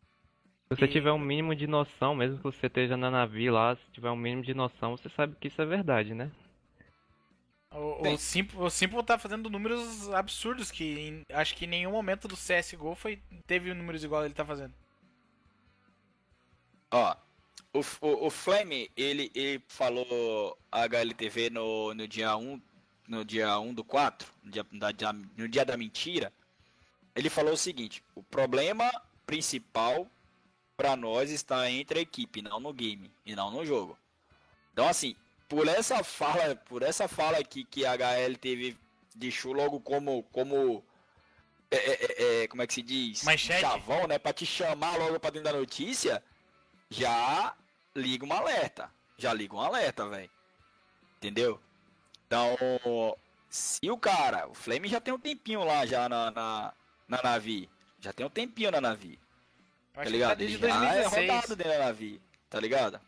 Se 0.71 0.77
você 0.77 0.88
tiver 0.88 1.12
um 1.12 1.19
mínimo 1.19 1.53
de 1.53 1.67
noção, 1.67 2.15
mesmo 2.15 2.38
que 2.38 2.43
você 2.43 2.67
esteja 2.67 2.95
na 2.95 3.12
navio 3.12 3.51
lá, 3.51 3.75
se 3.75 3.81
tiver 3.91 4.10
um 4.10 4.15
mínimo 4.15 4.41
de 4.41 4.53
noção, 4.53 4.95
você 4.95 5.10
sabe 5.10 5.36
que 5.36 5.49
isso 5.49 5.62
é 5.62 5.65
verdade, 5.65 6.13
né? 6.13 6.31
O, 7.71 8.07
o, 8.07 8.17
Simple, 8.17 8.57
o 8.57 8.69
Simple 8.69 9.03
tá 9.03 9.17
fazendo 9.17 9.49
números 9.49 10.10
absurdos 10.13 10.71
que 10.71 10.97
em, 10.97 11.25
acho 11.34 11.55
que 11.55 11.65
em 11.65 11.67
nenhum 11.67 11.91
momento 11.91 12.25
do 12.25 12.38
CSGO 12.38 12.95
foi, 12.95 13.21
teve 13.45 13.73
números 13.73 14.01
igual 14.01 14.23
ele 14.23 14.34
tá 14.34 14.45
fazendo. 14.45 14.73
Ó, 16.89 17.17
o, 17.73 17.79
o, 17.99 18.27
o 18.27 18.29
Flame, 18.29 18.89
ele, 18.95 19.29
ele 19.36 19.62
falou 19.67 20.57
a 20.71 20.84
HLTV 20.88 21.49
no, 21.49 21.93
no 21.93 22.07
dia 22.07 22.38
1, 22.38 22.62
no 23.10 23.25
dia 23.25 23.60
1 23.60 23.73
do 23.73 23.84
4, 23.84 24.25
no 24.41 24.49
dia, 24.49 24.65
da, 24.71 25.13
no 25.36 25.49
dia 25.49 25.65
da 25.65 25.75
mentira, 25.75 26.31
ele 27.13 27.29
falou 27.29 27.55
o 27.55 27.57
seguinte, 27.57 28.01
o 28.15 28.23
problema 28.23 28.89
principal 29.25 30.10
para 30.82 30.96
nós 30.96 31.30
está 31.30 31.70
entre 31.70 32.00
a 32.00 32.02
equipe, 32.02 32.41
não 32.41 32.60
no 32.60 32.74
game 32.74 33.12
e 33.24 33.36
não 33.36 33.52
no 33.52 33.63
jogo. 33.63 33.96
Então 34.74 34.88
assim, 34.88 35.15
por 35.48 35.67
essa 35.67 36.04
fala, 36.04 36.56
por 36.56 36.82
essa 36.82 37.08
fala 37.08 37.38
aqui 37.38 37.63
que 37.63 37.86
a 37.86 37.91
HLTV 37.94 38.76
deixou 39.13 39.54
logo 39.54 39.80
como 39.80 40.24
como 40.32 40.84
é, 41.70 41.76
é, 41.76 41.94
é, 41.94 42.44
é 42.44 42.48
como 42.48 42.63
é 42.63 42.67
que 42.67 42.74
se 42.74 42.82
diz? 42.82 43.24
Manchete. 43.24 43.62
Chavão, 43.62 44.08
né, 44.08 44.17
para 44.17 44.34
te 44.34 44.44
chamar 44.44 44.98
logo 44.98 45.20
para 45.20 45.30
dentro 45.30 45.52
da 45.52 45.60
notícia, 45.60 46.24
já 46.89 47.56
liga 47.96 48.26
um 48.26 48.34
alerta. 48.34 48.89
Já 49.20 49.34
liga 49.34 49.56
um 49.56 49.62
alerta, 49.62 50.10
velho. 50.10 50.32
Entendeu? 51.17 51.62
Então, 52.26 52.58
se 53.48 53.88
o 53.91 53.98
cara, 54.00 54.48
o 54.48 54.56
Flame 54.56 54.88
já 54.88 55.00
tem 55.00 55.13
um 55.13 55.20
tempinho 55.20 55.63
lá 55.63 55.86
já 55.86 56.10
na, 56.10 56.32
na, 56.32 56.74
na 57.08 57.22
nave. 57.22 57.70
Já 58.00 58.12
tem 58.12 58.26
um 58.26 58.32
tempinho 58.32 58.72
na 58.72 58.82
nave. 58.82 59.20
Tá 59.93 60.04
ligado? 60.06 60.38
Desde 60.38 60.56
Ele 60.56 60.67
2016. 60.67 61.12
já 61.12 61.17
é 61.17 61.21
rodado 61.21 61.56
dentro 61.56 61.71
da 61.71 61.86
nave. 61.86 62.21
Tá 62.49 62.60
ligado? 62.60 62.99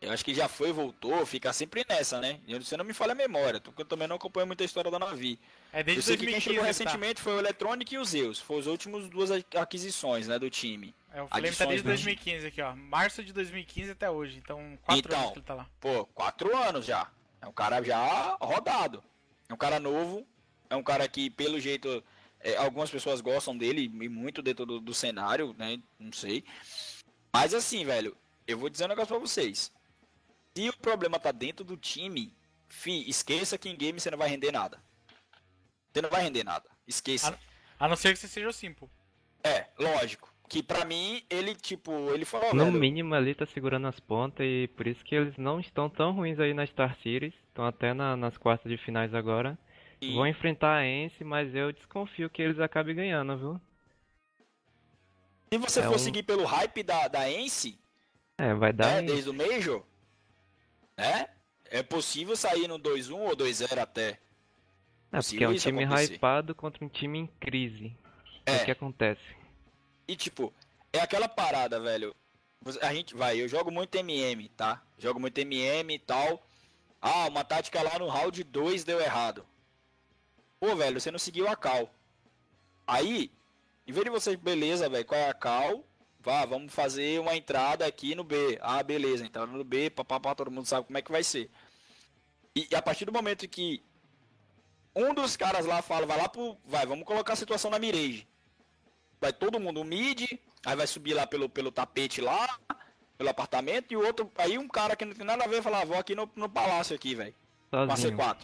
Eu 0.00 0.12
acho 0.12 0.24
que 0.24 0.34
já 0.34 0.46
foi, 0.46 0.72
voltou, 0.72 1.24
fica 1.24 1.52
sempre 1.52 1.84
nessa, 1.88 2.20
né? 2.20 2.38
Você 2.46 2.76
não 2.76 2.84
me 2.84 2.92
falha 2.92 3.12
a 3.12 3.14
memória, 3.14 3.60
porque 3.60 3.80
eu 3.80 3.86
também 3.86 4.06
não 4.06 4.16
acompanho 4.16 4.46
muita 4.46 4.62
história 4.62 4.90
da 4.90 4.98
Navi. 4.98 5.38
É 5.72 5.82
desde 5.82 6.00
eu 6.00 6.02
sei 6.02 6.16
2015, 6.16 6.26
que 6.26 6.32
quem 6.32 6.40
chegou 6.40 6.60
tá. 6.60 6.66
recentemente 6.66 7.20
foi 7.20 7.34
o 7.34 7.38
Electronic 7.38 7.94
e 7.94 7.98
o 7.98 8.04
Zeus. 8.04 8.38
Foram 8.38 8.60
as 8.60 8.66
últimas 8.66 9.08
duas 9.08 9.30
aquisições, 9.54 10.28
né, 10.28 10.38
do 10.38 10.50
time. 10.50 10.94
É, 11.12 11.22
o 11.22 11.28
Flame 11.28 11.50
tá 11.52 11.64
desde 11.64 11.82
2015 11.84 12.46
aqui, 12.46 12.60
ó. 12.60 12.76
Março 12.76 13.24
de 13.24 13.32
2015 13.32 13.90
até 13.90 14.10
hoje. 14.10 14.36
Então, 14.36 14.78
quatro 14.82 15.06
então, 15.06 15.18
anos 15.18 15.32
que 15.32 15.38
ele 15.38 15.46
tá 15.46 15.54
lá. 15.54 15.66
Pô, 15.80 16.04
quatro 16.06 16.54
anos 16.54 16.84
já. 16.84 17.10
É 17.40 17.46
um 17.46 17.52
cara 17.52 17.82
já 17.82 18.36
rodado. 18.38 19.02
É 19.48 19.54
um 19.54 19.56
cara 19.56 19.80
novo. 19.80 20.26
É 20.68 20.76
um 20.76 20.82
cara 20.82 21.08
que, 21.08 21.30
pelo 21.30 21.58
jeito, 21.58 22.04
é, 22.46 22.56
algumas 22.58 22.88
pessoas 22.88 23.20
gostam 23.20 23.58
dele 23.58 23.90
e 23.92 24.08
muito 24.08 24.40
dentro 24.40 24.64
do, 24.64 24.80
do 24.80 24.94
cenário, 24.94 25.52
né? 25.58 25.82
Não 25.98 26.12
sei. 26.12 26.44
Mas 27.32 27.52
assim, 27.52 27.84
velho, 27.84 28.16
eu 28.46 28.56
vou 28.56 28.70
dizer 28.70 28.84
um 28.84 28.88
negócio 28.88 29.08
pra 29.08 29.18
vocês. 29.18 29.72
Se 30.54 30.68
o 30.68 30.76
problema 30.76 31.18
tá 31.18 31.32
dentro 31.32 31.64
do 31.64 31.76
time, 31.76 32.32
fi, 32.68 33.08
esqueça 33.10 33.58
que 33.58 33.68
em 33.68 33.76
game 33.76 33.98
você 33.98 34.12
não 34.12 34.18
vai 34.18 34.28
render 34.28 34.52
nada. 34.52 34.80
Você 35.92 36.00
não 36.00 36.08
vai 36.08 36.22
render 36.22 36.44
nada. 36.44 36.70
Esqueça. 36.86 37.36
A, 37.80 37.84
a 37.84 37.88
não 37.88 37.96
ser 37.96 38.12
que 38.12 38.20
você 38.20 38.28
seja 38.28 38.48
o 38.48 38.52
Simple. 38.52 38.88
É, 39.42 39.66
lógico. 39.76 40.32
Que 40.48 40.62
pra 40.62 40.84
mim, 40.84 41.24
ele, 41.28 41.52
tipo, 41.56 41.90
ele 42.12 42.24
falou. 42.24 42.54
No 42.54 42.66
velho, 42.66 42.78
mínimo 42.78 43.12
ali 43.12 43.34
tá 43.34 43.44
segurando 43.44 43.88
as 43.88 43.98
pontas 43.98 44.46
e 44.46 44.70
por 44.76 44.86
isso 44.86 45.04
que 45.04 45.16
eles 45.16 45.36
não 45.36 45.58
estão 45.58 45.90
tão 45.90 46.12
ruins 46.12 46.38
aí 46.38 46.54
na 46.54 46.64
Star 46.64 46.96
Series. 47.02 47.34
Estão 47.48 47.66
até 47.66 47.92
na, 47.92 48.16
nas 48.16 48.38
quartas 48.38 48.70
de 48.70 48.78
finais 48.78 49.12
agora. 49.12 49.58
E... 50.00 50.14
Vão 50.14 50.26
enfrentar 50.26 50.76
a 50.76 50.86
Ence, 50.86 51.24
mas 51.24 51.54
eu 51.54 51.72
desconfio 51.72 52.28
que 52.28 52.42
eles 52.42 52.58
acabem 52.60 52.94
ganhando, 52.94 53.36
viu? 53.36 53.60
Se 55.52 55.58
você 55.58 55.80
é 55.80 55.84
for 55.84 55.94
um... 55.94 55.98
seguir 55.98 56.22
pelo 56.22 56.44
hype 56.44 56.82
da, 56.82 57.08
da 57.08 57.30
Ence, 57.30 57.78
é, 58.38 58.54
vai 58.54 58.72
dar. 58.72 58.98
É, 58.98 59.02
desde 59.02 59.30
o 59.30 59.34
Major, 59.34 59.82
né? 60.96 61.28
É 61.64 61.82
possível 61.82 62.36
sair 62.36 62.68
no 62.68 62.78
2-1 62.78 63.14
ou 63.14 63.36
2-0 63.36 63.78
até. 63.78 64.20
É, 65.12 65.20
porque 65.20 65.44
é 65.44 65.48
um 65.48 65.54
time 65.54 65.84
acontecer. 65.84 66.14
hypado 66.14 66.54
contra 66.54 66.84
um 66.84 66.88
time 66.88 67.18
em 67.18 67.26
crise. 67.26 67.96
É. 68.44 68.52
é 68.52 68.62
o 68.62 68.64
que 68.64 68.70
acontece. 68.70 69.22
E 70.06 70.14
tipo, 70.14 70.52
é 70.92 71.00
aquela 71.00 71.28
parada, 71.28 71.80
velho. 71.80 72.14
A 72.82 72.92
gente 72.92 73.14
vai, 73.14 73.40
eu 73.40 73.48
jogo 73.48 73.70
muito 73.70 73.94
MM, 73.96 74.48
tá? 74.50 74.82
Jogo 74.98 75.18
muito 75.18 75.38
MM 75.38 75.94
e 75.94 75.98
tal. 75.98 76.46
Ah, 77.00 77.28
uma 77.28 77.44
tática 77.44 77.82
lá 77.82 77.98
no 77.98 78.08
round 78.08 78.42
2 78.42 78.84
deu 78.84 79.00
errado. 79.00 79.46
Pô, 80.58 80.74
velho, 80.74 81.00
você 81.00 81.10
não 81.10 81.18
seguiu 81.18 81.48
a 81.48 81.56
cal. 81.56 81.90
Aí, 82.86 83.30
em 83.86 83.92
vez 83.92 84.04
de 84.04 84.10
você, 84.10 84.36
beleza, 84.36 84.88
velho, 84.88 85.04
qual 85.04 85.20
é 85.20 85.28
a 85.28 85.34
cal? 85.34 85.84
Vá, 86.20 86.44
vamos 86.44 86.72
fazer 86.72 87.20
uma 87.20 87.36
entrada 87.36 87.86
aqui 87.86 88.14
no 88.14 88.24
B. 88.24 88.58
Ah, 88.60 88.82
beleza, 88.82 89.24
entrada 89.24 89.50
no 89.50 89.64
B, 89.64 89.90
papapá, 89.90 90.34
todo 90.34 90.50
mundo 90.50 90.66
sabe 90.66 90.86
como 90.86 90.98
é 90.98 91.02
que 91.02 91.12
vai 91.12 91.22
ser. 91.22 91.50
E, 92.54 92.66
e 92.70 92.74
a 92.74 92.82
partir 92.82 93.04
do 93.04 93.12
momento 93.12 93.46
que 93.46 93.82
um 94.94 95.12
dos 95.12 95.36
caras 95.36 95.66
lá 95.66 95.82
fala, 95.82 96.06
vai 96.06 96.16
lá 96.16 96.28
pro. 96.28 96.56
Vai, 96.64 96.86
vamos 96.86 97.04
colocar 97.04 97.34
a 97.34 97.36
situação 97.36 97.70
na 97.70 97.78
mirage 97.78 98.26
vai 99.20 99.32
todo 99.32 99.60
mundo 99.60 99.84
mid, 99.84 100.38
aí 100.64 100.76
vai 100.76 100.86
subir 100.86 101.14
lá 101.14 101.26
pelo, 101.26 101.48
pelo 101.48 101.70
tapete 101.72 102.20
lá, 102.20 102.58
pelo 103.16 103.30
apartamento, 103.30 103.92
e 103.92 103.96
o 103.96 104.04
outro, 104.04 104.30
aí 104.36 104.58
um 104.58 104.68
cara 104.68 104.94
que 104.96 105.04
não 105.04 105.14
tem 105.14 105.26
nada 105.26 105.44
a 105.44 105.48
ver 105.48 105.62
fala, 105.62 105.80
ah, 105.80 105.84
vou 105.84 105.96
aqui 105.96 106.14
no, 106.14 106.30
no 106.36 106.48
palácio 106.48 106.94
aqui, 106.94 107.14
velho. 107.14 107.34
Com 107.70 107.78
a 107.78 107.96
C4. 107.96 108.38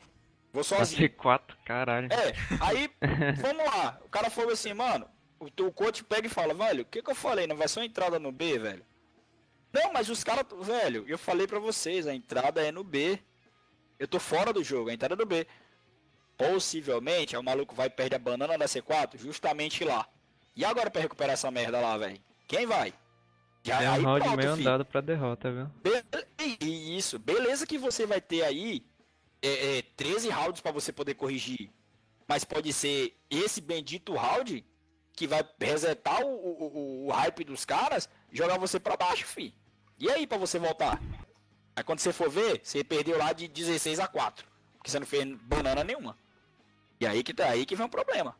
Vou 0.52 0.62
sozinho. 0.62 1.08
C4, 1.08 1.56
caralho. 1.64 2.08
É, 2.12 2.32
aí, 2.60 2.90
vamos 3.40 3.64
lá. 3.64 3.98
O 4.04 4.08
cara 4.08 4.28
falou 4.28 4.52
assim, 4.52 4.74
mano, 4.74 5.08
o 5.40 5.50
teu 5.50 5.72
coach 5.72 6.04
pega 6.04 6.26
e 6.26 6.30
fala, 6.30 6.52
velho, 6.52 6.82
o 6.82 6.86
que 6.86 7.02
que 7.02 7.10
eu 7.10 7.14
falei? 7.14 7.46
Não 7.46 7.56
vai 7.56 7.66
ser 7.68 7.80
uma 7.80 7.86
entrada 7.86 8.18
no 8.18 8.30
B, 8.30 8.58
velho? 8.58 8.84
Não, 9.72 9.92
mas 9.92 10.10
os 10.10 10.22
caras, 10.22 10.44
velho, 10.60 11.04
eu 11.08 11.16
falei 11.16 11.46
pra 11.46 11.58
vocês, 11.58 12.06
a 12.06 12.14
entrada 12.14 12.60
é 12.60 12.70
no 12.70 12.84
B. 12.84 13.18
Eu 13.98 14.06
tô 14.06 14.20
fora 14.20 14.52
do 14.52 14.62
jogo, 14.62 14.90
a 14.90 14.92
entrada 14.92 15.14
é 15.14 15.16
no 15.16 15.24
B. 15.24 15.46
Possivelmente, 16.36 17.36
o 17.36 17.42
maluco 17.42 17.74
vai 17.74 17.88
perder 17.88 18.16
a 18.16 18.18
banana 18.18 18.58
da 18.58 18.66
C4 18.66 19.18
justamente 19.18 19.84
lá. 19.84 20.06
E 20.54 20.64
agora 20.64 20.90
pra 20.90 21.00
recuperar 21.00 21.32
essa 21.32 21.50
merda 21.50 21.80
lá, 21.80 21.96
velho? 21.96 22.20
Quem 22.46 22.66
vai? 22.66 22.92
Já, 23.62 23.80
é 23.82 23.90
um 23.92 24.02
round 24.02 24.24
pronto, 24.24 24.36
meio 24.36 24.56
filho. 24.56 24.68
andado 24.68 24.84
pra 24.84 25.00
derrota, 25.00 25.50
viu? 25.50 25.66
Be 25.82 26.96
isso, 26.96 27.18
beleza 27.18 27.66
que 27.66 27.78
você 27.78 28.04
vai 28.04 28.20
ter 28.20 28.42
aí 28.42 28.84
é, 29.42 29.78
é, 29.78 29.82
13 29.96 30.30
rounds 30.30 30.60
para 30.60 30.72
você 30.72 30.92
poder 30.92 31.14
corrigir. 31.14 31.70
Mas 32.26 32.44
pode 32.44 32.72
ser 32.72 33.14
esse 33.28 33.60
bendito 33.60 34.14
round 34.14 34.64
que 35.12 35.26
vai 35.26 35.46
resetar 35.60 36.22
o, 36.22 36.28
o, 36.28 36.62
o, 36.62 37.06
o 37.06 37.10
hype 37.10 37.44
dos 37.44 37.64
caras 37.64 38.08
jogar 38.32 38.58
você 38.58 38.80
para 38.80 38.96
baixo, 38.96 39.26
fi. 39.26 39.54
E 39.98 40.10
aí 40.10 40.26
para 40.26 40.38
você 40.38 40.58
voltar? 40.58 41.00
Aí 41.76 41.84
quando 41.84 42.00
você 42.00 42.12
for 42.12 42.30
ver, 42.30 42.60
você 42.62 42.82
perdeu 42.84 43.18
lá 43.18 43.32
de 43.32 43.48
16 43.48 44.00
a 44.00 44.06
4. 44.06 44.46
Porque 44.78 44.90
você 44.90 44.98
não 44.98 45.06
fez 45.06 45.24
banana 45.42 45.84
nenhuma. 45.84 46.16
E 47.00 47.06
aí 47.06 47.22
que 47.22 47.34
tá 47.34 47.48
aí 47.48 47.66
que 47.66 47.74
vem 47.74 47.86
um 47.86 47.90
problema. 47.90 48.36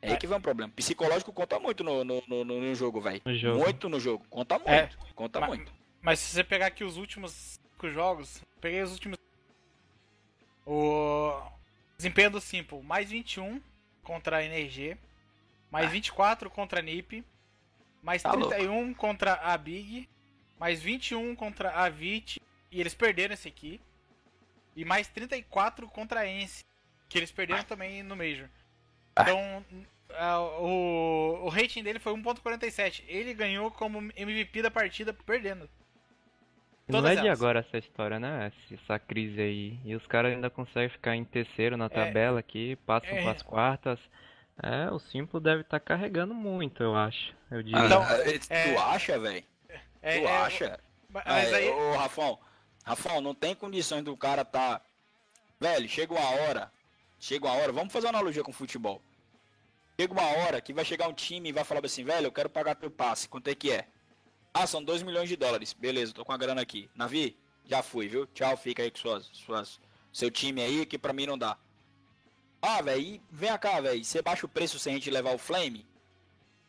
É 0.00 0.12
aí 0.12 0.16
que 0.16 0.26
vem 0.26 0.36
um 0.36 0.40
problema. 0.40 0.72
Psicológico 0.74 1.32
conta 1.32 1.58
muito 1.60 1.84
no, 1.84 2.04
no, 2.04 2.22
no, 2.26 2.44
no 2.44 2.74
jogo, 2.74 3.00
velho. 3.00 3.22
Muito 3.56 3.88
no 3.88 4.00
jogo. 4.00 4.24
Conta 4.28 4.58
muito. 4.58 4.70
É, 4.70 4.90
conta 5.14 5.40
mas, 5.40 5.48
muito. 5.48 5.72
Mas 6.00 6.18
se 6.18 6.34
você 6.34 6.42
pegar 6.42 6.66
aqui 6.66 6.82
os 6.82 6.96
últimos 6.96 7.60
jogos, 7.84 8.42
peguei 8.60 8.82
os 8.82 8.92
últimos. 8.92 9.18
O 10.66 11.32
desempenho 11.96 12.30
do 12.30 12.40
Simple, 12.40 12.82
mais 12.82 13.10
21 13.10 13.60
contra 14.02 14.38
a 14.38 14.44
NRG, 14.44 14.96
mais 15.70 15.86
ah. 15.86 15.90
24 15.90 16.50
contra 16.50 16.80
a 16.80 16.82
NiP, 16.82 17.24
mais 18.02 18.22
tá 18.22 18.30
31 18.30 18.86
louco. 18.86 18.94
contra 18.96 19.34
a 19.34 19.56
Big, 19.56 20.08
mais 20.58 20.80
21 20.80 21.34
contra 21.34 21.70
a 21.70 21.88
VIT, 21.88 22.40
e 22.70 22.80
eles 22.80 22.94
perderam 22.94 23.34
esse 23.34 23.48
aqui, 23.48 23.80
e 24.74 24.84
mais 24.84 25.08
34 25.08 25.88
contra 25.88 26.20
a 26.20 26.28
Ence, 26.28 26.64
que 27.08 27.18
eles 27.18 27.30
perderam 27.30 27.60
ah. 27.60 27.64
também 27.64 28.02
no 28.02 28.16
Major. 28.16 28.48
Ah. 29.14 29.22
Então, 29.22 29.64
o, 30.60 31.40
o 31.44 31.48
rating 31.48 31.82
dele 31.82 31.98
foi 31.98 32.12
1.47. 32.14 33.04
Ele 33.06 33.34
ganhou 33.34 33.70
como 33.70 33.98
MVP 34.16 34.62
da 34.62 34.70
partida 34.70 35.12
perdendo. 35.12 35.68
Todas 36.92 37.02
não 37.02 37.10
é 37.10 37.20
de 37.20 37.26
elas. 37.26 37.40
agora 37.40 37.58
essa 37.60 37.78
história, 37.78 38.20
né? 38.20 38.52
Essa 38.70 38.98
crise 38.98 39.40
aí. 39.40 39.78
E 39.84 39.94
os 39.94 40.06
caras 40.06 40.32
ainda 40.32 40.50
conseguem 40.50 40.88
ficar 40.88 41.16
em 41.16 41.24
terceiro 41.24 41.76
na 41.76 41.86
é. 41.86 41.88
tabela 41.88 42.38
é, 42.38 42.40
aqui, 42.40 42.76
passam 42.86 43.10
é, 43.10 43.22
para 43.22 43.30
as 43.32 43.42
quartas. 43.42 43.98
É, 44.62 44.90
o 44.90 44.98
Simple 44.98 45.40
deve 45.40 45.62
estar 45.62 45.80
tá 45.80 45.84
carregando 45.84 46.34
muito, 46.34 46.82
eu 46.82 46.94
acho. 46.94 47.34
Eu 47.50 47.62
diria. 47.62 47.84
Então, 47.84 48.02
é, 48.50 48.72
tu 48.74 48.80
acha, 48.80 49.18
velho? 49.18 49.44
É, 50.00 50.20
tu 50.20 50.28
acha? 50.28 50.80
Mas 51.08 51.52
aí... 51.52 51.68
Ô, 51.68 51.96
Rafão, 51.96 52.38
Rafão, 52.84 53.20
não 53.20 53.34
tem 53.34 53.54
condições 53.54 54.02
do 54.02 54.16
cara 54.16 54.44
tá. 54.44 54.80
Velho, 55.60 55.88
chega 55.88 56.12
uma 56.12 56.30
hora. 56.30 56.72
Chega 57.18 57.46
uma 57.46 57.54
hora, 57.54 57.72
vamos 57.72 57.92
fazer 57.92 58.06
uma 58.06 58.18
analogia 58.18 58.42
com 58.42 58.52
futebol. 58.52 59.00
Chega 59.98 60.12
uma 60.12 60.26
hora 60.26 60.60
que 60.60 60.72
vai 60.72 60.84
chegar 60.84 61.08
um 61.08 61.12
time 61.12 61.50
e 61.50 61.52
vai 61.52 61.62
falar 61.62 61.84
assim, 61.84 62.04
velho, 62.04 62.26
eu 62.26 62.32
quero 62.32 62.50
pagar 62.50 62.74
teu 62.74 62.90
passe, 62.90 63.28
quanto 63.28 63.48
é 63.48 63.54
que 63.54 63.70
é? 63.70 63.86
Ah, 64.54 64.66
são 64.66 64.82
2 64.82 65.02
milhões 65.02 65.28
de 65.28 65.36
dólares. 65.36 65.72
Beleza, 65.72 66.12
tô 66.12 66.24
com 66.24 66.32
a 66.32 66.36
grana 66.36 66.60
aqui. 66.60 66.88
Navi, 66.94 67.36
já 67.64 67.82
fui, 67.82 68.08
viu? 68.08 68.26
Tchau, 68.26 68.56
fica 68.56 68.82
aí 68.82 68.90
com 68.90 68.98
suas, 68.98 69.30
suas, 69.32 69.80
seu 70.12 70.30
time 70.30 70.62
aí, 70.62 70.84
que 70.84 70.98
pra 70.98 71.12
mim 71.12 71.26
não 71.26 71.38
dá. 71.38 71.56
Ah, 72.60 72.82
velho, 72.82 73.20
vem 73.30 73.58
cá, 73.58 73.80
velho. 73.80 74.04
Você 74.04 74.20
baixa 74.22 74.46
o 74.46 74.48
preço 74.48 74.78
sem 74.78 74.92
a 74.92 74.96
gente 74.96 75.10
levar 75.10 75.34
o 75.34 75.38
Flame 75.38 75.86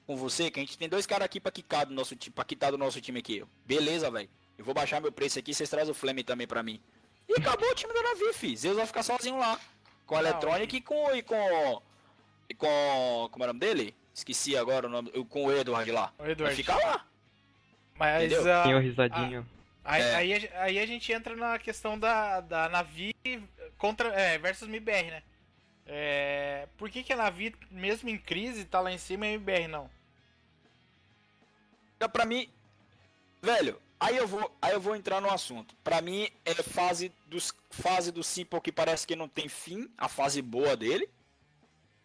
com 0.07 0.15
você, 0.15 0.49
que 0.49 0.59
a 0.59 0.63
gente 0.63 0.77
tem 0.77 0.89
dois 0.89 1.05
caras 1.05 1.25
aqui 1.25 1.39
pra 1.39 1.51
quitar 1.51 1.85
do 1.85 1.93
nosso 1.93 2.15
time, 2.15 2.33
pra 2.33 2.43
quitar 2.43 2.71
do 2.71 2.77
nosso 2.77 2.99
time 2.99 3.19
aqui. 3.19 3.43
Beleza, 3.65 4.09
velho. 4.09 4.29
Eu 4.57 4.65
vou 4.65 4.73
baixar 4.73 5.01
meu 5.01 5.11
preço 5.11 5.39
aqui, 5.39 5.53
vocês 5.53 5.69
trazem 5.69 5.91
o 5.91 5.95
Flame 5.95 6.23
também 6.23 6.47
pra 6.47 6.63
mim. 6.63 6.81
E 7.27 7.33
acabou 7.33 7.69
o 7.69 7.75
time 7.75 7.93
da 7.93 8.01
Navi, 8.01 8.33
fi. 8.33 8.55
Zeus 8.55 8.75
vai 8.75 8.85
ficar 8.85 9.03
sozinho 9.03 9.37
lá. 9.37 9.59
Com 10.05 10.15
a 10.15 10.19
Electronic 10.19 10.75
e 10.75 10.81
com, 10.81 11.15
e 11.15 11.23
com 11.23 11.81
e 12.49 12.53
com. 12.53 13.29
Como 13.31 13.43
é 13.43 13.45
o 13.45 13.47
nome 13.47 13.59
dele? 13.59 13.95
Esqueci 14.13 14.55
agora 14.55 14.87
o 14.87 14.89
nome. 14.89 15.11
Com 15.25 15.45
o 15.45 15.51
Edward 15.51 15.91
lá. 15.91 16.13
O 16.19 16.23
Edward. 16.23 16.43
Vai 16.43 16.55
ficar 16.55 16.77
lá. 16.77 17.05
Mas 18.03 18.47
a, 18.47 18.67
uh, 18.67 18.79
risadinho. 18.79 19.47
A, 19.83 19.93
aí, 19.93 20.01
é. 20.01 20.15
aí, 20.15 20.49
aí, 20.55 20.79
a 20.79 20.85
gente 20.85 21.11
entra 21.11 21.35
na 21.35 21.57
questão 21.57 21.97
da, 21.97 22.41
da 22.41 22.67
Navi 22.67 23.15
contra, 23.77 24.09
é, 24.09 24.37
versus 24.37 24.67
MBR, 24.67 25.11
né? 25.11 25.23
É, 25.85 26.67
por 26.77 26.89
que, 26.89 27.03
que 27.03 27.13
a 27.13 27.17
Navi, 27.17 27.55
mesmo 27.71 28.09
em 28.09 28.17
crise, 28.17 28.65
tá 28.65 28.81
lá 28.81 28.91
em 28.91 28.97
cima 28.97 29.25
e 29.25 29.29
a 29.29 29.33
MBR 29.33 29.67
não? 29.67 29.89
Pra 32.11 32.25
mim, 32.25 32.49
velho, 33.41 33.81
aí 33.97 34.17
eu 34.17 34.27
vou, 34.27 34.53
aí 34.61 34.73
eu 34.73 34.81
vou 34.81 34.95
entrar 34.95 35.21
no 35.21 35.31
assunto. 35.31 35.73
Pra 35.81 36.01
mim, 36.01 36.27
é 36.43 36.53
fase, 36.55 37.09
dos, 37.27 37.53
fase 37.69 38.11
do 38.11 38.21
Simple 38.21 38.59
que 38.59 38.71
parece 38.71 39.07
que 39.07 39.15
não 39.15 39.29
tem 39.29 39.47
fim, 39.47 39.89
a 39.97 40.09
fase 40.09 40.41
boa 40.41 40.75
dele. 40.75 41.09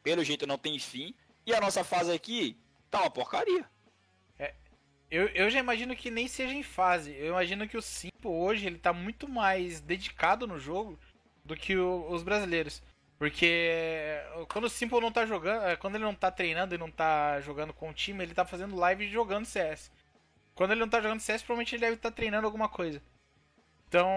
Pelo 0.04 0.22
jeito 0.22 0.46
não 0.46 0.56
tem 0.56 0.78
fim. 0.78 1.12
E 1.44 1.52
a 1.52 1.60
nossa 1.60 1.82
fase 1.82 2.12
aqui 2.12 2.56
tá 2.88 3.00
uma 3.00 3.10
porcaria. 3.10 3.68
Eu, 5.10 5.26
eu 5.28 5.50
já 5.50 5.58
imagino 5.58 5.96
que 5.96 6.10
nem 6.10 6.28
seja 6.28 6.52
em 6.52 6.62
fase. 6.62 7.14
Eu 7.14 7.28
imagino 7.28 7.66
que 7.66 7.76
o 7.76 7.82
Simple 7.82 8.28
hoje 8.28 8.66
ele 8.66 8.78
tá 8.78 8.92
muito 8.92 9.28
mais 9.28 9.80
dedicado 9.80 10.46
no 10.46 10.58
jogo 10.58 10.98
do 11.44 11.56
que 11.56 11.76
o, 11.76 12.10
os 12.10 12.22
brasileiros. 12.22 12.82
Porque 13.18 14.20
quando 14.48 14.64
o 14.64 14.70
Simple 14.70 15.00
não 15.00 15.10
tá 15.10 15.26
jogando, 15.26 15.64
é, 15.64 15.76
quando 15.76 15.96
ele 15.96 16.04
não 16.04 16.14
tá 16.14 16.30
treinando 16.30 16.74
e 16.74 16.78
não 16.78 16.90
tá 16.90 17.40
jogando 17.40 17.72
com 17.72 17.90
o 17.90 17.94
time, 17.94 18.22
ele 18.22 18.34
tá 18.34 18.44
fazendo 18.44 18.76
live 18.76 19.08
jogando 19.08 19.46
CS. 19.46 19.90
Quando 20.54 20.72
ele 20.72 20.80
não 20.80 20.88
tá 20.88 21.00
jogando 21.00 21.20
CS, 21.20 21.42
provavelmente 21.42 21.74
ele 21.74 21.80
deve 21.80 21.94
estar 21.94 22.10
tá 22.10 22.16
treinando 22.16 22.46
alguma 22.46 22.68
coisa. 22.68 23.02
Então, 23.88 24.08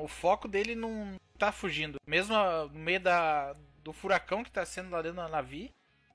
o 0.00 0.08
foco 0.08 0.48
dele 0.48 0.74
não 0.74 1.16
tá 1.38 1.52
fugindo. 1.52 2.00
Mesmo 2.06 2.34
no 2.72 2.78
meio 2.78 3.00
da, 3.00 3.54
do 3.84 3.92
furacão 3.92 4.42
que 4.42 4.50
tá 4.50 4.64
sendo 4.64 4.90
lá 4.90 5.02
dentro 5.02 5.18
da 5.18 5.28
Navi, 5.28 5.70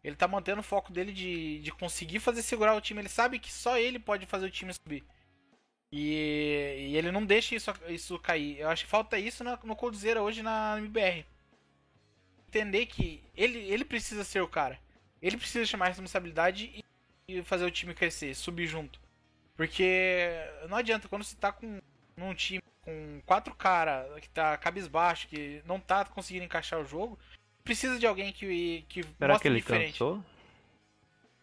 ele 0.07 0.15
tá 0.15 0.27
mantendo 0.27 0.61
o 0.61 0.63
foco 0.63 0.91
dele 0.91 1.11
de, 1.11 1.59
de 1.59 1.71
conseguir 1.71 2.19
fazer 2.19 2.41
segurar 2.41 2.75
o 2.75 2.81
time. 2.81 3.01
Ele 3.01 3.09
sabe 3.09 3.39
que 3.39 3.51
só 3.51 3.77
ele 3.77 3.99
pode 3.99 4.25
fazer 4.25 4.45
o 4.45 4.51
time 4.51 4.73
subir. 4.73 5.03
E, 5.91 6.89
e 6.89 6.97
ele 6.97 7.11
não 7.11 7.25
deixa 7.25 7.55
isso, 7.55 7.71
isso 7.89 8.19
cair. 8.19 8.59
Eu 8.59 8.69
acho 8.69 8.85
que 8.85 8.89
falta 8.89 9.19
isso 9.19 9.43
no, 9.43 9.57
no 9.63 9.75
Coldzera 9.75 10.21
hoje 10.21 10.41
na 10.41 10.77
MBR 10.77 11.25
entender 12.47 12.85
que 12.85 13.23
ele, 13.35 13.59
ele 13.59 13.85
precisa 13.85 14.23
ser 14.23 14.41
o 14.41 14.47
cara. 14.47 14.79
Ele 15.21 15.37
precisa 15.37 15.65
chamar 15.65 15.87
responsabilidade 15.87 16.83
e, 17.27 17.37
e 17.39 17.43
fazer 17.43 17.65
o 17.65 17.71
time 17.71 17.93
crescer, 17.93 18.35
subir 18.35 18.67
junto. 18.67 18.99
Porque 19.55 20.29
não 20.69 20.77
adianta 20.77 21.07
quando 21.07 21.23
você 21.23 21.35
tá 21.35 21.51
com 21.51 21.79
num 22.15 22.33
time 22.33 22.63
com 22.81 23.21
quatro 23.25 23.53
caras 23.53 24.19
que 24.19 24.29
tá 24.29 24.57
cabisbaixo, 24.57 25.27
que 25.27 25.61
não 25.65 25.79
tá 25.79 26.05
conseguindo 26.05 26.45
encaixar 26.45 26.79
o 26.79 26.85
jogo, 26.85 27.19
precisa 27.67 27.99
de 27.99 28.07
alguém 28.07 28.31
que, 28.31 28.85
que 28.87 29.03
Será 29.03 29.33
mostre 29.33 29.41
que 29.41 29.47
ele 29.49 29.59
diferente. 29.59 29.91
Cansou? 29.91 30.23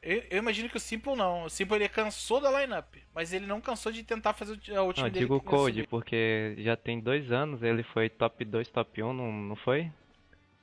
Eu, 0.02 0.22
eu, 0.30 0.38
imagino 0.38 0.68
que 0.68 0.76
o 0.76 0.80
Simple 0.80 1.16
não. 1.16 1.44
O 1.44 1.50
Simple 1.50 1.76
ele 1.76 1.88
cansou 1.88 2.40
da 2.40 2.60
lineup, 2.60 2.94
mas 3.14 3.32
ele 3.32 3.46
não 3.46 3.60
cansou 3.60 3.90
de 3.90 4.02
tentar 4.02 4.34
fazer 4.34 4.52
o, 4.52 4.56
o 4.56 4.58
time 4.92 5.04
não, 5.04 5.10
dele. 5.10 5.20
digo 5.20 5.36
o 5.36 5.40
Code, 5.40 5.86
porque 5.86 6.54
já 6.58 6.76
tem 6.76 7.00
dois 7.00 7.32
anos 7.32 7.62
ele 7.62 7.82
foi 7.82 8.10
top 8.10 8.44
2, 8.44 8.68
top 8.68 9.02
1, 9.02 9.12
não, 9.12 9.32
não 9.32 9.56
foi? 9.56 9.90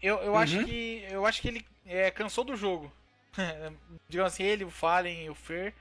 Eu, 0.02 0.18
eu 0.18 0.34
uhum. 0.34 0.38
acho 0.38 0.64
que. 0.66 1.06
Eu 1.10 1.26
acho 1.26 1.42
que 1.42 1.48
ele 1.48 1.66
é, 1.86 2.12
cansou 2.12 2.44
do 2.44 2.56
jogo. 2.56 2.92
Digamos 4.10 4.34
assim, 4.34 4.44
ele, 4.44 4.64
o 4.64 4.70
Fallen 4.70 5.26
e 5.26 5.30
o 5.30 5.36
Fer 5.36 5.74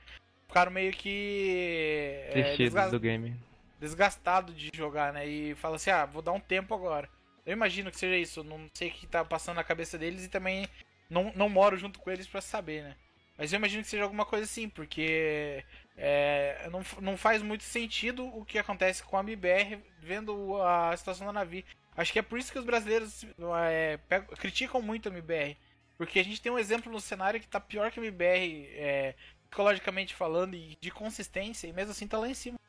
ficaram 0.47 0.71
meio 0.71 0.91
que. 0.91 2.23
É, 2.29 2.55
desgast... 2.55 2.91
do 2.91 2.99
game. 2.99 3.35
Desgastado 3.79 4.53
de 4.53 4.69
jogar, 4.73 5.13
né? 5.13 5.27
E 5.27 5.55
fala 5.55 5.75
assim, 5.75 5.91
ah, 5.91 6.05
vou 6.05 6.21
dar 6.21 6.31
um 6.31 6.39
tempo 6.39 6.73
agora. 6.73 7.09
Eu 7.45 7.53
imagino 7.53 7.91
que 7.91 7.97
seja 7.97 8.15
isso, 8.17 8.43
não 8.43 8.69
sei 8.73 8.89
o 8.89 8.91
que 8.91 9.07
tá 9.07 9.25
passando 9.25 9.55
na 9.55 9.63
cabeça 9.63 9.97
deles 9.97 10.25
e 10.25 10.29
também 10.29 10.67
não, 11.09 11.31
não 11.35 11.49
moro 11.49 11.77
junto 11.77 11.99
com 11.99 12.11
eles 12.11 12.27
para 12.27 12.41
saber, 12.41 12.83
né? 12.83 12.95
Mas 13.37 13.51
eu 13.51 13.57
imagino 13.57 13.81
que 13.83 13.89
seja 13.89 14.03
alguma 14.03 14.25
coisa 14.25 14.45
assim, 14.45 14.69
porque 14.69 15.63
é, 15.97 16.69
não, 16.71 16.83
não 17.01 17.17
faz 17.17 17.41
muito 17.41 17.63
sentido 17.63 18.25
o 18.25 18.45
que 18.45 18.59
acontece 18.59 19.03
com 19.03 19.17
a 19.17 19.21
MBR 19.21 19.79
vendo 19.99 20.61
a 20.61 20.95
situação 20.95 21.25
da 21.25 21.33
Navi. 21.33 21.65
Acho 21.97 22.13
que 22.13 22.19
é 22.19 22.21
por 22.21 22.37
isso 22.37 22.51
que 22.51 22.59
os 22.59 22.65
brasileiros 22.65 23.25
é, 23.67 23.97
pegam, 24.07 24.35
criticam 24.35 24.81
muito 24.81 25.09
a 25.09 25.11
MBR. 25.11 25.57
Porque 25.97 26.19
a 26.19 26.23
gente 26.23 26.41
tem 26.41 26.51
um 26.51 26.59
exemplo 26.59 26.91
no 26.91 27.01
cenário 27.01 27.39
que 27.39 27.47
tá 27.47 27.59
pior 27.59 27.91
que 27.91 27.99
a 27.99 28.03
MBR, 28.03 28.67
é, 28.73 29.15
psicologicamente 29.49 30.15
falando, 30.15 30.55
e 30.55 30.77
de 30.79 30.91
consistência, 30.91 31.67
e 31.67 31.73
mesmo 31.73 31.91
assim 31.91 32.07
tá 32.07 32.17
lá 32.17 32.29
em 32.29 32.33
cima. 32.33 32.60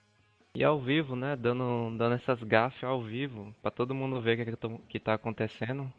E 0.54 0.62
ao 0.62 0.78
vivo, 0.78 1.16
né? 1.16 1.34
Dando, 1.36 1.96
dando 1.96 2.14
essas 2.14 2.42
gafas 2.42 2.84
ao 2.84 3.02
vivo, 3.02 3.54
para 3.62 3.70
todo 3.70 3.94
mundo 3.94 4.20
ver 4.20 4.38
o 4.38 4.44
que, 4.44 4.56
que, 4.56 4.78
que 4.88 5.00
tá 5.00 5.14
acontecendo. 5.14 5.92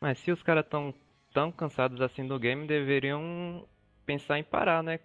Mas 0.00 0.18
se 0.18 0.30
os 0.30 0.42
caras 0.42 0.66
tão 0.68 0.94
tão 1.32 1.50
cansados 1.52 2.00
assim 2.00 2.26
do 2.26 2.38
game, 2.38 2.66
deveriam 2.66 3.66
pensar 4.04 4.38
em 4.38 4.44
parar, 4.44 4.82
né? 4.82 5.00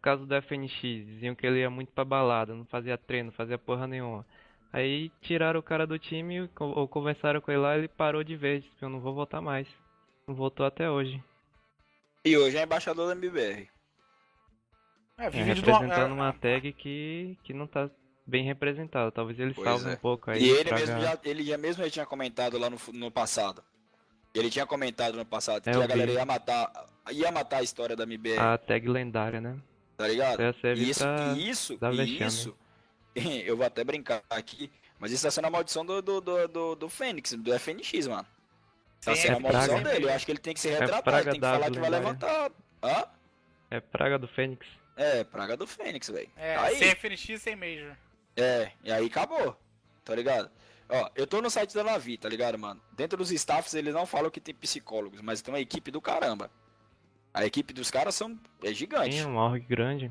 Caso 0.00 0.26
do 0.26 0.34
FNX, 0.34 0.80
diziam 0.80 1.34
que 1.34 1.46
ele 1.46 1.60
ia 1.60 1.70
muito 1.70 1.92
pra 1.92 2.04
balada, 2.04 2.54
não 2.54 2.64
fazia 2.64 2.96
treino, 2.96 3.26
não 3.26 3.32
fazia 3.32 3.58
porra 3.58 3.86
nenhuma. 3.86 4.24
Aí 4.72 5.10
tiraram 5.20 5.60
o 5.60 5.62
cara 5.62 5.86
do 5.86 5.98
time 5.98 6.48
ou 6.58 6.86
conversaram 6.86 7.40
com 7.40 7.50
ele 7.50 7.60
lá, 7.60 7.76
ele 7.76 7.88
parou 7.88 8.22
de 8.22 8.36
vez, 8.36 8.64
eu 8.80 8.88
não 8.88 9.00
vou 9.00 9.14
voltar 9.14 9.40
mais. 9.40 9.68
Não 10.26 10.34
voltou 10.34 10.66
até 10.66 10.90
hoje. 10.90 11.22
E 12.24 12.36
hoje 12.36 12.56
é 12.56 12.62
embaixador 12.62 13.06
da 13.06 13.12
MBR. 13.12 13.68
É, 15.18 15.26
é 15.26 15.28
representando 15.28 16.12
uma 16.12 16.32
tag 16.32 16.72
que, 16.72 17.38
que 17.42 17.54
não 17.54 17.66
tá 17.66 17.90
bem 18.26 18.44
representada. 18.44 19.10
Talvez 19.10 19.38
ele 19.38 19.54
pois 19.54 19.66
salve 19.66 19.90
é. 19.90 19.94
um 19.94 19.96
pouco 19.96 20.30
aí. 20.30 20.42
E 20.42 20.50
ele 20.50 20.72
mesmo 20.72 21.00
já, 21.00 21.18
ele 21.24 21.44
já 21.44 21.58
mesmo 21.58 21.84
já 21.84 21.90
tinha 21.90 22.06
comentado 22.06 22.58
lá 22.58 22.68
no, 22.68 22.78
no 22.92 23.10
passado. 23.10 23.62
Ele 24.34 24.50
tinha 24.50 24.66
comentado 24.66 25.16
no 25.16 25.24
passado 25.24 25.66
é, 25.66 25.72
que 25.72 25.82
a 25.82 25.86
galera 25.86 26.12
ia 26.12 26.26
matar, 26.26 26.70
ia 27.10 27.32
matar 27.32 27.58
a 27.58 27.62
história 27.62 27.96
da 27.96 28.04
MBR. 28.04 28.38
A 28.38 28.58
tag 28.58 28.86
lendária, 28.86 29.40
né? 29.40 29.56
Tá 29.96 30.06
ligado? 30.06 30.42
Isso, 30.76 31.04
isso, 31.38 31.78
isso, 32.20 32.56
eu 33.46 33.56
vou 33.56 33.64
até 33.64 33.82
brincar 33.82 34.22
aqui, 34.28 34.70
mas 34.98 35.10
isso 35.10 35.22
tá 35.22 35.30
sendo 35.30 35.46
a 35.46 35.50
maldição 35.50 35.86
do, 35.86 36.02
do, 36.02 36.20
do, 36.20 36.48
do, 36.48 36.74
do 36.74 36.88
Fênix, 36.90 37.32
do 37.32 37.58
FNX, 37.58 38.06
mano. 38.06 38.26
Tá 39.02 39.14
Sim, 39.14 39.22
sendo 39.22 39.32
é 39.32 39.36
a 39.36 39.40
maldição 39.40 39.80
praga. 39.80 39.90
dele. 39.90 40.04
Eu 40.04 40.12
acho 40.12 40.26
que 40.26 40.32
ele 40.32 40.38
tem 40.38 40.52
que 40.52 40.60
se 40.60 40.68
é 40.68 40.78
retratar, 40.78 41.14
é 41.14 41.16
ele 41.20 41.30
tem 41.30 41.40
que 41.40 41.46
falar 41.46 41.70
que 41.70 41.78
vai 41.78 41.90
levantar. 41.90 42.50
Hã? 42.82 43.04
É 43.70 43.80
praga 43.80 44.18
do 44.18 44.28
Fênix. 44.28 44.66
É, 44.96 45.22
praga 45.24 45.56
do 45.56 45.66
Fênix, 45.66 46.08
velho. 46.08 46.30
É, 46.36 46.56
tá 46.56 46.70
sem 46.70 46.88
FNX 46.88 47.42
sem 47.42 47.54
Major. 47.54 47.96
É, 48.34 48.72
e 48.82 48.90
aí 48.90 49.06
acabou. 49.06 49.56
Tá 50.04 50.14
ligado? 50.14 50.50
Ó, 50.88 51.10
eu 51.14 51.26
tô 51.26 51.42
no 51.42 51.50
site 51.50 51.74
da 51.74 51.84
Navi, 51.84 52.16
tá 52.16 52.28
ligado, 52.28 52.58
mano? 52.58 52.80
Dentro 52.92 53.18
dos 53.18 53.30
staffs 53.30 53.74
eles 53.74 53.92
não 53.92 54.06
falam 54.06 54.30
que 54.30 54.40
tem 54.40 54.54
psicólogos, 54.54 55.20
mas 55.20 55.42
tem 55.42 55.52
uma 55.52 55.60
equipe 55.60 55.90
do 55.90 56.00
caramba. 56.00 56.50
A 57.34 57.44
equipe 57.44 57.74
dos 57.74 57.90
caras 57.90 58.14
são 58.14 58.38
é 58.62 58.72
gigante. 58.72 59.16
Tem 59.16 59.26
uma 59.26 59.44
org 59.44 59.66
grande. 59.66 60.10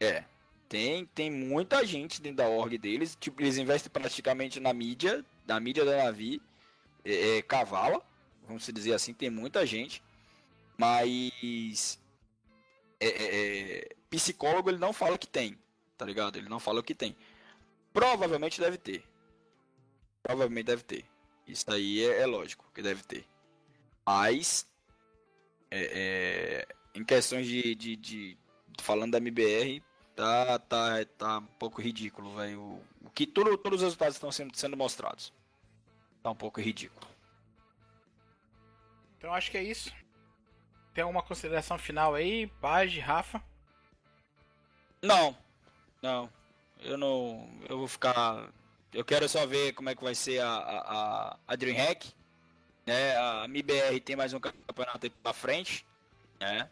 É. 0.00 0.24
Tem, 0.68 1.04
tem 1.06 1.30
muita 1.30 1.84
gente 1.84 2.20
dentro 2.20 2.38
da 2.38 2.48
org 2.48 2.78
deles. 2.78 3.16
Tipo, 3.20 3.42
eles 3.42 3.58
investem 3.58 3.90
praticamente 3.90 4.58
na 4.58 4.72
mídia, 4.72 5.24
na 5.46 5.60
mídia 5.60 5.84
da 5.84 6.04
Navi. 6.04 6.40
É, 7.04 7.38
é, 7.38 7.42
cavala, 7.42 8.02
vamos 8.46 8.66
dizer 8.66 8.94
assim, 8.94 9.12
tem 9.12 9.30
muita 9.30 9.66
gente. 9.66 10.02
Mas 10.76 12.00
é, 13.00 13.06
é, 13.06 13.36
é, 13.36 13.95
psicólogo 14.08 14.70
ele 14.70 14.78
não 14.78 14.92
fala 14.92 15.18
que 15.18 15.26
tem, 15.26 15.58
tá 15.96 16.04
ligado? 16.04 16.36
Ele 16.36 16.48
não 16.48 16.60
fala 16.60 16.80
o 16.80 16.82
que 16.82 16.94
tem. 16.94 17.16
Provavelmente 17.92 18.60
deve 18.60 18.78
ter. 18.78 19.04
Provavelmente 20.22 20.66
deve 20.66 20.82
ter. 20.82 21.04
Isso 21.46 21.70
aí 21.70 22.04
é, 22.04 22.22
é 22.22 22.26
lógico 22.26 22.64
que 22.74 22.82
deve 22.82 23.02
ter. 23.02 23.24
Mas 24.04 24.66
é, 25.70 26.66
em 26.94 27.04
questões 27.04 27.46
de, 27.46 27.74
de, 27.74 27.96
de, 27.96 28.38
falando 28.80 29.12
da 29.12 29.18
MBR, 29.18 29.82
tá, 30.14 30.58
tá, 30.58 31.04
tá 31.18 31.38
um 31.38 31.46
pouco 31.58 31.80
ridículo, 31.80 32.34
velho. 32.34 32.60
O, 33.02 33.10
que 33.14 33.26
tudo, 33.26 33.56
todos 33.56 33.80
os 33.80 33.84
resultados 33.84 34.16
estão 34.16 34.32
sendo, 34.32 34.56
sendo 34.56 34.76
mostrados. 34.76 35.32
Tá 36.22 36.30
um 36.30 36.36
pouco 36.36 36.60
ridículo. 36.60 37.06
Então 39.18 39.32
acho 39.32 39.50
que 39.50 39.58
é 39.58 39.62
isso. 39.62 39.92
Tem 40.92 41.02
alguma 41.02 41.22
consideração 41.22 41.78
final 41.78 42.14
aí, 42.14 42.46
Page, 42.60 42.98
Rafa? 43.00 43.42
Não, 45.02 45.36
não. 46.02 46.30
Eu 46.80 46.96
não. 46.96 47.48
Eu 47.68 47.78
vou 47.78 47.88
ficar. 47.88 48.48
Eu 48.92 49.04
quero 49.04 49.28
só 49.28 49.46
ver 49.46 49.72
como 49.72 49.90
é 49.90 49.94
que 49.94 50.04
vai 50.04 50.14
ser 50.14 50.40
a, 50.40 50.48
a, 50.48 51.38
a 51.46 51.56
Dreamhack. 51.56 52.12
Né? 52.86 53.16
A 53.16 53.44
MBR 53.46 54.00
tem 54.00 54.16
mais 54.16 54.32
um 54.32 54.40
campeonato 54.40 55.10
pra 55.22 55.32
frente. 55.32 55.84
Né? 56.40 56.68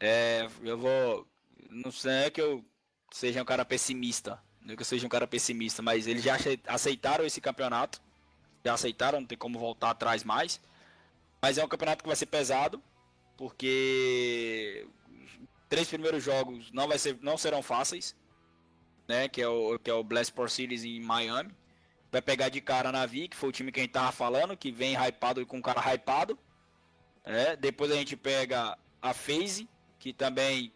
É, 0.00 0.48
eu 0.62 0.78
vou. 0.78 1.26
Não 1.70 1.90
sei 1.90 2.24
é 2.24 2.30
que 2.30 2.40
eu 2.40 2.64
seja 3.10 3.42
um 3.42 3.44
cara 3.44 3.64
pessimista. 3.64 4.42
Não 4.60 4.74
é 4.74 4.76
que 4.76 4.82
eu 4.82 4.86
seja 4.86 5.06
um 5.06 5.10
cara 5.10 5.26
pessimista, 5.26 5.82
mas 5.82 6.06
eles 6.06 6.22
já 6.22 6.36
aceitaram 6.66 7.24
esse 7.24 7.40
campeonato. 7.40 8.00
Já 8.64 8.74
aceitaram, 8.74 9.20
não 9.20 9.26
tem 9.26 9.38
como 9.38 9.58
voltar 9.58 9.90
atrás 9.90 10.22
mais. 10.24 10.60
Mas 11.40 11.58
é 11.58 11.64
um 11.64 11.68
campeonato 11.68 12.02
que 12.02 12.08
vai 12.08 12.16
ser 12.16 12.26
pesado, 12.26 12.82
porque 13.36 14.86
três 15.72 15.88
primeiros 15.88 16.22
jogos 16.22 16.70
não, 16.70 16.86
vai 16.86 16.98
ser, 16.98 17.18
não 17.22 17.38
serão 17.38 17.62
fáceis, 17.62 18.14
né? 19.08 19.26
Que 19.26 19.40
é 19.40 19.48
o, 19.48 19.78
que 19.78 19.88
é 19.88 19.94
o 19.94 20.04
Blastport 20.04 20.50
Series 20.50 20.84
em 20.84 21.00
Miami. 21.00 21.50
Vai 22.10 22.20
pegar 22.20 22.50
de 22.50 22.60
cara 22.60 22.90
a 22.90 22.92
Navi, 22.92 23.26
que 23.26 23.34
foi 23.34 23.48
o 23.48 23.52
time 23.52 23.72
que 23.72 23.80
a 23.80 23.82
gente 23.82 23.92
tava 23.92 24.12
falando, 24.12 24.54
que 24.54 24.70
vem 24.70 24.94
hypado 24.94 25.46
com 25.46 25.56
um 25.56 25.62
cara 25.62 25.80
hypado. 25.80 26.38
Né? 27.24 27.56
Depois 27.56 27.90
a 27.90 27.94
gente 27.94 28.18
pega 28.18 28.76
a 29.00 29.14
FaZe, 29.14 29.66
que 29.98 30.12
também 30.12 30.70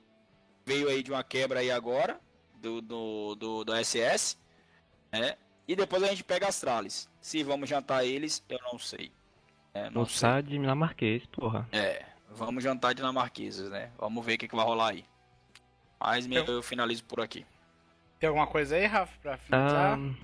veio 0.65 0.89
aí 0.89 1.03
de 1.03 1.11
uma 1.11 1.23
quebra 1.23 1.61
aí 1.61 1.71
agora 1.71 2.19
do, 2.55 2.81
do, 2.81 3.35
do, 3.35 3.65
do 3.65 3.85
SS, 3.85 4.39
né? 5.13 5.37
E 5.69 5.77
depois 5.77 6.03
a 6.03 6.07
gente 6.07 6.25
pega 6.25 6.49
as 6.49 6.59
trales. 6.59 7.07
Se 7.21 7.43
vamos 7.43 7.69
jantar 7.69 8.03
eles, 8.03 8.43
eu 8.49 8.59
não 8.73 8.79
sei. 8.79 9.13
É, 9.75 9.91
não 9.91 10.07
sei. 10.07 10.41
de 10.41 10.49
dinamarquês, 10.53 11.27
porra. 11.27 11.69
É, 11.71 12.03
vamos 12.31 12.63
jantar 12.63 12.95
dinamarqueses, 12.95 13.71
né? 13.71 13.91
Vamos 13.99 14.25
ver 14.25 14.35
o 14.35 14.39
que, 14.39 14.49
que 14.49 14.57
vai 14.57 14.65
rolar 14.65 14.91
aí. 14.91 15.05
Mas 16.01 16.31
eu... 16.31 16.45
eu 16.45 16.63
finalizo 16.63 17.05
por 17.05 17.21
aqui. 17.21 17.47
Tem 18.19 18.29
alguma 18.29 18.47
coisa 18.47 18.77
aí, 18.77 18.87
Rafa, 18.87 19.13
pra 19.21 19.37
finalizar? 19.37 19.99
Um... 19.99 20.15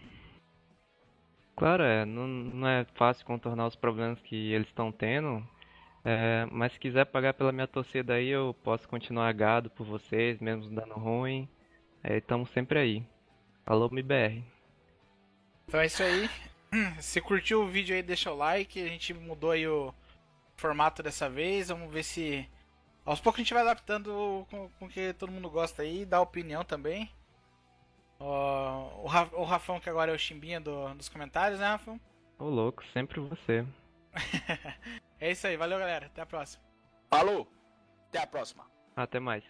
Claro, 1.56 1.82
é, 1.82 2.04
não, 2.04 2.26
não 2.26 2.68
é 2.68 2.86
fácil 2.94 3.26
contornar 3.26 3.66
os 3.66 3.76
problemas 3.76 4.20
que 4.20 4.52
eles 4.52 4.68
estão 4.68 4.90
tendo. 4.90 5.46
É, 6.04 6.46
mas 6.50 6.72
se 6.72 6.80
quiser 6.80 7.04
pagar 7.06 7.34
pela 7.34 7.52
minha 7.52 7.66
torcida 7.66 8.14
aí, 8.14 8.28
eu 8.28 8.56
posso 8.64 8.88
continuar 8.88 9.32
gado 9.32 9.70
por 9.70 9.86
vocês, 9.86 10.40
mesmo 10.40 10.74
dando 10.74 10.94
ruim. 10.94 11.48
Estamos 12.02 12.50
é, 12.50 12.52
sempre 12.54 12.78
aí. 12.78 13.06
Alô, 13.64 13.88
MBR. 13.92 14.42
Então 15.68 15.80
é 15.80 15.86
isso 15.86 16.02
aí. 16.02 16.28
Se 17.00 17.20
curtiu 17.20 17.62
o 17.62 17.68
vídeo 17.68 17.94
aí, 17.94 18.02
deixa 18.02 18.32
o 18.32 18.36
like. 18.36 18.82
A 18.82 18.88
gente 18.88 19.14
mudou 19.14 19.52
aí 19.52 19.66
o 19.68 19.94
formato 20.62 21.02
dessa 21.02 21.28
vez. 21.28 21.68
Vamos 21.68 21.92
ver 21.92 22.04
se. 22.04 22.48
Aos 23.04 23.20
poucos 23.20 23.40
a 23.40 23.42
gente 23.42 23.52
vai 23.52 23.62
adaptando 23.62 24.46
com, 24.48 24.70
o 24.80 24.88
que 24.88 25.12
todo 25.14 25.32
mundo 25.32 25.50
gosta 25.50 25.82
aí, 25.82 26.06
dá 26.06 26.20
opinião 26.20 26.64
também. 26.64 27.10
Uh, 28.20 29.02
o, 29.02 29.44
Rafão, 29.44 29.80
que 29.80 29.90
agora 29.90 30.12
é 30.12 30.14
o 30.14 30.18
chimbinha 30.18 30.60
do, 30.60 30.94
dos 30.94 31.08
comentários, 31.08 31.58
né, 31.58 31.66
Rafão? 31.66 32.00
Ô 32.38 32.44
louco, 32.44 32.84
sempre 32.92 33.18
você. 33.18 33.66
é 35.18 35.32
isso 35.32 35.44
aí, 35.48 35.56
valeu 35.56 35.80
galera, 35.80 36.06
até 36.06 36.22
a 36.22 36.26
próxima. 36.26 36.62
Falou, 37.10 37.48
até 38.08 38.20
a 38.20 38.26
próxima. 38.26 38.64
Até 38.94 39.18
mais. 39.18 39.42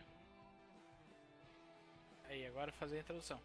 Aí, 2.25 2.47
agora 2.47 2.73
fazer 2.73 2.97
a 2.97 3.01
introdução. 3.01 3.39